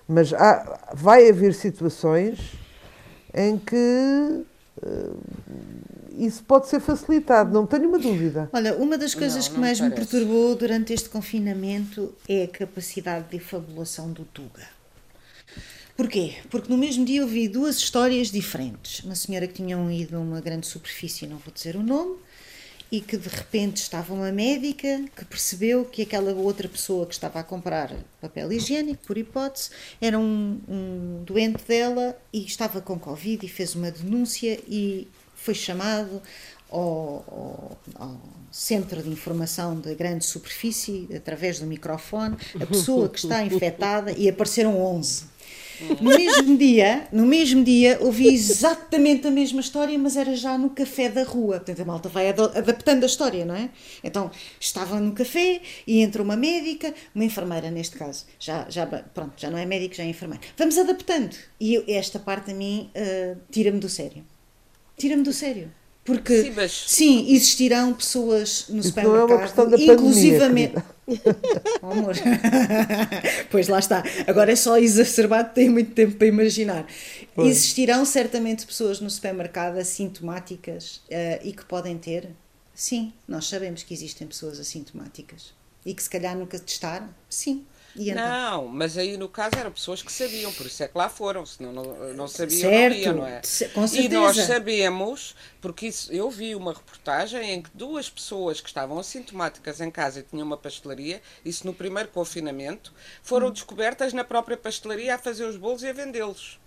mas 0.09 0.35
há, 0.35 0.91
vai 0.93 1.29
haver 1.29 1.55
situações 1.55 2.55
em 3.33 3.57
que 3.57 4.45
isso 6.19 6.43
pode 6.45 6.69
ser 6.69 6.81
facilitado, 6.81 7.53
não 7.53 7.67
tenho 7.67 7.89
uma 7.89 7.99
dúvida. 7.99 8.49
Olha, 8.53 8.75
uma 8.77 8.97
das 8.97 9.15
coisas 9.15 9.49
não, 9.49 9.55
que 9.55 9.61
mais 9.61 9.81
me 9.81 9.91
perturbou 9.91 10.55
durante 10.55 10.93
este 10.93 11.09
confinamento 11.09 12.15
é 12.29 12.45
a 12.45 12.49
capacidade 12.49 13.29
de 13.31 13.39
fabulação 13.39 14.13
do 14.13 14.25
Tuga. 14.25 14.75
Porquê? 15.97 16.37
Porque 16.51 16.71
no 16.71 16.77
mesmo 16.77 17.05
dia 17.05 17.21
eu 17.21 17.27
vi 17.27 17.47
duas 17.47 17.77
histórias 17.77 18.31
diferentes. 18.31 19.05
Uma 19.05 19.15
senhora 19.15 19.47
que 19.47 19.55
tinha 19.55 19.77
ido 19.93 20.17
a 20.17 20.21
uma 20.21 20.41
grande 20.41 20.67
superfície, 20.67 21.27
não 21.27 21.39
vou 21.39 21.53
dizer 21.55 21.77
o 21.77 21.83
nome, 21.83 22.17
e 22.95 23.01
que 23.01 23.17
de 23.17 23.29
repente 23.29 23.79
estava 23.79 24.15
uma 24.15 24.31
médica 24.31 25.05
que 25.17 25.25
percebeu 25.25 25.85
que 25.85 26.03
aquela 26.03 26.33
outra 26.33 26.69
pessoa 26.69 27.05
que 27.05 27.13
estava 27.13 27.41
a 27.41 27.43
comprar 27.43 27.93
papel 28.21 28.53
higiênico, 28.53 29.05
por 29.05 29.19
hipótese, 29.19 29.71
era 30.01 30.17
um, 30.17 30.61
um 30.69 31.25
doente 31.25 31.65
dela 31.65 32.17
e 32.33 32.47
estava 32.47 32.81
com 32.81 32.97
Covid 32.97 33.45
e 33.45 33.49
fez 33.49 33.75
uma 33.75 33.91
denúncia 33.91 34.61
e 34.69 35.09
foi 35.35 35.55
chamado 35.55 36.23
ao, 36.71 36.79
ao, 36.79 37.79
ao, 37.97 38.21
centro 38.53 39.03
de 39.03 39.09
informação 39.09 39.81
da 39.81 39.93
grande 39.93 40.25
superfície, 40.25 41.09
através 41.17 41.59
do 41.59 41.67
microfone, 41.67 42.37
a 42.61 42.65
pessoa 42.65 43.09
que 43.09 43.19
está 43.19 43.43
infectada 43.45 44.13
e 44.13 44.29
apareceram 44.29 44.79
11. 44.81 45.34
No 46.01 46.11
mesmo 46.11 46.57
dia, 46.57 47.09
no 47.13 47.27
mesmo 47.27 47.65
dia, 47.65 47.99
ouvi 48.01 48.29
exatamente 48.33 49.27
a 49.27 49.31
mesma 49.31 49.61
história, 49.61 49.99
mas 49.99 50.17
era 50.17 50.35
já 50.35 50.57
no 50.57 50.71
café 50.71 51.09
da 51.09 51.23
rua. 51.23 51.57
Portanto, 51.57 51.83
a 51.83 51.85
malta 51.85 52.09
vai 52.09 52.29
adaptando 52.29 53.03
a 53.03 53.07
história, 53.07 53.45
não 53.45 53.55
é? 53.55 53.71
Então, 54.03 54.31
estava 54.61 55.01
no 55.01 55.13
café 55.13 55.61
e 55.87 56.01
entra 56.01 56.23
uma 56.23 56.37
médica, 56.37 56.95
uma 57.15 57.25
enfermeira 57.25 57.71
neste 57.71 57.97
caso. 57.97 58.25
Já, 58.39 58.67
já, 58.69 58.87
pronto, 58.87 59.33
já 59.37 59.51
não 59.51 59.59
é 59.59 59.67
médico, 59.67 59.95
já 59.95 60.05
é 60.05 60.07
enfermeira. 60.07 60.45
Vamos 60.57 60.79
adaptando. 60.79 61.37
E 61.59 61.75
eu, 61.75 61.85
esta 61.89 62.19
parte 62.19 62.51
a 62.51 62.55
mim 62.55 62.91
uh, 62.95 63.37
tira-me 63.51 63.79
do 63.79 63.89
sério. 63.89 64.25
Tira-me 64.97 65.23
do 65.23 65.33
sério. 65.33 65.71
Porque, 66.05 66.43
sim, 66.43 66.53
mas... 66.55 66.85
sim, 66.87 67.33
existirão 67.33 67.95
pessoas 67.95 68.67
no 68.69 68.81
Isso 68.81 68.89
supermercado, 68.89 69.75
é 69.75 69.85
inclusivamente. 69.85 70.75
Oh, 71.83 71.91
amor. 71.91 72.15
pois 73.51 73.69
lá 73.69 73.79
está. 73.79 74.03
Agora 74.27 74.53
é 74.53 74.57
só 74.57 74.79
exacerbado, 74.79 75.53
tem 75.55 75.69
muito 75.69 75.93
tempo 75.93 76.17
para 76.17 76.27
imaginar. 76.27 76.87
Pois. 77.35 77.49
Existirão 77.49 78.05
certamente 78.05 78.67
pessoas 78.67 79.01
no 79.01 79.11
supermercado 79.11 79.77
assintomáticas 79.77 80.97
uh, 81.09 81.41
e 81.43 81.53
que 81.53 81.65
podem 81.65 81.99
ter. 81.99 82.31
Sim, 82.75 83.13
nós 83.29 83.47
sabemos 83.47 83.83
que 83.83 83.95
existem 83.95 84.27
pessoas 84.27 84.59
assintomáticas. 84.59 85.53
E 85.87 85.95
que 85.95 86.03
se 86.03 86.09
calhar 86.09 86.37
nunca 86.37 86.59
testaram. 86.59 87.09
Sim, 87.29 87.65
então? 87.97 88.15
Não, 88.15 88.69
mas 88.69 88.99
aí 88.99 89.17
no 89.17 89.29
caso 89.29 89.57
eram 89.59 89.71
pessoas 89.71 90.03
que 90.03 90.13
sabiam, 90.13 90.53
por 90.53 90.67
isso 90.67 90.83
é 90.83 90.89
que 90.89 90.97
lá 90.97 91.09
foram, 91.09 91.47
senão 91.47 91.73
não, 91.73 92.15
não 92.15 92.29
sabiam, 92.29 92.61
certo, 92.61 92.95
não 92.95 93.01
iam, 93.01 93.15
não 93.15 93.27
é? 93.27 93.41
Com 93.73 93.87
certeza. 93.87 93.97
E 93.97 94.09
nós 94.09 94.37
sabemos, 94.37 95.37
porque 95.61 95.87
isso, 95.87 96.13
eu 96.13 96.31
vi 96.31 96.55
uma 96.55 96.73
reportagem 96.73 97.53
em 97.53 97.63
que 97.63 97.71
duas 97.73 98.11
pessoas 98.11 98.61
que 98.61 98.69
estavam 98.69 98.99
assintomáticas 98.99 99.81
em 99.81 99.91
casa 99.91 100.21
e 100.21 100.23
tinham 100.23 100.47
uma 100.47 100.57
pastelaria, 100.57 101.23
isso 101.45 101.67
no 101.67 101.75
primeiro 101.75 102.09
confinamento, 102.09 102.93
foram 103.23 103.49
hum. 103.49 103.53
descobertas 103.53 104.13
na 104.13 104.25
própria 104.25 104.57
pastelaria 104.57 105.15
a 105.15 105.19
fazer 105.19 105.45
os 105.45 105.57
bolos 105.57 105.83
e 105.83 105.89
a 105.89 105.93
vendê-los. 105.93 106.59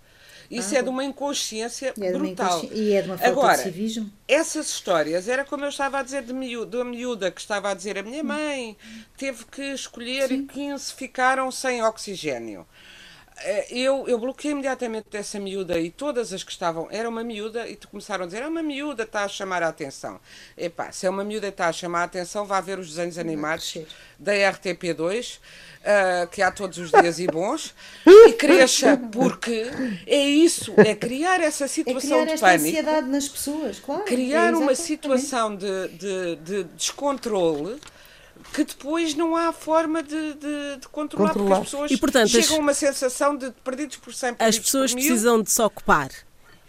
Isso 0.50 0.74
ah, 0.74 0.78
é 0.78 0.82
de 0.82 0.88
uma 0.88 1.04
inconsciência 1.04 1.92
é 2.00 2.12
brutal. 2.12 2.58
Inconsci... 2.58 2.74
E 2.74 2.92
é 2.94 3.02
de 3.02 3.08
uma 3.08 3.18
falta 3.18 3.32
Agora, 3.32 3.56
de 3.58 3.62
civismo. 3.64 4.10
Essas 4.26 4.68
histórias, 4.68 5.28
era 5.28 5.44
como 5.44 5.64
eu 5.64 5.68
estava 5.68 5.98
a 5.98 6.02
dizer 6.02 6.22
de 6.22 6.32
miúda, 6.32 6.84
miúda 6.84 7.30
que 7.30 7.40
estava 7.40 7.70
a 7.70 7.74
dizer 7.74 7.98
a 7.98 8.02
minha 8.02 8.24
mãe 8.24 8.76
teve 9.16 9.44
que 9.44 9.62
escolher 9.62 10.28
Sim. 10.28 10.42
e 10.42 10.46
15 10.46 10.94
ficaram 10.94 11.50
sem 11.50 11.82
oxigênio. 11.82 12.66
Eh, 13.40 13.66
eu, 13.70 14.08
eu 14.08 14.18
bloqueei 14.18 14.52
imediatamente 14.52 15.06
dessa 15.10 15.38
miúda 15.38 15.78
e 15.78 15.90
todas 15.90 16.32
as 16.32 16.42
que 16.42 16.50
estavam, 16.50 16.88
era 16.90 17.08
uma 17.08 17.22
miúda, 17.22 17.68
e 17.68 17.76
começaram 17.76 18.24
a 18.24 18.26
dizer, 18.26 18.42
é 18.42 18.48
uma 18.48 18.62
miúda, 18.62 19.04
está 19.04 19.24
a 19.24 19.28
chamar 19.28 19.62
a 19.62 19.68
atenção. 19.68 20.20
Epá, 20.56 20.90
se 20.92 21.06
é 21.06 21.10
uma 21.10 21.24
miúda 21.24 21.48
está 21.48 21.68
a 21.68 21.72
chamar 21.72 22.02
a 22.02 22.04
atenção, 22.04 22.44
vá 22.44 22.60
ver 22.60 22.78
os 22.78 22.88
desenhos 22.88 23.18
animados 23.18 23.78
da 24.18 24.32
RTP2 24.32 25.38
uh, 25.38 26.26
que 26.28 26.42
há 26.42 26.50
todos 26.50 26.78
os 26.78 26.90
dias 26.90 27.18
e 27.18 27.26
bons, 27.26 27.74
e 28.06 28.32
cresça, 28.32 28.96
porque 29.12 29.66
é 30.06 30.20
isso, 30.20 30.74
é 30.76 30.94
criar 30.94 31.40
essa 31.40 31.68
situação 31.68 32.20
é 32.20 32.22
criar 32.22 32.34
de 32.34 32.40
pânico. 32.40 32.68
ansiedade 32.68 33.08
nas 33.08 33.28
pessoas, 33.28 33.78
claro. 33.78 34.04
Criar 34.04 34.52
é 34.52 34.56
uma 34.56 34.74
situação 34.74 35.54
de, 35.54 35.88
de, 35.88 36.36
de 36.36 36.64
descontrole 36.64 37.78
que 38.52 38.64
depois 38.64 39.14
não 39.14 39.36
há 39.36 39.52
forma 39.52 40.02
de, 40.02 40.34
de, 40.34 40.76
de 40.80 40.88
controlar, 40.88 41.32
controlar, 41.32 41.34
porque 41.34 41.52
as 41.52 41.58
pessoas 41.60 41.90
e, 41.90 41.96
portanto, 41.96 42.28
chegam 42.28 42.56
a 42.56 42.60
uma 42.60 42.74
sensação 42.74 43.36
de 43.36 43.50
perdidos 43.64 43.96
por 43.96 44.12
sempre. 44.12 44.44
As 44.46 44.58
pessoas 44.58 44.92
precisam 44.92 45.42
de 45.42 45.50
se 45.50 45.60
ocupar. 45.62 46.10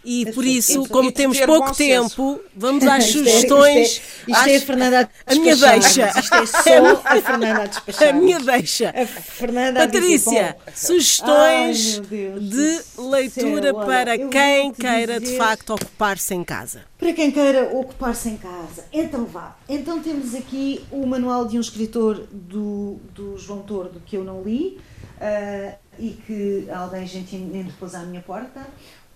E 0.02 0.32
por 0.32 0.44
isso, 0.44 0.88
como 0.88 1.12
temos 1.12 1.38
pouco 1.40 1.74
tempo, 1.74 2.40
vamos 2.56 2.84
às 2.88 3.04
é- 3.04 3.06
sugestões. 3.06 4.00
Isto 4.26 4.30
é, 4.30 4.32
isto 4.32 4.48
é 4.48 4.52
a 4.52 4.56
às- 4.56 4.62
Fernanda 4.64 5.10
a 5.26 5.32
a 5.32 5.34
minha 5.34 5.56
deixa. 5.56 6.18
Isto 6.18 6.34
é 6.34 6.46
só 6.46 7.02
a 7.04 7.20
Fernanda 7.20 7.62
a 7.62 7.66
despachar. 7.66 8.08
A 8.08 8.12
minha 8.14 8.40
deixa. 8.40 8.90
A 8.90 9.06
Fernanda 9.06 9.82
a 9.82 9.86
Patrícia, 9.86 10.56
sugestões 10.74 11.98
Ai, 12.10 12.40
de 12.40 12.80
leitura 12.98 13.74
olha, 13.74 13.86
para 13.86 14.18
quem 14.28 14.72
queira 14.72 15.18
de 15.20 15.26
dizer- 15.26 15.38
facto 15.38 15.70
ocupar-se 15.74 16.34
em 16.34 16.44
casa. 16.44 16.82
Para 16.98 17.12
quem 17.12 17.30
queira 17.30 17.64
ocupar-se 17.72 18.28
em 18.28 18.36
casa. 18.36 18.84
Então 18.92 19.24
vá. 19.26 19.56
Então 19.68 20.00
temos 20.00 20.34
aqui 20.34 20.84
o 20.90 21.06
manual 21.06 21.46
de 21.46 21.56
um 21.56 21.60
escritor 21.60 22.26
do, 22.30 22.98
do 23.14 23.36
João 23.38 23.60
Tordo 23.60 24.00
que 24.04 24.16
eu 24.16 24.24
não 24.24 24.42
li 24.42 24.78
ah, 25.20 25.74
e 25.98 26.10
que 26.26 26.66
alguém 26.70 27.06
gentilmente 27.06 27.72
pôs 27.78 27.94
à 27.94 28.00
minha 28.00 28.22
porta, 28.22 28.66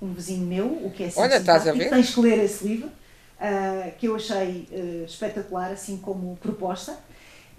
um 0.04 0.12
vizinho 0.12 0.46
meu, 0.46 0.66
o 0.66 0.90
que 0.90 1.04
é 1.04 1.06
assim 1.06 1.20
Olha, 1.20 1.36
estás 1.36 1.66
a 1.66 1.72
ver? 1.72 1.90
Tens 1.90 2.14
que 2.14 2.20
ler 2.20 2.38
esse 2.44 2.66
livro, 2.66 2.90
ah, 3.40 3.90
que 3.98 4.06
eu 4.06 4.16
achei 4.16 4.68
ah, 4.72 5.04
espetacular, 5.04 5.72
assim 5.72 5.96
como 5.96 6.36
proposta. 6.36 6.98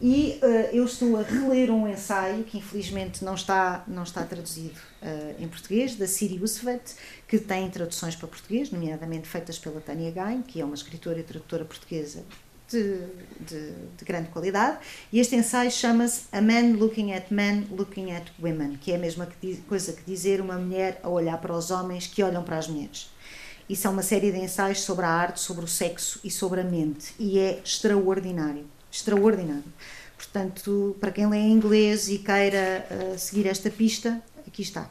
E 0.01 0.39
ah, 0.41 0.45
eu 0.73 0.85
estou 0.85 1.17
a 1.17 1.21
reler 1.21 1.71
um 1.71 1.87
ensaio 1.87 2.43
que 2.43 2.57
infelizmente 2.57 3.23
não 3.23 3.35
está, 3.35 3.83
não 3.87 4.03
está 4.03 4.23
traduzido 4.23 4.79
ah, 5.01 5.33
em 5.39 5.47
português, 5.47 5.95
da 5.95 6.07
Siri 6.07 6.41
Usvet, 6.41 6.95
que 7.27 7.39
tem 7.39 7.69
traduções 7.69 8.15
para 8.15 8.27
português, 8.27 8.71
nomeadamente 8.71 9.27
feitas 9.27 9.57
pela 9.57 9.81
Tânia 9.81 10.11
Gain, 10.11 10.41
que 10.41 10.61
é 10.61 10.65
uma 10.65 10.75
escritora 10.75 11.19
e 11.19 11.23
tradutora 11.23 11.65
portuguesa 11.65 12.23
de, 12.69 12.97
de, 13.39 13.71
de 13.97 14.05
grande 14.05 14.29
qualidade. 14.29 14.77
E 15.11 15.19
este 15.19 15.35
ensaio 15.35 15.71
chama-se 15.71 16.23
A 16.31 16.41
Man 16.41 16.77
Looking 16.77 17.13
at 17.13 17.25
Men 17.29 17.67
Looking 17.71 18.11
at 18.11 18.25
Women, 18.39 18.77
que 18.77 18.91
é 18.91 18.95
a 18.95 18.99
mesma 18.99 19.25
que 19.25 19.35
diz- 19.41 19.59
coisa 19.67 19.93
que 19.93 20.01
dizer 20.05 20.41
uma 20.41 20.57
mulher 20.57 20.99
a 21.03 21.09
olhar 21.09 21.37
para 21.39 21.53
os 21.53 21.71
homens 21.71 22.07
que 22.07 22.23
olham 22.23 22.43
para 22.43 22.57
as 22.57 22.67
mulheres. 22.67 23.09
Isso 23.67 23.87
é 23.87 23.89
uma 23.89 24.03
série 24.03 24.31
de 24.31 24.37
ensaios 24.37 24.81
sobre 24.81 25.05
a 25.05 25.09
arte, 25.09 25.39
sobre 25.39 25.65
o 25.65 25.67
sexo 25.67 26.19
e 26.23 26.29
sobre 26.29 26.61
a 26.61 26.63
mente. 26.63 27.13
E 27.17 27.39
é 27.39 27.59
extraordinário. 27.63 28.65
Extraordinário. 28.91 29.63
Portanto, 30.15 30.95
para 30.99 31.11
quem 31.11 31.27
lê 31.27 31.37
em 31.37 31.51
inglês 31.51 32.07
e 32.07 32.19
queira 32.19 32.85
uh, 32.91 33.17
seguir 33.17 33.47
esta 33.47 33.69
pista, 33.69 34.21
aqui 34.47 34.61
está. 34.61 34.89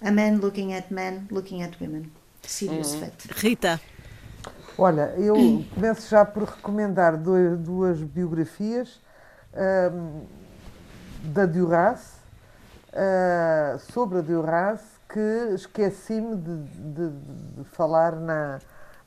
A 0.00 0.10
Man 0.10 0.38
Looking 0.40 0.74
at 0.74 0.90
Men 0.90 1.26
Looking 1.30 1.62
at 1.62 1.72
Women. 1.80 2.10
Sirius 2.46 2.94
Fett. 2.94 3.28
Rita, 3.36 3.80
Olha, 4.82 5.12
eu 5.18 5.62
começo 5.74 6.08
já 6.08 6.24
por 6.24 6.44
recomendar 6.44 7.14
dois- 7.18 7.58
duas 7.58 8.02
biografias 8.02 8.98
ahm, 9.54 10.22
da 11.34 11.44
Duras, 11.44 12.14
ah, 12.94 13.76
sobre 13.92 14.20
a 14.20 14.20
Duras, 14.22 14.80
que 15.06 15.20
esqueci-me 15.54 16.34
de, 16.34 16.56
de- 16.94 17.10
de 17.58 17.64
falar 17.64 18.12
na, 18.16 18.58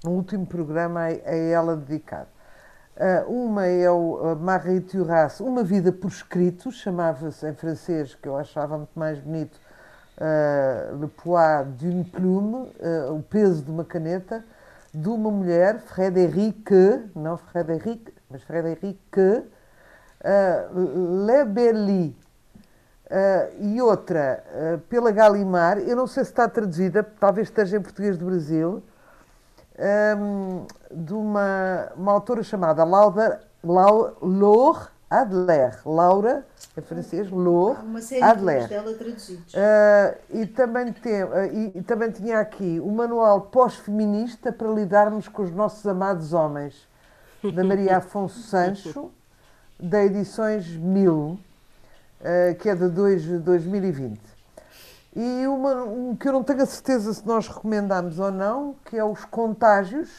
no 0.04 0.12
último 0.12 0.46
programa 0.46 1.00
a, 1.06 1.06
a 1.08 1.36
ela 1.36 1.76
dedicado. 1.76 2.28
Ah, 2.96 3.24
uma 3.28 3.66
é 3.66 3.90
o 3.90 4.36
Marie 4.36 4.80
Duras, 4.80 5.40
Uma 5.40 5.64
Vida 5.64 5.92
por 5.92 6.10
Escrito, 6.10 6.72
chamava-se 6.72 7.50
em 7.50 7.54
francês, 7.56 8.14
que 8.14 8.28
eu 8.28 8.38
achava 8.38 8.78
muito 8.78 8.94
mais 8.94 9.18
bonito, 9.18 9.60
ah, 10.22 10.92
Le 11.02 11.08
poids 11.08 11.66
d'une 11.80 12.04
plume, 12.04 12.70
ah, 12.80 13.12
o 13.12 13.24
peso 13.24 13.64
de 13.64 13.72
uma 13.72 13.84
caneta, 13.84 14.46
de 14.94 15.10
uma 15.10 15.32
mulher, 15.32 15.80
Frédérique, 15.80 17.10
não 17.16 17.36
Frédéric, 17.36 18.14
mas 18.30 18.44
Frédérique 18.44 19.20
uh, 19.20 21.26
Lebelli. 21.26 22.16
Uh, 23.06 23.60
e 23.60 23.82
outra, 23.82 24.44
uh, 24.50 24.80
pela 24.82 25.12
Galimar, 25.12 25.80
eu 25.80 25.96
não 25.96 26.08
sei 26.08 26.24
se 26.24 26.32
está 26.32 26.48
traduzida, 26.48 27.04
talvez 27.04 27.48
esteja 27.48 27.78
em 27.78 27.82
português 27.82 28.18
do 28.18 28.26
Brasil, 28.26 28.84
um, 30.18 30.66
de 30.92 31.14
uma, 31.14 31.92
uma 31.96 32.12
autora 32.12 32.44
chamada 32.44 32.84
Lauda, 32.84 33.42
Lau, 33.64 34.16
Laure 34.22 34.93
Adler. 35.22 35.80
Laura, 35.86 36.46
em 36.78 36.82
francês, 36.82 37.30
Laure 37.32 37.78
Há 37.78 37.82
uma 37.84 38.02
série 38.02 38.22
de 38.22 38.28
Adler. 38.28 38.68
dela 38.68 38.94
traduzidos. 38.94 39.54
Uh, 39.54 40.18
e, 40.32 40.46
também 40.48 40.92
tem, 40.94 41.24
uh, 41.24 41.30
e, 41.52 41.72
e 41.80 41.82
também 41.84 42.10
tinha 42.12 42.40
aqui 42.40 42.80
o 42.80 42.90
manual 42.92 43.42
pós-feminista 43.42 44.52
para 44.52 44.68
lidarmos 44.70 45.28
com 45.28 45.44
os 45.44 45.52
nossos 45.52 45.86
amados 45.86 46.34
homens, 46.34 46.88
da 47.54 47.64
Maria 47.64 47.98
Afonso 47.98 48.40
Sancho, 48.42 49.12
da 49.80 50.04
Edições 50.04 50.68
1000, 50.68 51.18
uh, 51.18 51.40
que 52.60 52.70
é 52.70 52.76
de 52.76 52.88
dois- 52.90 53.26
2020. 53.26 54.20
E 55.16 55.46
uma, 55.46 55.84
um 55.84 56.16
que 56.16 56.28
eu 56.28 56.34
não 56.34 56.44
tenho 56.44 56.64
a 56.64 56.66
certeza 56.66 57.14
se 57.14 57.26
nós 57.28 57.48
recomendamos 57.48 58.18
ou 58.18 58.32
não, 58.32 58.76
que 58.86 58.98
é 58.98 59.04
Os 59.04 59.24
Contágios. 59.26 60.10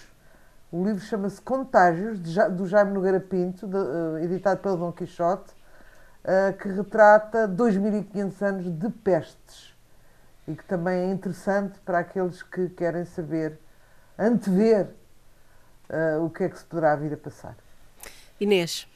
O 0.75 0.85
livro 0.85 1.01
chama-se 1.05 1.41
Contágios, 1.41 2.21
de 2.21 2.49
do 2.49 2.67
Jaime 2.67 2.91
Nogueira 2.91 3.21
Pinto, 3.21 3.65
de, 3.65 3.77
uh, 3.77 4.19
editado 4.19 4.61
pelo 4.61 4.77
Dom 4.77 4.91
Quixote, 4.91 5.53
uh, 6.25 6.53
que 6.61 6.67
retrata 6.67 7.47
2500 7.47 8.43
anos 8.43 8.77
de 8.77 8.91
pestes 8.91 9.73
e 10.49 10.57
que 10.57 10.65
também 10.65 11.11
é 11.11 11.13
interessante 11.13 11.79
para 11.85 12.01
aqueles 12.01 12.43
que 12.43 12.69
querem 12.71 13.05
saber, 13.05 13.57
antever 14.19 14.89
uh, 15.89 16.25
o 16.25 16.29
que 16.29 16.43
é 16.43 16.49
que 16.49 16.59
se 16.59 16.65
poderá 16.65 16.97
vir 16.97 17.13
a 17.13 17.19
passar. 17.19 17.57
Inês, 18.41 18.89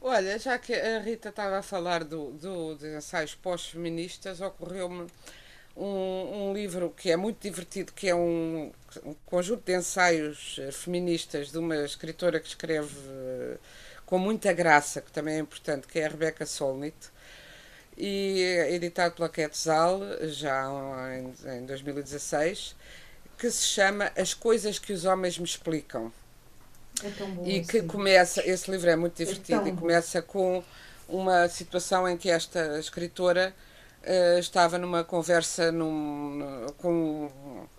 Olha, 0.00 0.38
já 0.38 0.56
que 0.56 0.72
a 0.72 1.00
Rita 1.00 1.30
estava 1.30 1.58
a 1.58 1.62
falar 1.62 2.04
do, 2.04 2.30
do, 2.30 2.76
de 2.76 2.96
ensaios 2.96 3.34
pós-feministas, 3.34 4.40
ocorreu-me 4.40 5.08
um, 5.76 6.50
um 6.50 6.54
livro 6.54 6.90
que 6.96 7.10
é 7.10 7.16
muito 7.16 7.40
divertido, 7.42 7.92
que 7.92 8.08
é 8.08 8.14
um, 8.14 8.72
um 9.04 9.14
conjunto 9.26 9.62
de 9.64 9.76
ensaios 9.76 10.56
eh, 10.60 10.72
feministas 10.72 11.52
de 11.52 11.58
uma 11.58 11.76
escritora 11.84 12.40
que 12.40 12.48
escreve 12.48 12.94
eh, 13.08 13.58
com 14.06 14.18
muita 14.18 14.52
graça, 14.52 15.00
que 15.02 15.12
também 15.12 15.36
é 15.36 15.38
importante, 15.38 15.86
que 15.86 15.98
é 15.98 16.06
a 16.06 16.08
Rebecca 16.08 16.46
Solnit, 16.46 16.96
e 17.96 18.42
é 18.42 18.72
editado 18.74 19.14
pela 19.14 19.28
Quetzal, 19.28 20.00
já 20.24 20.66
em, 21.16 21.34
em 21.58 21.66
2016, 21.66 22.76
que 23.38 23.50
se 23.50 23.64
chama 23.66 24.12
As 24.16 24.34
Coisas 24.34 24.78
que 24.78 24.92
os 24.92 25.04
Homens 25.04 25.38
Me 25.38 25.44
Explicam. 25.44 26.12
É 27.02 27.10
tão 27.10 27.34
bom 27.34 27.44
E 27.44 27.60
que 27.62 27.82
livro. 27.82 27.82
começa, 27.82 28.42
esse 28.46 28.70
livro 28.70 28.90
é 28.90 28.96
muito 28.96 29.16
divertido 29.16 29.68
tão 29.68 29.68
e 29.68 29.72
começa 29.72 30.20
com 30.20 30.62
uma 31.08 31.48
situação 31.48 32.08
em 32.08 32.16
que 32.16 32.28
esta 32.28 32.78
escritora 32.78 33.54
eh, 34.06 34.38
estava 34.38 34.78
numa 34.78 35.04
conversa 35.04 35.72
num- 35.72 36.66
com 36.78 37.30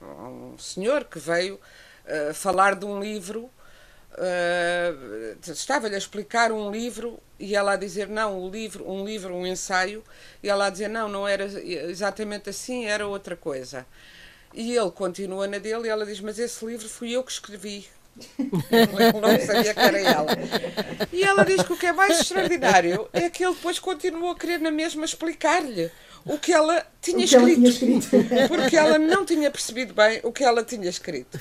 um, 0.01 0.57
senhor 0.57 1.05
que 1.05 1.19
veio 1.19 1.59
eh, 2.05 2.33
falar 2.33 2.75
de 2.75 2.85
um 2.85 2.99
livro. 3.01 3.49
eh, 4.17 4.93
Estava-lhe 5.47 5.95
a 5.95 5.97
explicar 5.97 6.51
um 6.51 6.71
livro 6.71 7.19
e 7.39 7.55
ela 7.55 7.73
a 7.73 7.77
dizer 7.77 8.07
não, 8.09 8.39
o 8.39 8.49
livro, 8.49 8.89
um 8.89 9.05
livro, 9.05 9.33
um 9.35 9.45
ensaio, 9.45 10.03
e 10.43 10.49
ela 10.49 10.67
a 10.67 10.69
dizer 10.69 10.89
não, 10.89 11.07
não 11.09 11.27
era 11.27 11.45
exatamente 11.45 12.49
assim, 12.49 12.85
era 12.85 13.07
outra 13.07 13.35
coisa. 13.35 13.85
E 14.53 14.75
ele 14.75 14.91
continua 14.91 15.47
na 15.47 15.59
dele 15.59 15.87
e 15.87 15.89
ela 15.89 16.05
diz, 16.05 16.19
mas 16.21 16.39
esse 16.39 16.65
livro 16.65 16.89
fui 16.89 17.11
eu 17.11 17.23
que 17.23 17.31
escrevi. 17.31 17.87
Ele 18.71 19.21
não 19.21 19.37
sabia 19.39 19.73
que 19.75 19.85
era 19.85 19.99
ela. 19.99 20.37
E 21.11 21.23
ela 21.23 21.43
diz 21.45 21.63
que 21.63 21.73
o 21.73 21.77
que 21.77 21.85
é 21.87 21.93
mais 21.93 22.19
extraordinário 22.19 23.07
é 23.13 23.29
que 23.29 23.43
ele 23.45 23.53
depois 23.55 23.79
continuou 23.79 24.31
a 24.31 24.37
querer 24.39 24.59
na 24.59 24.71
mesma 24.71 25.05
explicar-lhe 25.05 25.91
o 26.27 26.39
que 26.39 26.53
ela 26.53 26.85
tinha, 27.01 27.27
que 27.27 27.35
ela 27.35 27.49
escrito, 27.49 27.51
tinha 27.51 27.69
escrito. 27.69 28.07
Porque 28.47 28.77
ela 28.77 28.97
não 28.99 29.25
tinha 29.25 29.51
percebido 29.51 29.93
bem 29.93 30.19
o 30.23 30.31
que 30.31 30.43
ela 30.43 30.63
tinha 30.63 30.89
escrito. 30.89 31.39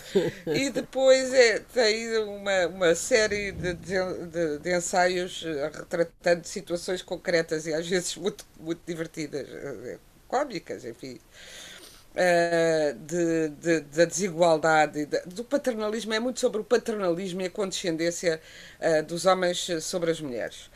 E 0.53 0.71
depois 0.71 1.33
é, 1.35 1.61
tem 1.61 2.19
uma, 2.19 2.67
uma 2.69 2.95
série 2.95 3.53
de, 3.53 3.75
de, 3.75 3.95
de- 4.29 4.59
de 4.59 4.77
ensaios 4.77 5.45
eh, 5.47 5.71
retratando 5.75 6.47
situações 6.47 7.03
concretas 7.03 7.67
e 7.67 7.75
às 7.75 7.87
vezes 7.89 8.17
muito, 8.17 8.45
muito 8.59 8.81
divertidas, 8.87 9.47
eh, 9.49 9.99
cómicas, 10.29 10.85
enfim. 10.85 11.21
eh, 12.15 12.95
de, 12.99 13.49
de- 13.51 13.81
da 13.81 14.05
desigualdade, 14.05 15.01
e 15.01 15.07
da- 15.07 15.23
do 15.27 15.45
paternalismo, 15.45 16.13
é 16.15 16.21
muito 16.21 16.41
sobre 16.41 16.61
o 16.61 16.65
paternalismo 16.65 17.41
e 17.43 17.47
a 17.47 17.51
condescendência 17.51 18.41
eh, 18.81 19.03
dos 19.03 19.27
homens 19.27 19.69
sobre 19.83 20.11
as 20.11 20.21
mulheres. 20.21 20.71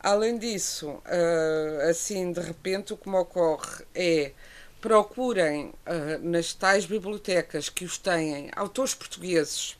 Além 0.00 0.38
disso, 0.38 1.02
eh, 1.06 1.88
assim 1.90 2.32
de 2.32 2.40
repente, 2.40 2.92
o 2.92 2.96
que 2.96 3.08
me 3.08 3.16
ocorre 3.16 3.84
é 3.94 4.32
procurem 4.80 5.72
eh, 5.84 6.18
nas 6.18 6.54
tais 6.54 6.86
bibliotecas 6.86 7.68
que 7.68 7.84
os 7.84 7.98
têm 7.98 8.50
autores 8.54 8.94
portugueses 8.94 9.76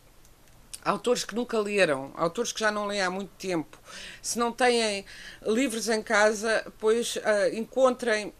autores 0.84 1.24
que 1.24 1.34
nunca 1.34 1.58
leram, 1.58 2.12
autores 2.16 2.50
que 2.50 2.60
já 2.60 2.70
não 2.70 2.86
leem 2.86 3.02
há 3.02 3.10
muito 3.10 3.30
tempo. 3.38 3.78
Se 4.22 4.38
não 4.38 4.50
têm 4.50 5.04
livros 5.42 5.88
em 5.88 6.02
casa, 6.02 6.64
pois 6.78 7.18
ah, 7.22 7.48
encontrem 7.50 8.32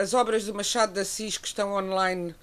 as 0.00 0.12
obras 0.12 0.44
de 0.44 0.52
Machado 0.52 0.92
de 0.92 1.00
Assis 1.00 1.38
que 1.38 1.46
estão 1.46 1.72
online 1.72 2.34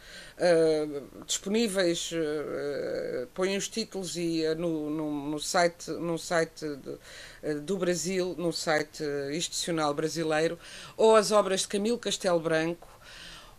ah, 0.41 1.23
disponíveis, 1.25 2.11
ah, 2.13 3.27
põem 3.33 3.57
os 3.57 3.67
títulos 3.67 4.15
e 4.17 4.45
ah, 4.45 4.55
no, 4.55 4.89
no, 4.89 5.29
no 5.31 5.39
site, 5.39 5.91
no 5.91 6.17
site 6.17 6.65
de- 6.77 7.59
do 7.61 7.77
Brasil, 7.77 8.35
no 8.37 8.51
site 8.51 9.03
institucional 9.33 9.93
brasileiro, 9.93 10.59
ou 10.97 11.15
as 11.15 11.31
obras 11.31 11.61
de 11.61 11.67
Camilo 11.67 11.97
Castelo 11.97 12.39
Branco, 12.39 12.87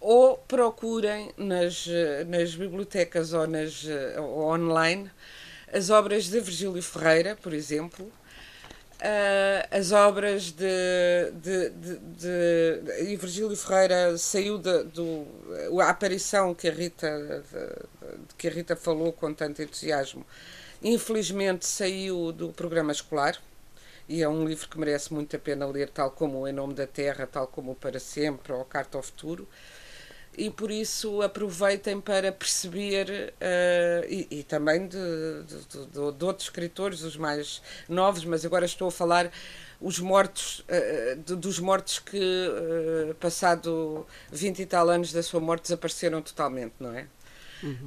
ou 0.01 0.37
procurem 0.37 1.33
nas, 1.37 1.87
nas 2.27 2.55
bibliotecas 2.55 3.33
ou, 3.33 3.47
nas, 3.47 3.85
ou 4.19 4.45
online 4.45 5.11
as 5.73 5.91
obras 5.91 6.25
de 6.29 6.41
Virgílio 6.41 6.83
Ferreira, 6.83 7.37
por 7.41 7.53
exemplo, 7.55 8.11
uh, 9.03 9.77
as 9.77 9.93
obras 9.93 10.53
de, 10.53 11.31
de, 11.35 11.71
de, 11.71 11.99
de, 11.99 13.13
E 13.13 13.17
Virgílio 13.17 13.57
Ferreira 13.57 14.17
saiu 14.17 14.59
do. 14.59 15.27
a 15.81 15.91
aparição 15.91 16.55
que 16.55 16.69
a, 16.69 16.73
Rita, 16.73 17.45
de, 17.51 18.35
que 18.39 18.49
a 18.49 18.51
Rita 18.51 18.77
falou 18.77 19.13
com 19.13 19.35
tanto 19.35 19.63
entusiasmo, 19.63 20.25
infelizmente 20.83 21.67
saiu 21.67 22.33
do 22.33 22.51
programa 22.53 22.93
escolar. 22.93 23.37
E 24.09 24.23
é 24.23 24.29
um 24.29 24.45
livro 24.45 24.69
que 24.69 24.79
merece 24.79 25.13
muito 25.15 25.35
a 25.37 25.39
pena 25.39 25.65
ler, 25.67 25.89
tal 25.89 26.11
como 26.11 26.47
Em 26.47 26.53
Nome 26.53 26.75
da 26.75 26.87
Terra, 26.87 27.27
tal 27.27 27.47
como 27.47 27.75
Para 27.75 28.01
Sempre 28.01 28.53
ou 28.53 28.65
Carta 28.65 28.99
ao 28.99 29.03
Futuro 29.03 29.49
e 30.37 30.51
por 30.51 30.71
isso 30.71 31.21
aproveitem 31.21 32.01
para 32.01 32.33
perceber 32.33 33.35
uh, 33.37 34.07
e, 34.09 34.27
e, 34.31 34.43
também 34.43 34.87
de, 34.87 34.99
de, 35.45 35.87
de, 35.87 36.13
de, 36.13 36.25
outros 36.25 36.47
escritores, 36.47 37.03
os 37.03 37.17
mais 37.17 37.61
novos, 37.89 38.25
mas 38.25 38.45
agora 38.45 38.65
estou 38.65 38.89
a 38.89 38.93
falar 38.93 39.31
os 39.81 39.99
mortos 39.99 40.61
uh, 40.61 41.37
dos 41.37 41.59
mortos 41.59 41.99
que 41.99 42.19
uh, 42.19 43.15
passado 43.17 44.07
20 44.31 44.61
e 44.61 44.67
tal 44.67 44.89
anos 44.89 45.13
da 45.13 45.23
sua 45.23 45.41
morte 45.41 45.65
desapareceram 45.65 46.23
totalmente, 46.23 46.75
não 46.81 46.95
é? 46.95 47.07
Uhum. 47.63 47.87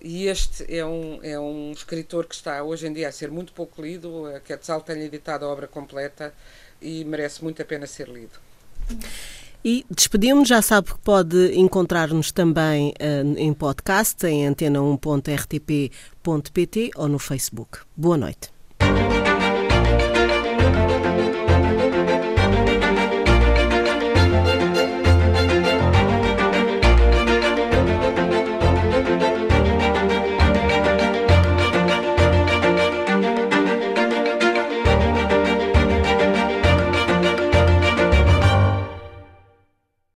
e 0.00 0.28
este 0.28 0.64
é 0.72 0.86
um, 0.86 1.18
é 1.24 1.36
um 1.36 1.72
escritor 1.72 2.24
que 2.24 2.36
está 2.36 2.62
hoje 2.62 2.86
em 2.86 2.92
dia 2.92 3.08
a 3.08 3.12
ser 3.12 3.32
muito 3.32 3.52
pouco 3.52 3.82
lido, 3.82 4.26
a 4.26 4.38
Quetzal 4.38 4.80
tem 4.80 5.02
editado 5.02 5.44
a 5.44 5.48
obra 5.48 5.66
completa 5.66 6.32
e 6.80 7.04
merece 7.04 7.42
muito 7.42 7.60
a 7.60 7.64
pena 7.64 7.84
ser 7.84 8.06
lido. 8.06 8.38
E 9.64 9.86
despedimos, 9.88 10.48
já 10.48 10.60
sabe 10.60 10.88
que 10.88 10.98
pode 10.98 11.54
encontrar-nos 11.54 12.32
também 12.32 12.90
uh, 12.90 13.38
em 13.38 13.54
podcast, 13.54 14.26
em 14.26 14.44
antena1.rtp.pt 14.48 16.90
ou 16.96 17.08
no 17.08 17.20
Facebook. 17.20 17.78
Boa 17.96 18.16
noite. 18.16 18.50